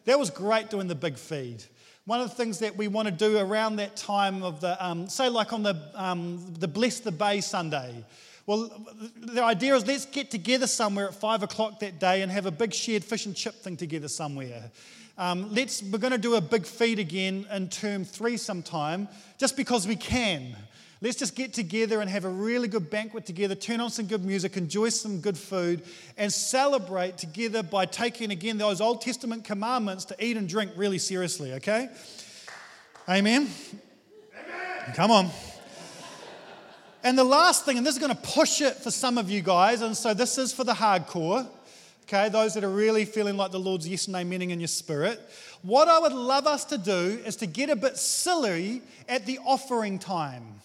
That 0.06 0.18
was 0.18 0.32
great 0.32 0.72
doing 0.72 0.88
the 0.88 0.96
big 0.96 1.16
feed. 1.20 1.64
One 2.08 2.22
of 2.22 2.30
the 2.30 2.36
things 2.36 2.60
that 2.60 2.78
we 2.78 2.88
want 2.88 3.08
to 3.08 3.12
do 3.12 3.40
around 3.40 3.78
that 3.78 3.96
time 3.96 4.44
of 4.44 4.62
the, 4.62 4.86
um, 4.86 5.10
say, 5.10 5.28
like 5.28 5.54
on 5.54 5.64
the, 5.64 5.76
um, 5.96 6.54
the 6.60 6.68
Bless 6.68 7.00
the 7.00 7.12
Bay 7.12 7.42
Sunday. 7.42 8.06
Well, 8.46 8.70
the 9.18 9.44
idea 9.44 9.74
is 9.74 9.88
let's 9.88 10.06
get 10.06 10.30
together 10.30 10.68
somewhere 10.68 11.08
at 11.08 11.16
five 11.16 11.42
o'clock 11.42 11.80
that 11.80 12.00
day 12.00 12.22
and 12.22 12.32
have 12.32 12.46
a 12.46 12.52
big 12.52 12.76
shared 12.76 13.04
fish 13.04 13.26
and 13.26 13.36
chip 13.36 13.56
thing 13.56 13.76
together 13.76 14.08
somewhere. 14.08 14.70
Um, 15.18 15.52
let's, 15.52 15.82
we're 15.82 15.98
going 15.98 16.12
to 16.12 16.20
do 16.20 16.36
a 16.36 16.42
big 16.42 16.68
feed 16.68 17.00
again 17.00 17.48
in 17.52 17.70
term 17.70 18.06
three 18.06 18.38
sometime, 18.38 19.08
just 19.40 19.58
because 19.58 19.88
we 19.88 19.96
can. 19.96 20.56
Let's 21.02 21.18
just 21.18 21.36
get 21.36 21.54
together 21.54 22.00
and 22.00 22.10
have 22.10 22.24
a 22.24 22.30
really 22.30 22.68
good 22.68 22.90
banquet 22.90 23.26
together, 23.26 23.54
turn 23.54 23.82
on 23.82 23.90
some 23.90 24.06
good 24.06 24.24
music, 24.24 24.56
enjoy 24.56 24.90
some 24.90 25.20
good 25.20 25.38
food, 25.38 25.84
and 26.18 26.32
celebrate 26.32 27.18
together 27.18 27.64
by 27.64 27.86
taking 27.86 28.32
again 28.32 28.58
those 28.58 28.80
Old 28.80 29.02
Testament 29.02 29.44
commandments 29.44 30.06
to 30.06 30.26
eat 30.26 30.38
and 30.38 30.48
drink 30.48 30.72
really 30.76 30.98
seriously, 30.98 31.54
okay? 31.54 31.90
Amen? 33.10 33.50
Amen. 34.34 34.96
Come 34.96 35.12
on. 35.12 35.30
And 37.04 37.18
the 37.18 37.24
last 37.24 37.66
thing, 37.66 37.78
and 37.78 37.86
this 37.86 37.94
is 37.94 38.00
going 38.00 38.16
to 38.16 38.22
push 38.22 38.62
it 38.62 38.78
for 38.78 38.90
some 38.90 39.18
of 39.18 39.30
you 39.30 39.42
guys, 39.42 39.82
and 39.82 39.96
so 39.96 40.14
this 40.14 40.40
is 40.40 40.54
for 40.54 40.64
the 40.64 40.74
hardcore, 40.74 41.48
okay, 42.04 42.30
those 42.30 42.56
that 42.56 42.64
are 42.64 42.70
really 42.70 43.06
feeling 43.06 43.38
like 43.38 43.52
the 43.52 43.60
Lord's 43.60 43.88
yes 43.88 44.08
and 44.08 44.16
amen 44.16 44.42
in 44.42 44.60
your 44.60 44.68
spirit. 44.68 45.20
What 45.62 45.88
I 45.88 46.00
would 46.00 46.14
love 46.14 46.48
us 46.48 46.66
to 46.66 46.78
do 46.78 47.22
is 47.26 47.36
to 47.38 47.46
get 47.46 47.70
a 47.70 47.76
bit 47.76 47.98
silly 47.98 48.82
at 49.08 49.26
the 49.26 49.40
offering 49.46 50.00
time. 50.00 50.62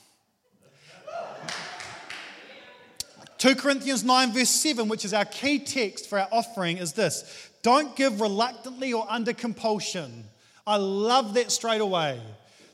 2 3.40 3.54
Corinthians 3.54 4.04
9, 4.04 4.34
verse 4.34 4.50
7, 4.50 4.86
which 4.86 5.06
is 5.06 5.14
our 5.14 5.24
key 5.24 5.58
text 5.58 6.10
for 6.10 6.18
our 6.18 6.28
offering, 6.30 6.76
is 6.76 6.92
this 6.92 7.50
Don't 7.62 7.96
give 7.96 8.20
reluctantly 8.20 8.92
or 8.92 9.06
under 9.08 9.32
compulsion. 9.32 10.24
I 10.66 10.76
love 10.76 11.32
that 11.34 11.50
straight 11.50 11.80
away. 11.80 12.20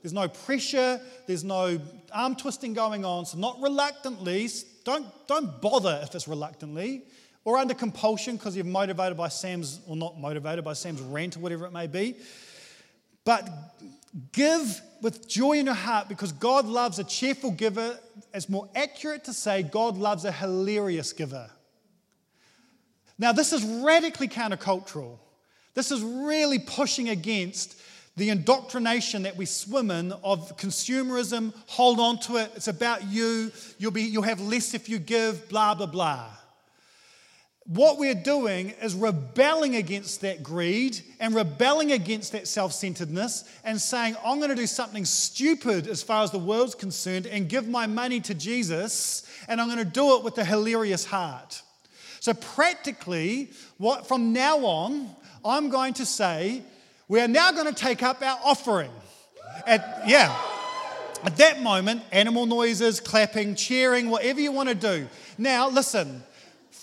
There's 0.03 0.13
no 0.13 0.27
pressure, 0.27 1.01
there's 1.29 1.45
no 1.45 1.81
arm 2.13 2.35
twisting 2.35 2.75
going 2.75 3.05
on. 3.05 3.27
So, 3.27 3.39
not 3.39 3.61
reluctantly, 3.63 4.49
don't, 4.85 5.07
don't 5.29 5.61
bother 5.63 6.01
if 6.03 6.13
it's 6.17 6.27
reluctantly 6.27 7.05
or 7.45 7.59
under 7.59 7.75
compulsion 7.75 8.35
because 8.37 8.57
you're 8.57 8.65
motivated 8.65 9.17
by 9.17 9.29
Sam's, 9.29 9.79
or 9.87 9.95
not 9.95 10.19
motivated 10.19 10.65
by 10.65 10.73
Sam's 10.73 11.01
rant 11.01 11.37
or 11.37 11.41
whatever 11.41 11.65
it 11.67 11.73
may 11.73 11.87
be. 11.87 12.17
But 13.25 13.49
give 14.33 14.81
with 15.03 15.29
joy 15.29 15.59
in 15.59 15.67
your 15.67 15.75
heart 15.75 16.09
because 16.09 16.33
God 16.33 16.67
loves 16.67 16.99
a 16.99 17.05
cheerful 17.05 17.51
giver. 17.51 17.99
It's 18.33 18.49
more 18.49 18.69
accurate 18.75 19.25
to 19.25 19.33
say 19.33 19.63
God 19.63 19.97
loves 19.97 20.25
a 20.25 20.33
hilarious 20.33 21.13
giver. 21.13 21.51
Now, 23.19 23.33
this 23.33 23.53
is 23.53 23.65
radically 23.65 24.29
countercultural. 24.29 25.19
This 25.75 25.91
is 25.91 26.03
really 26.03 26.59
pushing 26.59 27.09
against 27.09 27.81
the 28.17 28.31
indoctrination 28.31 29.23
that 29.25 29.37
we 29.37 29.45
swim 29.45 29.91
in 29.91 30.11
of 30.13 30.57
consumerism, 30.57 31.53
hold 31.67 32.01
on 32.01 32.19
to 32.21 32.37
it, 32.39 32.51
it's 32.57 32.69
about 32.69 33.07
you, 33.07 33.53
you'll, 33.79 33.91
be, 33.91 34.03
you'll 34.03 34.23
have 34.23 34.41
less 34.41 34.73
if 34.73 34.89
you 34.89 34.99
give, 34.99 35.49
blah, 35.51 35.75
blah, 35.75 35.87
blah. 35.87 36.31
What 37.69 37.99
we're 37.99 38.15
doing 38.15 38.71
is 38.81 38.95
rebelling 38.95 39.75
against 39.75 40.21
that 40.21 40.45
greed 40.45 41.01
and 41.19 41.35
rebelling 41.35 41.91
against 41.91 42.31
that 42.33 42.47
self 42.47 42.73
centeredness 42.73 43.43
and 43.65 43.81
saying, 43.81 44.17
I'm 44.25 44.39
going 44.39 44.51
to 44.51 44.57
do 44.57 44.69
something 44.69 45.05
stupid 45.05 45.89
as 45.89 46.01
far 46.01 46.23
as 46.23 46.31
the 46.31 46.39
world's 46.39 46.77
concerned 46.77 47.27
and 47.27 47.49
give 47.49 47.67
my 47.67 47.89
money 47.89 48.21
to 48.21 48.35
Jesus, 48.35 49.29
and 49.49 49.61
I'm 49.61 49.67
going 49.67 49.79
to 49.79 49.85
do 49.85 50.17
it 50.17 50.23
with 50.23 50.39
a 50.39 50.45
hilarious 50.45 51.05
heart. 51.05 51.63
So, 52.21 52.35
practically, 52.35 53.51
what, 53.79 54.07
from 54.07 54.33
now 54.33 54.59
on, 54.65 55.11
I'm 55.45 55.69
going 55.69 55.95
to 55.95 56.07
say, 56.07 56.63
we 57.09 57.21
are 57.21 57.29
now 57.29 57.51
going 57.51 57.67
to 57.67 57.75
take 57.75 58.03
up 58.03 58.23
our 58.23 58.39
offering. 58.45 58.91
At, 59.67 60.03
yeah. 60.07 60.37
At 61.25 61.37
that 61.39 61.61
moment, 61.63 62.03
animal 62.13 62.47
noises, 62.47 63.01
clapping, 63.01 63.57
cheering, 63.57 64.09
whatever 64.09 64.41
you 64.41 64.53
want 64.53 64.69
to 64.69 64.75
do. 64.75 65.09
Now, 65.39 65.69
listen, 65.69 66.23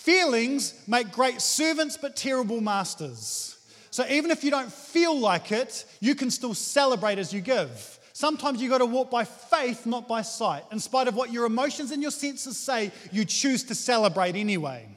feelings 0.03 0.73
make 0.85 1.11
great 1.11 1.41
servants 1.41 1.97
but 1.97 2.15
terrible 2.15 2.59
masters. 2.59 3.57
So 3.89 4.05
even 4.07 4.31
if 4.31 4.43
you 4.43 4.51
don't 4.51 4.71
feel 4.71 5.17
like 5.17 5.51
it, 5.51 5.85
you 6.01 6.13
can 6.13 6.29
still 6.29 6.53
celebrate 6.53 7.19
as 7.19 7.31
you 7.31 7.39
give. 7.39 7.99
Sometimes 8.11 8.61
you've 8.61 8.71
got 8.71 8.79
to 8.79 8.85
walk 8.85 9.09
by 9.09 9.23
faith, 9.23 9.85
not 9.85 10.07
by 10.07 10.21
sight. 10.21 10.63
In 10.71 10.79
spite 10.79 11.07
of 11.07 11.15
what 11.15 11.31
your 11.31 11.45
emotions 11.45 11.91
and 11.91 12.01
your 12.01 12.11
senses 12.11 12.57
say, 12.57 12.91
you 13.11 13.23
choose 13.23 13.63
to 13.65 13.75
celebrate 13.75 14.35
anyway. 14.35 14.87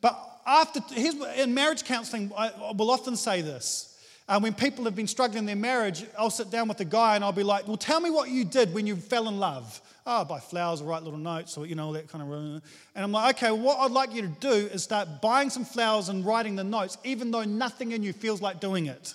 But 0.00 0.18
after, 0.46 0.80
in 1.36 1.54
marriage 1.54 1.84
counseling, 1.84 2.30
I 2.36 2.52
will 2.76 2.90
often 2.90 3.16
say 3.16 3.40
this 3.40 3.94
uh, 4.28 4.40
when 4.40 4.54
people 4.54 4.84
have 4.84 4.96
been 4.96 5.06
struggling 5.06 5.40
in 5.40 5.46
their 5.46 5.56
marriage, 5.56 6.04
I'll 6.18 6.30
sit 6.30 6.50
down 6.50 6.68
with 6.68 6.78
the 6.78 6.84
guy 6.84 7.14
and 7.14 7.24
I'll 7.24 7.32
be 7.32 7.42
like, 7.42 7.66
Well, 7.66 7.76
tell 7.76 8.00
me 8.00 8.10
what 8.10 8.28
you 8.28 8.44
did 8.44 8.72
when 8.74 8.86
you 8.86 8.96
fell 8.96 9.28
in 9.28 9.38
love. 9.38 9.80
Oh, 10.06 10.22
buy 10.24 10.38
flowers 10.38 10.82
or 10.82 10.84
write 10.84 11.02
little 11.02 11.18
notes 11.18 11.56
or, 11.56 11.64
you 11.64 11.74
know, 11.74 11.86
all 11.86 11.92
that 11.92 12.08
kind 12.08 12.22
of. 12.22 12.30
And 12.30 12.62
I'm 13.04 13.12
like, 13.12 13.36
Okay, 13.36 13.50
what 13.52 13.78
I'd 13.78 13.90
like 13.90 14.14
you 14.14 14.22
to 14.22 14.28
do 14.28 14.50
is 14.50 14.82
start 14.82 15.22
buying 15.22 15.48
some 15.48 15.64
flowers 15.64 16.10
and 16.10 16.24
writing 16.24 16.56
the 16.56 16.64
notes, 16.64 16.98
even 17.04 17.30
though 17.30 17.44
nothing 17.44 17.92
in 17.92 18.02
you 18.02 18.12
feels 18.12 18.42
like 18.42 18.60
doing 18.60 18.86
it. 18.86 19.14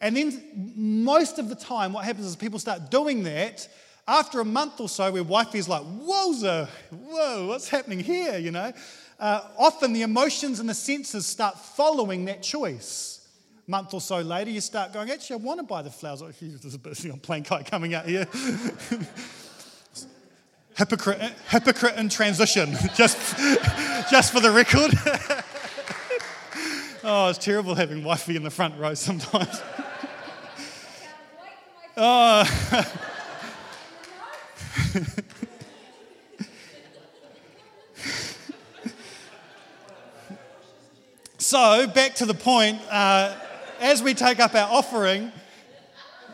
And 0.00 0.16
then 0.16 0.72
most 0.76 1.38
of 1.38 1.48
the 1.48 1.54
time, 1.54 1.92
what 1.92 2.04
happens 2.04 2.26
is 2.26 2.36
people 2.36 2.58
start 2.58 2.90
doing 2.90 3.22
that. 3.24 3.68
After 4.08 4.40
a 4.40 4.44
month 4.44 4.80
or 4.80 4.88
so, 4.88 5.10
where 5.10 5.24
wifey's 5.24 5.68
like, 5.68 5.82
Whoa, 5.82 6.66
whoa, 6.90 7.46
what's 7.48 7.68
happening 7.68 8.00
here, 8.00 8.38
you 8.38 8.52
know? 8.52 8.72
Uh, 9.18 9.42
often 9.58 9.92
the 9.92 10.02
emotions 10.02 10.60
and 10.60 10.68
the 10.68 10.74
senses 10.74 11.26
start 11.26 11.58
following 11.58 12.26
that 12.26 12.42
choice 12.42 13.16
month 13.68 13.92
or 13.94 14.00
so 14.00 14.20
later, 14.20 14.50
you 14.50 14.60
start 14.60 14.92
going, 14.92 15.10
actually, 15.10 15.34
I 15.34 15.38
want 15.38 15.58
to 15.58 15.66
buy 15.66 15.82
the 15.82 15.90
flowers. 15.90 16.22
Oh, 16.22 16.30
there's 16.40 16.74
a 16.74 16.78
bit 16.78 17.04
of 17.04 17.22
plain 17.22 17.42
kite 17.42 17.68
coming 17.68 17.94
out 17.94 18.06
here. 18.06 18.26
hypocrite, 20.76 21.20
hypocrite 21.48 21.96
in 21.96 22.08
transition, 22.08 22.74
just, 22.94 23.36
just 24.10 24.32
for 24.32 24.40
the 24.40 24.50
record. 24.50 24.92
oh, 27.04 27.28
it's 27.28 27.38
terrible 27.38 27.74
having 27.74 28.04
wifey 28.04 28.36
in 28.36 28.42
the 28.42 28.50
front 28.50 28.78
row 28.78 28.94
sometimes. 28.94 29.60
oh. 31.96 32.44
so, 41.38 41.86
back 41.88 42.14
to 42.16 42.26
the 42.26 42.34
point. 42.34 42.80
Uh, 42.90 43.34
as 43.80 44.02
we 44.02 44.14
take 44.14 44.40
up 44.40 44.54
our 44.54 44.70
offering, 44.70 45.32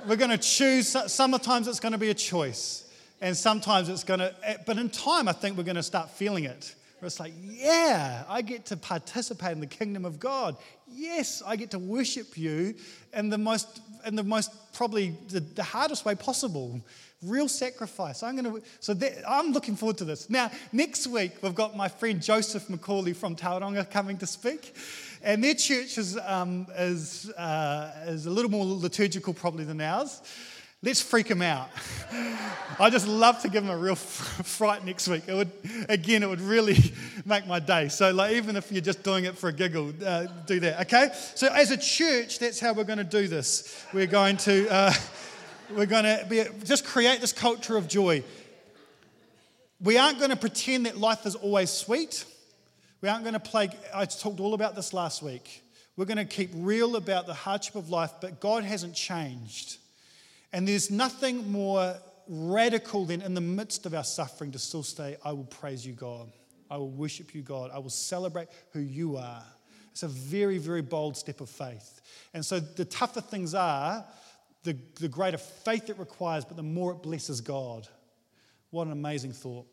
we're 0.07 0.17
going 0.17 0.31
to 0.31 0.39
choose. 0.39 0.97
Sometimes 1.07 1.69
it's 1.69 1.81
going 1.81 1.93
to 1.93 1.99
be 1.99 2.11
a 2.11 2.15
choice, 2.15 2.85
and 3.23 3.37
sometimes 3.37 3.89
it's 3.89 4.03
going 4.03 4.19
to, 4.19 4.35
eh, 4.43 4.57
but 4.67 4.77
in 4.79 4.91
time, 4.91 5.29
I 5.29 5.33
think 5.33 5.57
we're 5.57 5.63
going 5.63 5.77
to 5.77 5.83
start 5.83 6.11
feeling 6.11 6.43
it. 6.45 6.75
Where 6.99 7.07
it's 7.07 7.21
like, 7.21 7.33
yeah, 7.41 8.25
I 8.29 8.43
get 8.43 8.67
to 8.67 8.77
participate 8.77 9.53
in 9.53 9.61
the 9.61 9.67
kingdom 9.67 10.05
of 10.05 10.19
God. 10.19 10.57
Yes, 10.93 11.41
I 11.47 11.55
get 11.55 11.71
to 11.71 11.79
worship 11.79 12.37
you 12.37 12.75
in 13.15 13.29
the 13.31 13.39
most, 13.39 13.81
in 14.05 14.17
the 14.17 14.25
most 14.25 14.51
probably 14.73 15.17
the, 15.29 15.39
the 15.39 15.63
hardest 15.63 16.05
way 16.05 16.17
possible. 16.17 16.81
Real 17.23 17.49
sacrifice. 17.49 18.25
I'm 18.25 18.37
going 18.37 18.61
to. 18.61 18.63
So 18.81 18.93
that, 18.95 19.13
I'm 19.29 19.53
looking 19.53 19.77
forward 19.77 19.99
to 19.99 20.05
this. 20.05 20.29
Now, 20.29 20.51
next 20.73 21.07
week 21.07 21.35
we've 21.43 21.55
got 21.55 21.77
my 21.77 21.87
friend 21.87 22.21
Joseph 22.21 22.67
McCauley 22.67 23.15
from 23.15 23.37
Tauranga 23.37 23.89
coming 23.89 24.19
to 24.19 24.27
speak. 24.27 24.75
And 25.23 25.45
their 25.45 25.55
church 25.55 25.97
is, 25.97 26.19
um, 26.19 26.67
is, 26.77 27.31
uh, 27.31 28.05
is 28.07 28.27
a 28.27 28.31
little 28.31 28.51
more 28.51 28.65
liturgical 28.65 29.33
probably 29.33 29.63
than 29.63 29.81
ours. 29.81 30.21
Let's 30.85 31.01
freak 31.01 31.29
them 31.29 31.43
out. 31.43 31.71
I 32.81 32.91
just 32.91 33.07
love 33.07 33.41
to 33.43 33.49
give 33.49 33.65
them 33.65 33.73
a 33.73 33.79
real 33.79 33.95
fright 33.97 34.85
next 34.85 35.07
week. 35.07 35.23
It 35.29 35.35
would, 35.35 35.53
again, 35.89 36.25
it 36.25 36.29
would 36.29 36.41
really 36.41 36.77
make 37.25 37.47
my 37.47 37.61
day. 37.61 37.89
So, 37.89 38.11
like, 38.11 38.35
even 38.35 38.57
if 38.57 38.73
you're 38.73 38.81
just 38.81 39.05
doing 39.05 39.25
it 39.25 39.39
for 39.39 39.49
a 39.49 39.53
giggle, 39.53 39.93
uh, 40.05 40.27
do 40.47 40.59
that. 40.59 40.81
Okay. 40.81 41.11
So, 41.37 41.47
as 41.53 41.71
a 41.71 41.77
church, 41.77 42.41
that's 42.41 42.59
how 42.59 42.73
we're 42.73 42.83
going 42.83 42.99
to 42.99 43.05
do 43.05 43.29
this. 43.29 43.85
We're 43.93 44.09
going 44.09 44.37
to, 44.39 44.69
uh, 44.69 44.93
we're 45.71 45.87
going 45.87 46.03
to 46.03 46.27
be, 46.29 46.45
just 46.65 46.85
create 46.85 47.21
this 47.21 47.33
culture 47.33 47.77
of 47.77 47.87
joy. 47.87 48.25
We 49.81 49.99
aren't 49.99 50.19
going 50.19 50.31
to 50.31 50.37
pretend 50.37 50.87
that 50.87 50.99
life 50.99 51.27
is 51.27 51.37
always 51.37 51.71
sweet. 51.71 52.25
We 53.03 53.09
aren't 53.09 53.23
going 53.23 53.35
to 53.35 53.41
play, 53.41 53.71
I 53.95 54.05
talked 54.07 54.41
all 54.41 54.55
about 54.55 54.75
this 54.75 54.93
last 54.93 55.23
week. 55.23 55.63
We're 55.97 56.07
going 56.07 56.19
to 56.19 56.25
keep 56.25 56.51
real 56.55 56.97
about 56.97 57.27
the 57.27 57.35
hardship 57.35 57.77
of 57.77 57.89
life, 57.89 58.13
but 58.21 58.41
God 58.41 58.65
hasn't 58.65 58.95
changed. 58.95 59.79
And 60.53 60.67
there's 60.67 60.91
nothing 60.91 61.51
more 61.51 61.97
radical 62.29 63.05
than 63.05 63.23
in 63.23 63.35
the 63.35 63.41
midst 63.41 63.87
of 63.87 63.95
our 63.95 64.05
suffering 64.05 64.53
to 64.53 64.59
still 64.59 64.83
say, 64.83 65.17
I 65.25 65.33
will 65.33 65.45
praise 65.45 65.87
you, 65.87 65.93
God. 65.93 66.31
I 66.71 66.77
will 66.77 66.91
worship 66.91 67.35
you, 67.35 67.43
God. 67.43 67.71
I 67.73 67.79
will 67.79 67.91
celebrate 67.91 68.49
who 68.73 68.81
you 68.81 69.17
are. 69.17 69.45
It's 69.91 70.03
a 70.03 70.09
very, 70.09 70.59
very 70.59 70.83
bold 70.83 71.17
step 71.17 71.41
of 71.41 71.51
faith. 71.51 72.01
And 72.33 72.45
so 72.45 72.61
the 72.61 72.85
tougher 72.85 73.21
things 73.21 73.55
are, 73.55 74.05
the, 74.63 74.77
the 75.01 75.09
greater 75.09 75.39
faith 75.39 75.91
it 75.91 75.99
requires, 75.99 76.45
but 76.45 76.57
the 76.57 76.63
more 76.63 76.93
it 76.93 77.03
blesses 77.03 77.41
God. 77.41 77.89
What 78.71 78.87
an 78.87 78.93
amazing 78.93 79.33
thought. 79.33 79.67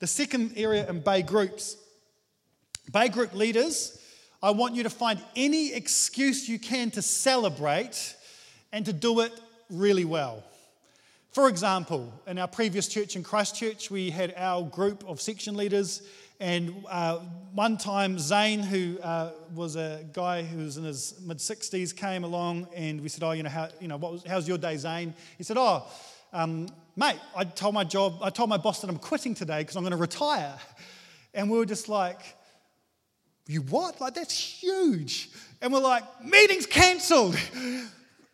The 0.00 0.06
second 0.06 0.54
area 0.56 0.88
in 0.88 1.00
Bay 1.00 1.22
groups 1.22 1.76
Bay 2.90 3.08
group 3.08 3.32
leaders, 3.32 3.98
I 4.42 4.50
want 4.50 4.74
you 4.74 4.82
to 4.82 4.90
find 4.90 5.22
any 5.36 5.72
excuse 5.72 6.48
you 6.48 6.58
can 6.58 6.90
to 6.92 7.02
celebrate 7.02 8.16
and 8.72 8.84
to 8.86 8.92
do 8.92 9.20
it 9.20 9.32
really 9.72 10.04
well. 10.04 10.44
For 11.32 11.48
example, 11.48 12.12
in 12.26 12.38
our 12.38 12.46
previous 12.46 12.86
church 12.86 13.16
in 13.16 13.22
Christchurch, 13.22 13.90
we 13.90 14.10
had 14.10 14.34
our 14.36 14.62
group 14.62 15.02
of 15.08 15.20
section 15.20 15.56
leaders, 15.56 16.02
and 16.38 16.84
uh, 16.90 17.20
one 17.54 17.78
time 17.78 18.18
Zane, 18.18 18.60
who 18.60 18.98
uh, 19.00 19.30
was 19.54 19.76
a 19.76 20.04
guy 20.12 20.42
who 20.42 20.58
was 20.64 20.76
in 20.76 20.84
his 20.84 21.18
mid 21.24 21.38
60s, 21.38 21.96
came 21.96 22.24
along, 22.24 22.68
and 22.74 23.00
we 23.00 23.08
said, 23.08 23.22
"Oh, 23.22 23.32
you 23.32 23.42
know, 23.42 23.48
how, 23.48 23.68
you 23.80 23.88
know, 23.88 23.96
was, 23.96 24.24
how's 24.28 24.46
your 24.46 24.58
day, 24.58 24.76
Zane?" 24.76 25.14
He 25.38 25.44
said, 25.44 25.56
"Oh, 25.56 25.86
um, 26.34 26.68
mate, 26.96 27.18
I 27.34 27.44
told 27.44 27.72
my 27.72 27.84
job, 27.84 28.18
I 28.20 28.28
told 28.28 28.50
my 28.50 28.58
boss 28.58 28.82
that 28.82 28.90
I'm 28.90 28.98
quitting 28.98 29.34
today 29.34 29.60
because 29.60 29.76
I'm 29.76 29.82
going 29.82 29.92
to 29.92 29.96
retire," 29.96 30.54
and 31.32 31.50
we 31.50 31.56
were 31.56 31.66
just 31.66 31.88
like 31.88 32.20
you 33.46 33.60
what? 33.62 34.00
Like, 34.00 34.14
that's 34.14 34.38
huge. 34.38 35.30
And 35.60 35.72
we're 35.72 35.80
like, 35.80 36.04
meeting's 36.24 36.66
cancelled. 36.66 37.36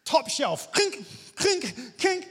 Top 0.09 0.31
shelf. 0.31 0.73
Clink, 0.73 1.05
clink, 1.37 1.99
clink. 1.99 2.29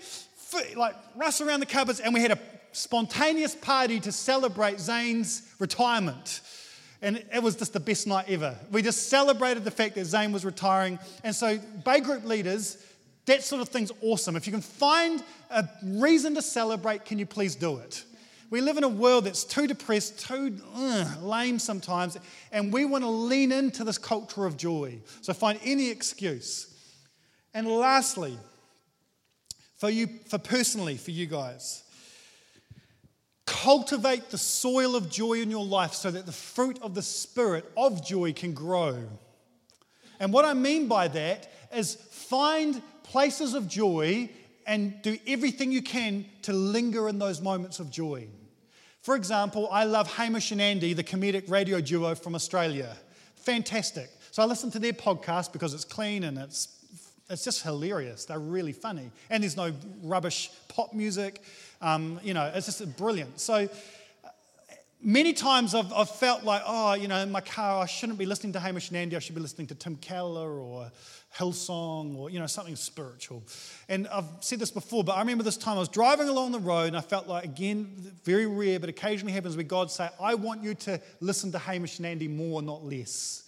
Like, 0.75 0.95
rush 1.15 1.41
around 1.41 1.59
the 1.59 1.67
cupboards. 1.67 1.99
And 1.99 2.11
we 2.11 2.21
had 2.21 2.31
a 2.31 2.39
spontaneous 2.71 3.53
party 3.53 3.99
to 3.99 4.11
celebrate 4.11 4.79
Zane's 4.79 5.43
retirement. 5.59 6.41
And 7.03 7.23
it 7.31 7.43
was 7.43 7.55
just 7.55 7.73
the 7.73 7.79
best 7.79 8.07
night 8.07 8.25
ever. 8.29 8.55
We 8.71 8.81
just 8.81 9.09
celebrated 9.09 9.63
the 9.63 9.69
fact 9.69 9.93
that 9.93 10.05
Zane 10.05 10.31
was 10.31 10.43
retiring. 10.43 10.97
And 11.23 11.35
so, 11.35 11.59
Bay 11.85 11.99
Group 11.99 12.25
leaders, 12.25 12.83
that 13.25 13.43
sort 13.43 13.61
of 13.61 13.69
thing's 13.69 13.91
awesome. 14.01 14.35
If 14.35 14.47
you 14.47 14.53
can 14.53 14.61
find 14.61 15.23
a 15.51 15.69
reason 15.83 16.33
to 16.33 16.41
celebrate, 16.41 17.05
can 17.05 17.19
you 17.19 17.27
please 17.27 17.55
do 17.55 17.77
it? 17.77 18.03
We 18.49 18.59
live 18.59 18.77
in 18.77 18.85
a 18.85 18.89
world 18.89 19.25
that's 19.25 19.43
too 19.43 19.67
depressed, 19.67 20.27
too 20.27 20.57
lame 21.21 21.59
sometimes, 21.59 22.17
and 22.51 22.73
we 22.73 22.85
want 22.85 23.03
to 23.03 23.09
lean 23.09 23.51
into 23.51 23.83
this 23.83 23.99
culture 23.99 24.47
of 24.47 24.57
joy. 24.57 24.97
So 25.21 25.33
find 25.33 25.59
any 25.63 25.91
excuse. 25.91 26.73
And 27.57 27.67
lastly, 27.67 28.37
for 29.77 29.89
you, 29.89 30.09
for 30.27 30.37
personally, 30.37 30.95
for 30.95 31.09
you 31.09 31.25
guys, 31.25 31.81
cultivate 33.47 34.29
the 34.29 34.37
soil 34.37 34.95
of 34.95 35.09
joy 35.09 35.41
in 35.41 35.49
your 35.49 35.65
life 35.65 35.93
so 35.93 36.11
that 36.11 36.27
the 36.27 36.31
fruit 36.31 36.77
of 36.83 36.93
the 36.93 37.01
Spirit 37.01 37.65
of 37.75 38.05
joy 38.05 38.31
can 38.31 38.53
grow. 38.53 39.01
And 40.19 40.31
what 40.31 40.45
I 40.45 40.53
mean 40.53 40.87
by 40.87 41.07
that 41.07 41.51
is 41.73 41.95
find 41.95 42.79
places 43.01 43.55
of 43.55 43.67
joy 43.67 44.29
and 44.67 45.01
do 45.01 45.17
everything 45.25 45.71
you 45.71 45.81
can 45.81 46.25
to 46.43 46.53
linger 46.53 47.09
in 47.09 47.17
those 47.17 47.41
moments 47.41 47.79
of 47.79 47.89
joy. 47.89 48.27
For 49.01 49.15
example, 49.15 49.67
I 49.71 49.85
love 49.85 50.07
Hamish 50.13 50.51
and 50.51 50.61
Andy, 50.61 50.93
the 50.93 51.03
comedic 51.03 51.49
radio 51.49 51.81
duo 51.81 52.13
from 52.13 52.35
Australia. 52.35 52.95
Fantastic. 53.35 54.11
So 54.29 54.43
I 54.43 54.45
listen 54.45 54.69
to 54.69 54.79
their 54.79 54.93
podcast 54.93 55.53
because 55.53 55.73
it's 55.73 55.85
clean 55.85 56.23
and 56.23 56.37
it's 56.37 56.76
it's 57.29 57.43
just 57.43 57.63
hilarious. 57.63 58.25
They're 58.25 58.39
really 58.39 58.71
funny. 58.71 59.11
And 59.29 59.43
there's 59.43 59.57
no 59.57 59.73
rubbish 60.01 60.49
pop 60.69 60.93
music. 60.93 61.41
Um, 61.81 62.19
you 62.23 62.33
know, 62.33 62.51
it's 62.53 62.65
just 62.65 62.97
brilliant. 62.97 63.39
So 63.39 63.69
many 65.01 65.33
times 65.33 65.75
I've, 65.75 65.91
I've, 65.93 66.09
felt 66.09 66.43
like, 66.43 66.61
oh, 66.65 66.93
you 66.93 67.07
know, 67.07 67.17
in 67.17 67.31
my 67.31 67.41
car, 67.41 67.83
I 67.83 67.85
shouldn't 67.85 68.17
be 68.17 68.25
listening 68.25 68.53
to 68.53 68.59
Hamish 68.59 68.89
and 68.89 68.97
Andy. 68.97 69.15
I 69.15 69.19
should 69.19 69.35
be 69.35 69.41
listening 69.41 69.67
to 69.67 69.75
Tim 69.75 69.95
Keller 69.97 70.49
or 70.59 70.91
Hillsong 71.35 72.15
or, 72.15 72.29
you 72.29 72.39
know, 72.39 72.47
something 72.47 72.75
spiritual. 72.75 73.43
And 73.89 74.07
I've 74.07 74.25
said 74.39 74.59
this 74.59 74.71
before, 74.71 75.03
but 75.03 75.13
I 75.13 75.19
remember 75.19 75.43
this 75.43 75.57
time 75.57 75.75
I 75.77 75.79
was 75.79 75.89
driving 75.89 76.29
along 76.29 76.51
the 76.51 76.59
road 76.59 76.87
and 76.87 76.97
I 76.97 77.01
felt 77.01 77.27
like, 77.27 77.43
again, 77.43 78.13
very 78.23 78.47
rare, 78.47 78.79
but 78.79 78.89
occasionally 78.89 79.33
happens 79.33 79.55
where 79.55 79.63
God 79.63 79.91
say, 79.91 80.09
I 80.19 80.35
want 80.35 80.63
you 80.63 80.73
to 80.75 80.99
listen 81.19 81.51
to 81.51 81.59
Hamish 81.59 81.97
and 81.97 82.05
Andy 82.05 82.27
more, 82.27 82.61
not 82.61 82.83
less. 82.83 83.43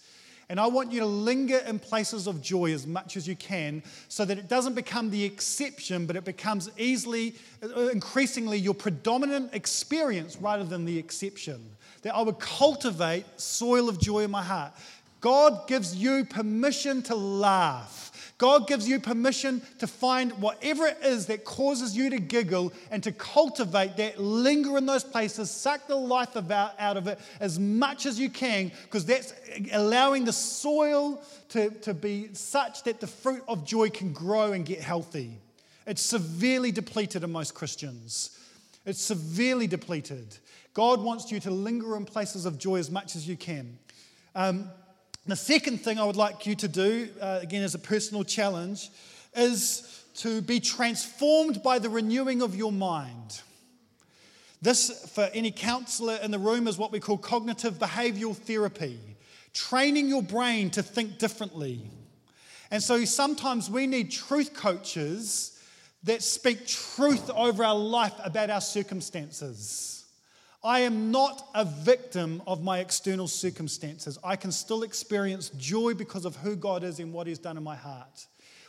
And 0.50 0.58
I 0.58 0.66
want 0.66 0.90
you 0.90 0.98
to 0.98 1.06
linger 1.06 1.58
in 1.58 1.78
places 1.78 2.26
of 2.26 2.42
joy 2.42 2.72
as 2.72 2.84
much 2.84 3.16
as 3.16 3.28
you 3.28 3.36
can 3.36 3.84
so 4.08 4.24
that 4.24 4.36
it 4.36 4.48
doesn't 4.48 4.74
become 4.74 5.08
the 5.08 5.22
exception, 5.22 6.06
but 6.06 6.16
it 6.16 6.24
becomes 6.24 6.68
easily, 6.76 7.36
uh, 7.62 7.86
increasingly 7.86 8.58
your 8.58 8.74
predominant 8.74 9.54
experience 9.54 10.36
rather 10.36 10.64
than 10.64 10.84
the 10.84 10.98
exception. 10.98 11.64
That 12.02 12.16
I 12.16 12.22
would 12.22 12.40
cultivate 12.40 13.26
soil 13.36 13.88
of 13.88 14.00
joy 14.00 14.24
in 14.24 14.32
my 14.32 14.42
heart. 14.42 14.72
God 15.20 15.68
gives 15.68 15.94
you 15.94 16.24
permission 16.24 17.02
to 17.02 17.14
laugh. 17.14 18.09
God 18.40 18.66
gives 18.66 18.88
you 18.88 18.98
permission 18.98 19.60
to 19.80 19.86
find 19.86 20.32
whatever 20.40 20.86
it 20.86 20.96
is 21.02 21.26
that 21.26 21.44
causes 21.44 21.94
you 21.94 22.08
to 22.08 22.18
giggle 22.18 22.72
and 22.90 23.02
to 23.02 23.12
cultivate 23.12 23.98
that, 23.98 24.18
linger 24.18 24.78
in 24.78 24.86
those 24.86 25.04
places, 25.04 25.50
suck 25.50 25.86
the 25.86 25.94
life 25.94 26.36
about, 26.36 26.72
out 26.78 26.96
of 26.96 27.06
it 27.06 27.18
as 27.38 27.58
much 27.58 28.06
as 28.06 28.18
you 28.18 28.30
can, 28.30 28.72
because 28.84 29.04
that's 29.04 29.34
allowing 29.74 30.24
the 30.24 30.32
soil 30.32 31.22
to, 31.50 31.68
to 31.82 31.92
be 31.92 32.30
such 32.32 32.82
that 32.84 32.98
the 32.98 33.06
fruit 33.06 33.42
of 33.46 33.66
joy 33.66 33.90
can 33.90 34.10
grow 34.10 34.52
and 34.52 34.64
get 34.64 34.80
healthy. 34.80 35.36
It's 35.86 36.00
severely 36.00 36.72
depleted 36.72 37.22
in 37.22 37.30
most 37.30 37.52
Christians. 37.52 38.38
It's 38.86 39.02
severely 39.02 39.66
depleted. 39.66 40.38
God 40.72 41.02
wants 41.02 41.30
you 41.30 41.40
to 41.40 41.50
linger 41.50 41.94
in 41.94 42.06
places 42.06 42.46
of 42.46 42.58
joy 42.58 42.78
as 42.78 42.90
much 42.90 43.16
as 43.16 43.28
you 43.28 43.36
can. 43.36 43.78
Um, 44.34 44.70
the 45.26 45.36
second 45.36 45.78
thing 45.78 45.98
I 45.98 46.04
would 46.04 46.16
like 46.16 46.46
you 46.46 46.54
to 46.56 46.68
do, 46.68 47.08
uh, 47.20 47.40
again 47.42 47.62
as 47.62 47.74
a 47.74 47.78
personal 47.78 48.24
challenge, 48.24 48.90
is 49.36 50.04
to 50.16 50.42
be 50.42 50.60
transformed 50.60 51.62
by 51.62 51.78
the 51.78 51.88
renewing 51.88 52.42
of 52.42 52.56
your 52.56 52.72
mind. 52.72 53.42
This, 54.62 55.10
for 55.14 55.28
any 55.32 55.50
counselor 55.50 56.16
in 56.16 56.30
the 56.30 56.38
room, 56.38 56.68
is 56.68 56.76
what 56.76 56.92
we 56.92 57.00
call 57.00 57.16
cognitive 57.16 57.74
behavioral 57.74 58.36
therapy, 58.36 58.98
training 59.54 60.08
your 60.08 60.22
brain 60.22 60.70
to 60.70 60.82
think 60.82 61.18
differently. 61.18 61.90
And 62.70 62.82
so 62.82 63.04
sometimes 63.04 63.70
we 63.70 63.86
need 63.86 64.10
truth 64.10 64.54
coaches 64.54 65.58
that 66.04 66.22
speak 66.22 66.66
truth 66.66 67.30
over 67.30 67.64
our 67.64 67.76
life 67.76 68.14
about 68.22 68.50
our 68.50 68.60
circumstances. 68.60 69.99
I 70.62 70.80
am 70.80 71.10
not 71.10 71.48
a 71.54 71.64
victim 71.64 72.42
of 72.46 72.62
my 72.62 72.80
external 72.80 73.28
circumstances. 73.28 74.18
I 74.22 74.36
can 74.36 74.52
still 74.52 74.82
experience 74.82 75.50
joy 75.50 75.94
because 75.94 76.26
of 76.26 76.36
who 76.36 76.54
God 76.54 76.84
is 76.84 77.00
and 77.00 77.12
what 77.12 77.26
He's 77.26 77.38
done 77.38 77.56
in 77.56 77.62
my 77.62 77.76
heart. 77.76 78.26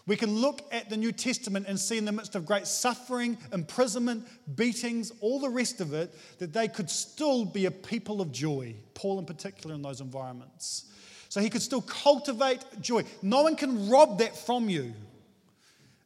We 0.08 0.16
can 0.16 0.32
look 0.32 0.62
at 0.72 0.90
the 0.90 0.98
New 0.98 1.12
Testament 1.12 1.68
and 1.68 1.80
see 1.80 1.98
in 1.98 2.06
the 2.06 2.12
midst 2.12 2.36
of 2.36 2.46
great 2.46 2.66
suffering, 2.66 3.38
imprisonment, 3.54 4.26
beatings, 4.56 5.12
all 5.20 5.40
the 5.40 5.50
rest 5.50 5.80
of 5.80 5.94
it, 5.94 6.14
that 6.40 6.54
they 6.54 6.68
could 6.68 6.90
still 6.90 7.46
be 7.46 7.66
a 7.66 7.72
people 7.72 8.20
of 8.20 8.32
joy, 8.32 8.74
Paul 8.94 9.20
in 9.20 9.26
particular 9.26 9.76
in 9.76 9.82
those 9.82 10.02
environments. 10.02 10.86
So 11.30 11.40
he 11.40 11.50
could 11.50 11.62
still 11.62 11.82
cultivate 11.82 12.60
joy. 12.82 13.04
No 13.22 13.44
one 13.44 13.56
can 13.56 13.90
rob 13.90 14.20
that 14.20 14.36
from 14.36 14.70
you. 14.70 14.94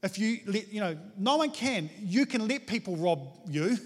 If 0.03 0.19
you 0.19 0.39
let, 0.45 0.71
you 0.71 0.81
know, 0.81 0.97
no 1.17 1.37
one 1.37 1.51
can. 1.51 1.89
You 1.99 2.25
can 2.25 2.47
let 2.47 2.67
people 2.67 2.95
rob 2.95 3.27
you. 3.47 3.77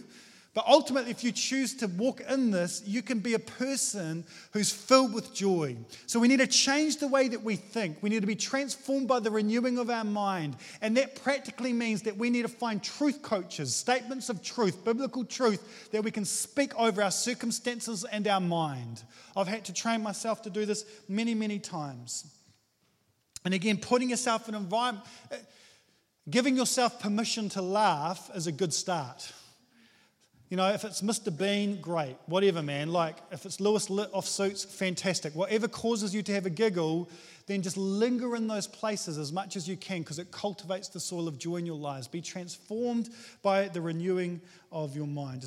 But 0.56 0.66
ultimately, 0.68 1.12
if 1.12 1.24
you 1.24 1.32
choose 1.32 1.76
to 1.76 1.88
walk 1.88 2.22
in 2.22 2.50
this, 2.50 2.82
you 2.86 3.04
can 3.04 3.20
be 3.20 3.36
a 3.36 3.39
person 3.39 4.26
who's 4.52 4.72
filled 4.72 5.14
with 5.14 5.34
joy. 5.34 5.78
So 6.08 6.20
we 6.20 6.28
need 6.28 6.39
to 6.39 6.47
change 6.47 6.97
the 6.97 7.08
way 7.08 7.28
that 7.28 7.43
we 7.43 7.56
think. 7.56 8.00
We 8.02 8.10
need 8.10 8.22
to 8.22 8.28
be 8.28 8.36
transformed 8.36 9.08
by 9.08 9.20
the 9.20 9.30
renewing 9.30 9.78
of 9.78 9.91
our 9.91 10.04
mind. 10.04 10.56
And 10.82 10.97
that 10.97 11.22
practically 11.22 11.72
means 11.72 12.02
that 12.02 12.18
we 12.18 12.32
need 12.32 12.41
to 12.41 12.47
find 12.47 12.82
truth 12.82 13.22
coaches, 13.22 13.76
statements 13.76 14.30
of 14.30 14.41
truth, 14.41 14.84
biblical 14.84 15.24
truth 15.24 15.89
that 15.91 16.04
we 16.04 16.10
can 16.10 16.26
speak 16.26 16.76
over 16.80 17.04
our 17.04 17.12
circumstances 17.12 18.04
and 18.04 18.28
our 18.28 18.41
mind. 18.41 19.04
I've 19.36 19.47
had 19.47 19.66
to 19.66 19.74
train 19.74 20.02
myself 20.02 20.41
to 20.41 20.50
do 20.50 20.66
this 20.66 20.84
many, 21.08 21.36
many 21.36 21.60
times. 21.60 22.26
And 23.45 23.54
again, 23.54 23.78
putting 23.78 24.10
yourself 24.10 24.50
in 24.50 24.56
an 24.56 24.64
environment, 24.64 25.06
giving 26.28 26.58
yourself 26.58 27.00
permission 27.00 27.50
to 27.50 27.62
laugh 27.62 28.32
is 28.34 28.47
a 28.47 28.52
good 28.52 28.74
start. 28.74 29.32
You 30.50 30.58
know, 30.58 30.68
if 30.70 30.84
it's 30.84 31.04
Mr. 31.04 31.36
Bean, 31.36 31.80
great. 31.80 32.16
Whatever, 32.26 32.64
man. 32.64 32.91
Like, 32.91 33.18
if 33.32 33.45
it's 33.45 33.60
Louis 33.60 33.88
off 33.89 34.26
suits, 34.26 34.64
fantastic. 34.64 35.36
Whatever 35.36 35.68
causes 35.68 36.16
you 36.16 36.24
to 36.24 36.34
have 36.34 36.47
a 36.47 36.50
giggle, 36.50 37.08
then 37.45 37.62
just 37.62 37.78
linger 37.78 38.36
in 38.36 38.47
those 38.47 38.66
places 38.66 39.20
as 39.20 39.32
much 39.32 39.56
as 39.56 39.68
you 39.68 39.78
can 39.78 40.00
because 40.00 40.18
it 40.18 40.32
cultivates 40.32 40.88
the 40.88 41.00
soil 41.00 41.28
of 41.28 41.38
joy 41.38 41.58
in 41.58 41.68
your 41.68 41.78
lives. 41.78 42.08
Be 42.08 42.20
transformed 42.20 43.12
by 43.43 43.68
the 43.68 43.80
renewing 43.80 44.41
of 44.72 44.95
your 44.95 45.06
mind. 45.06 45.41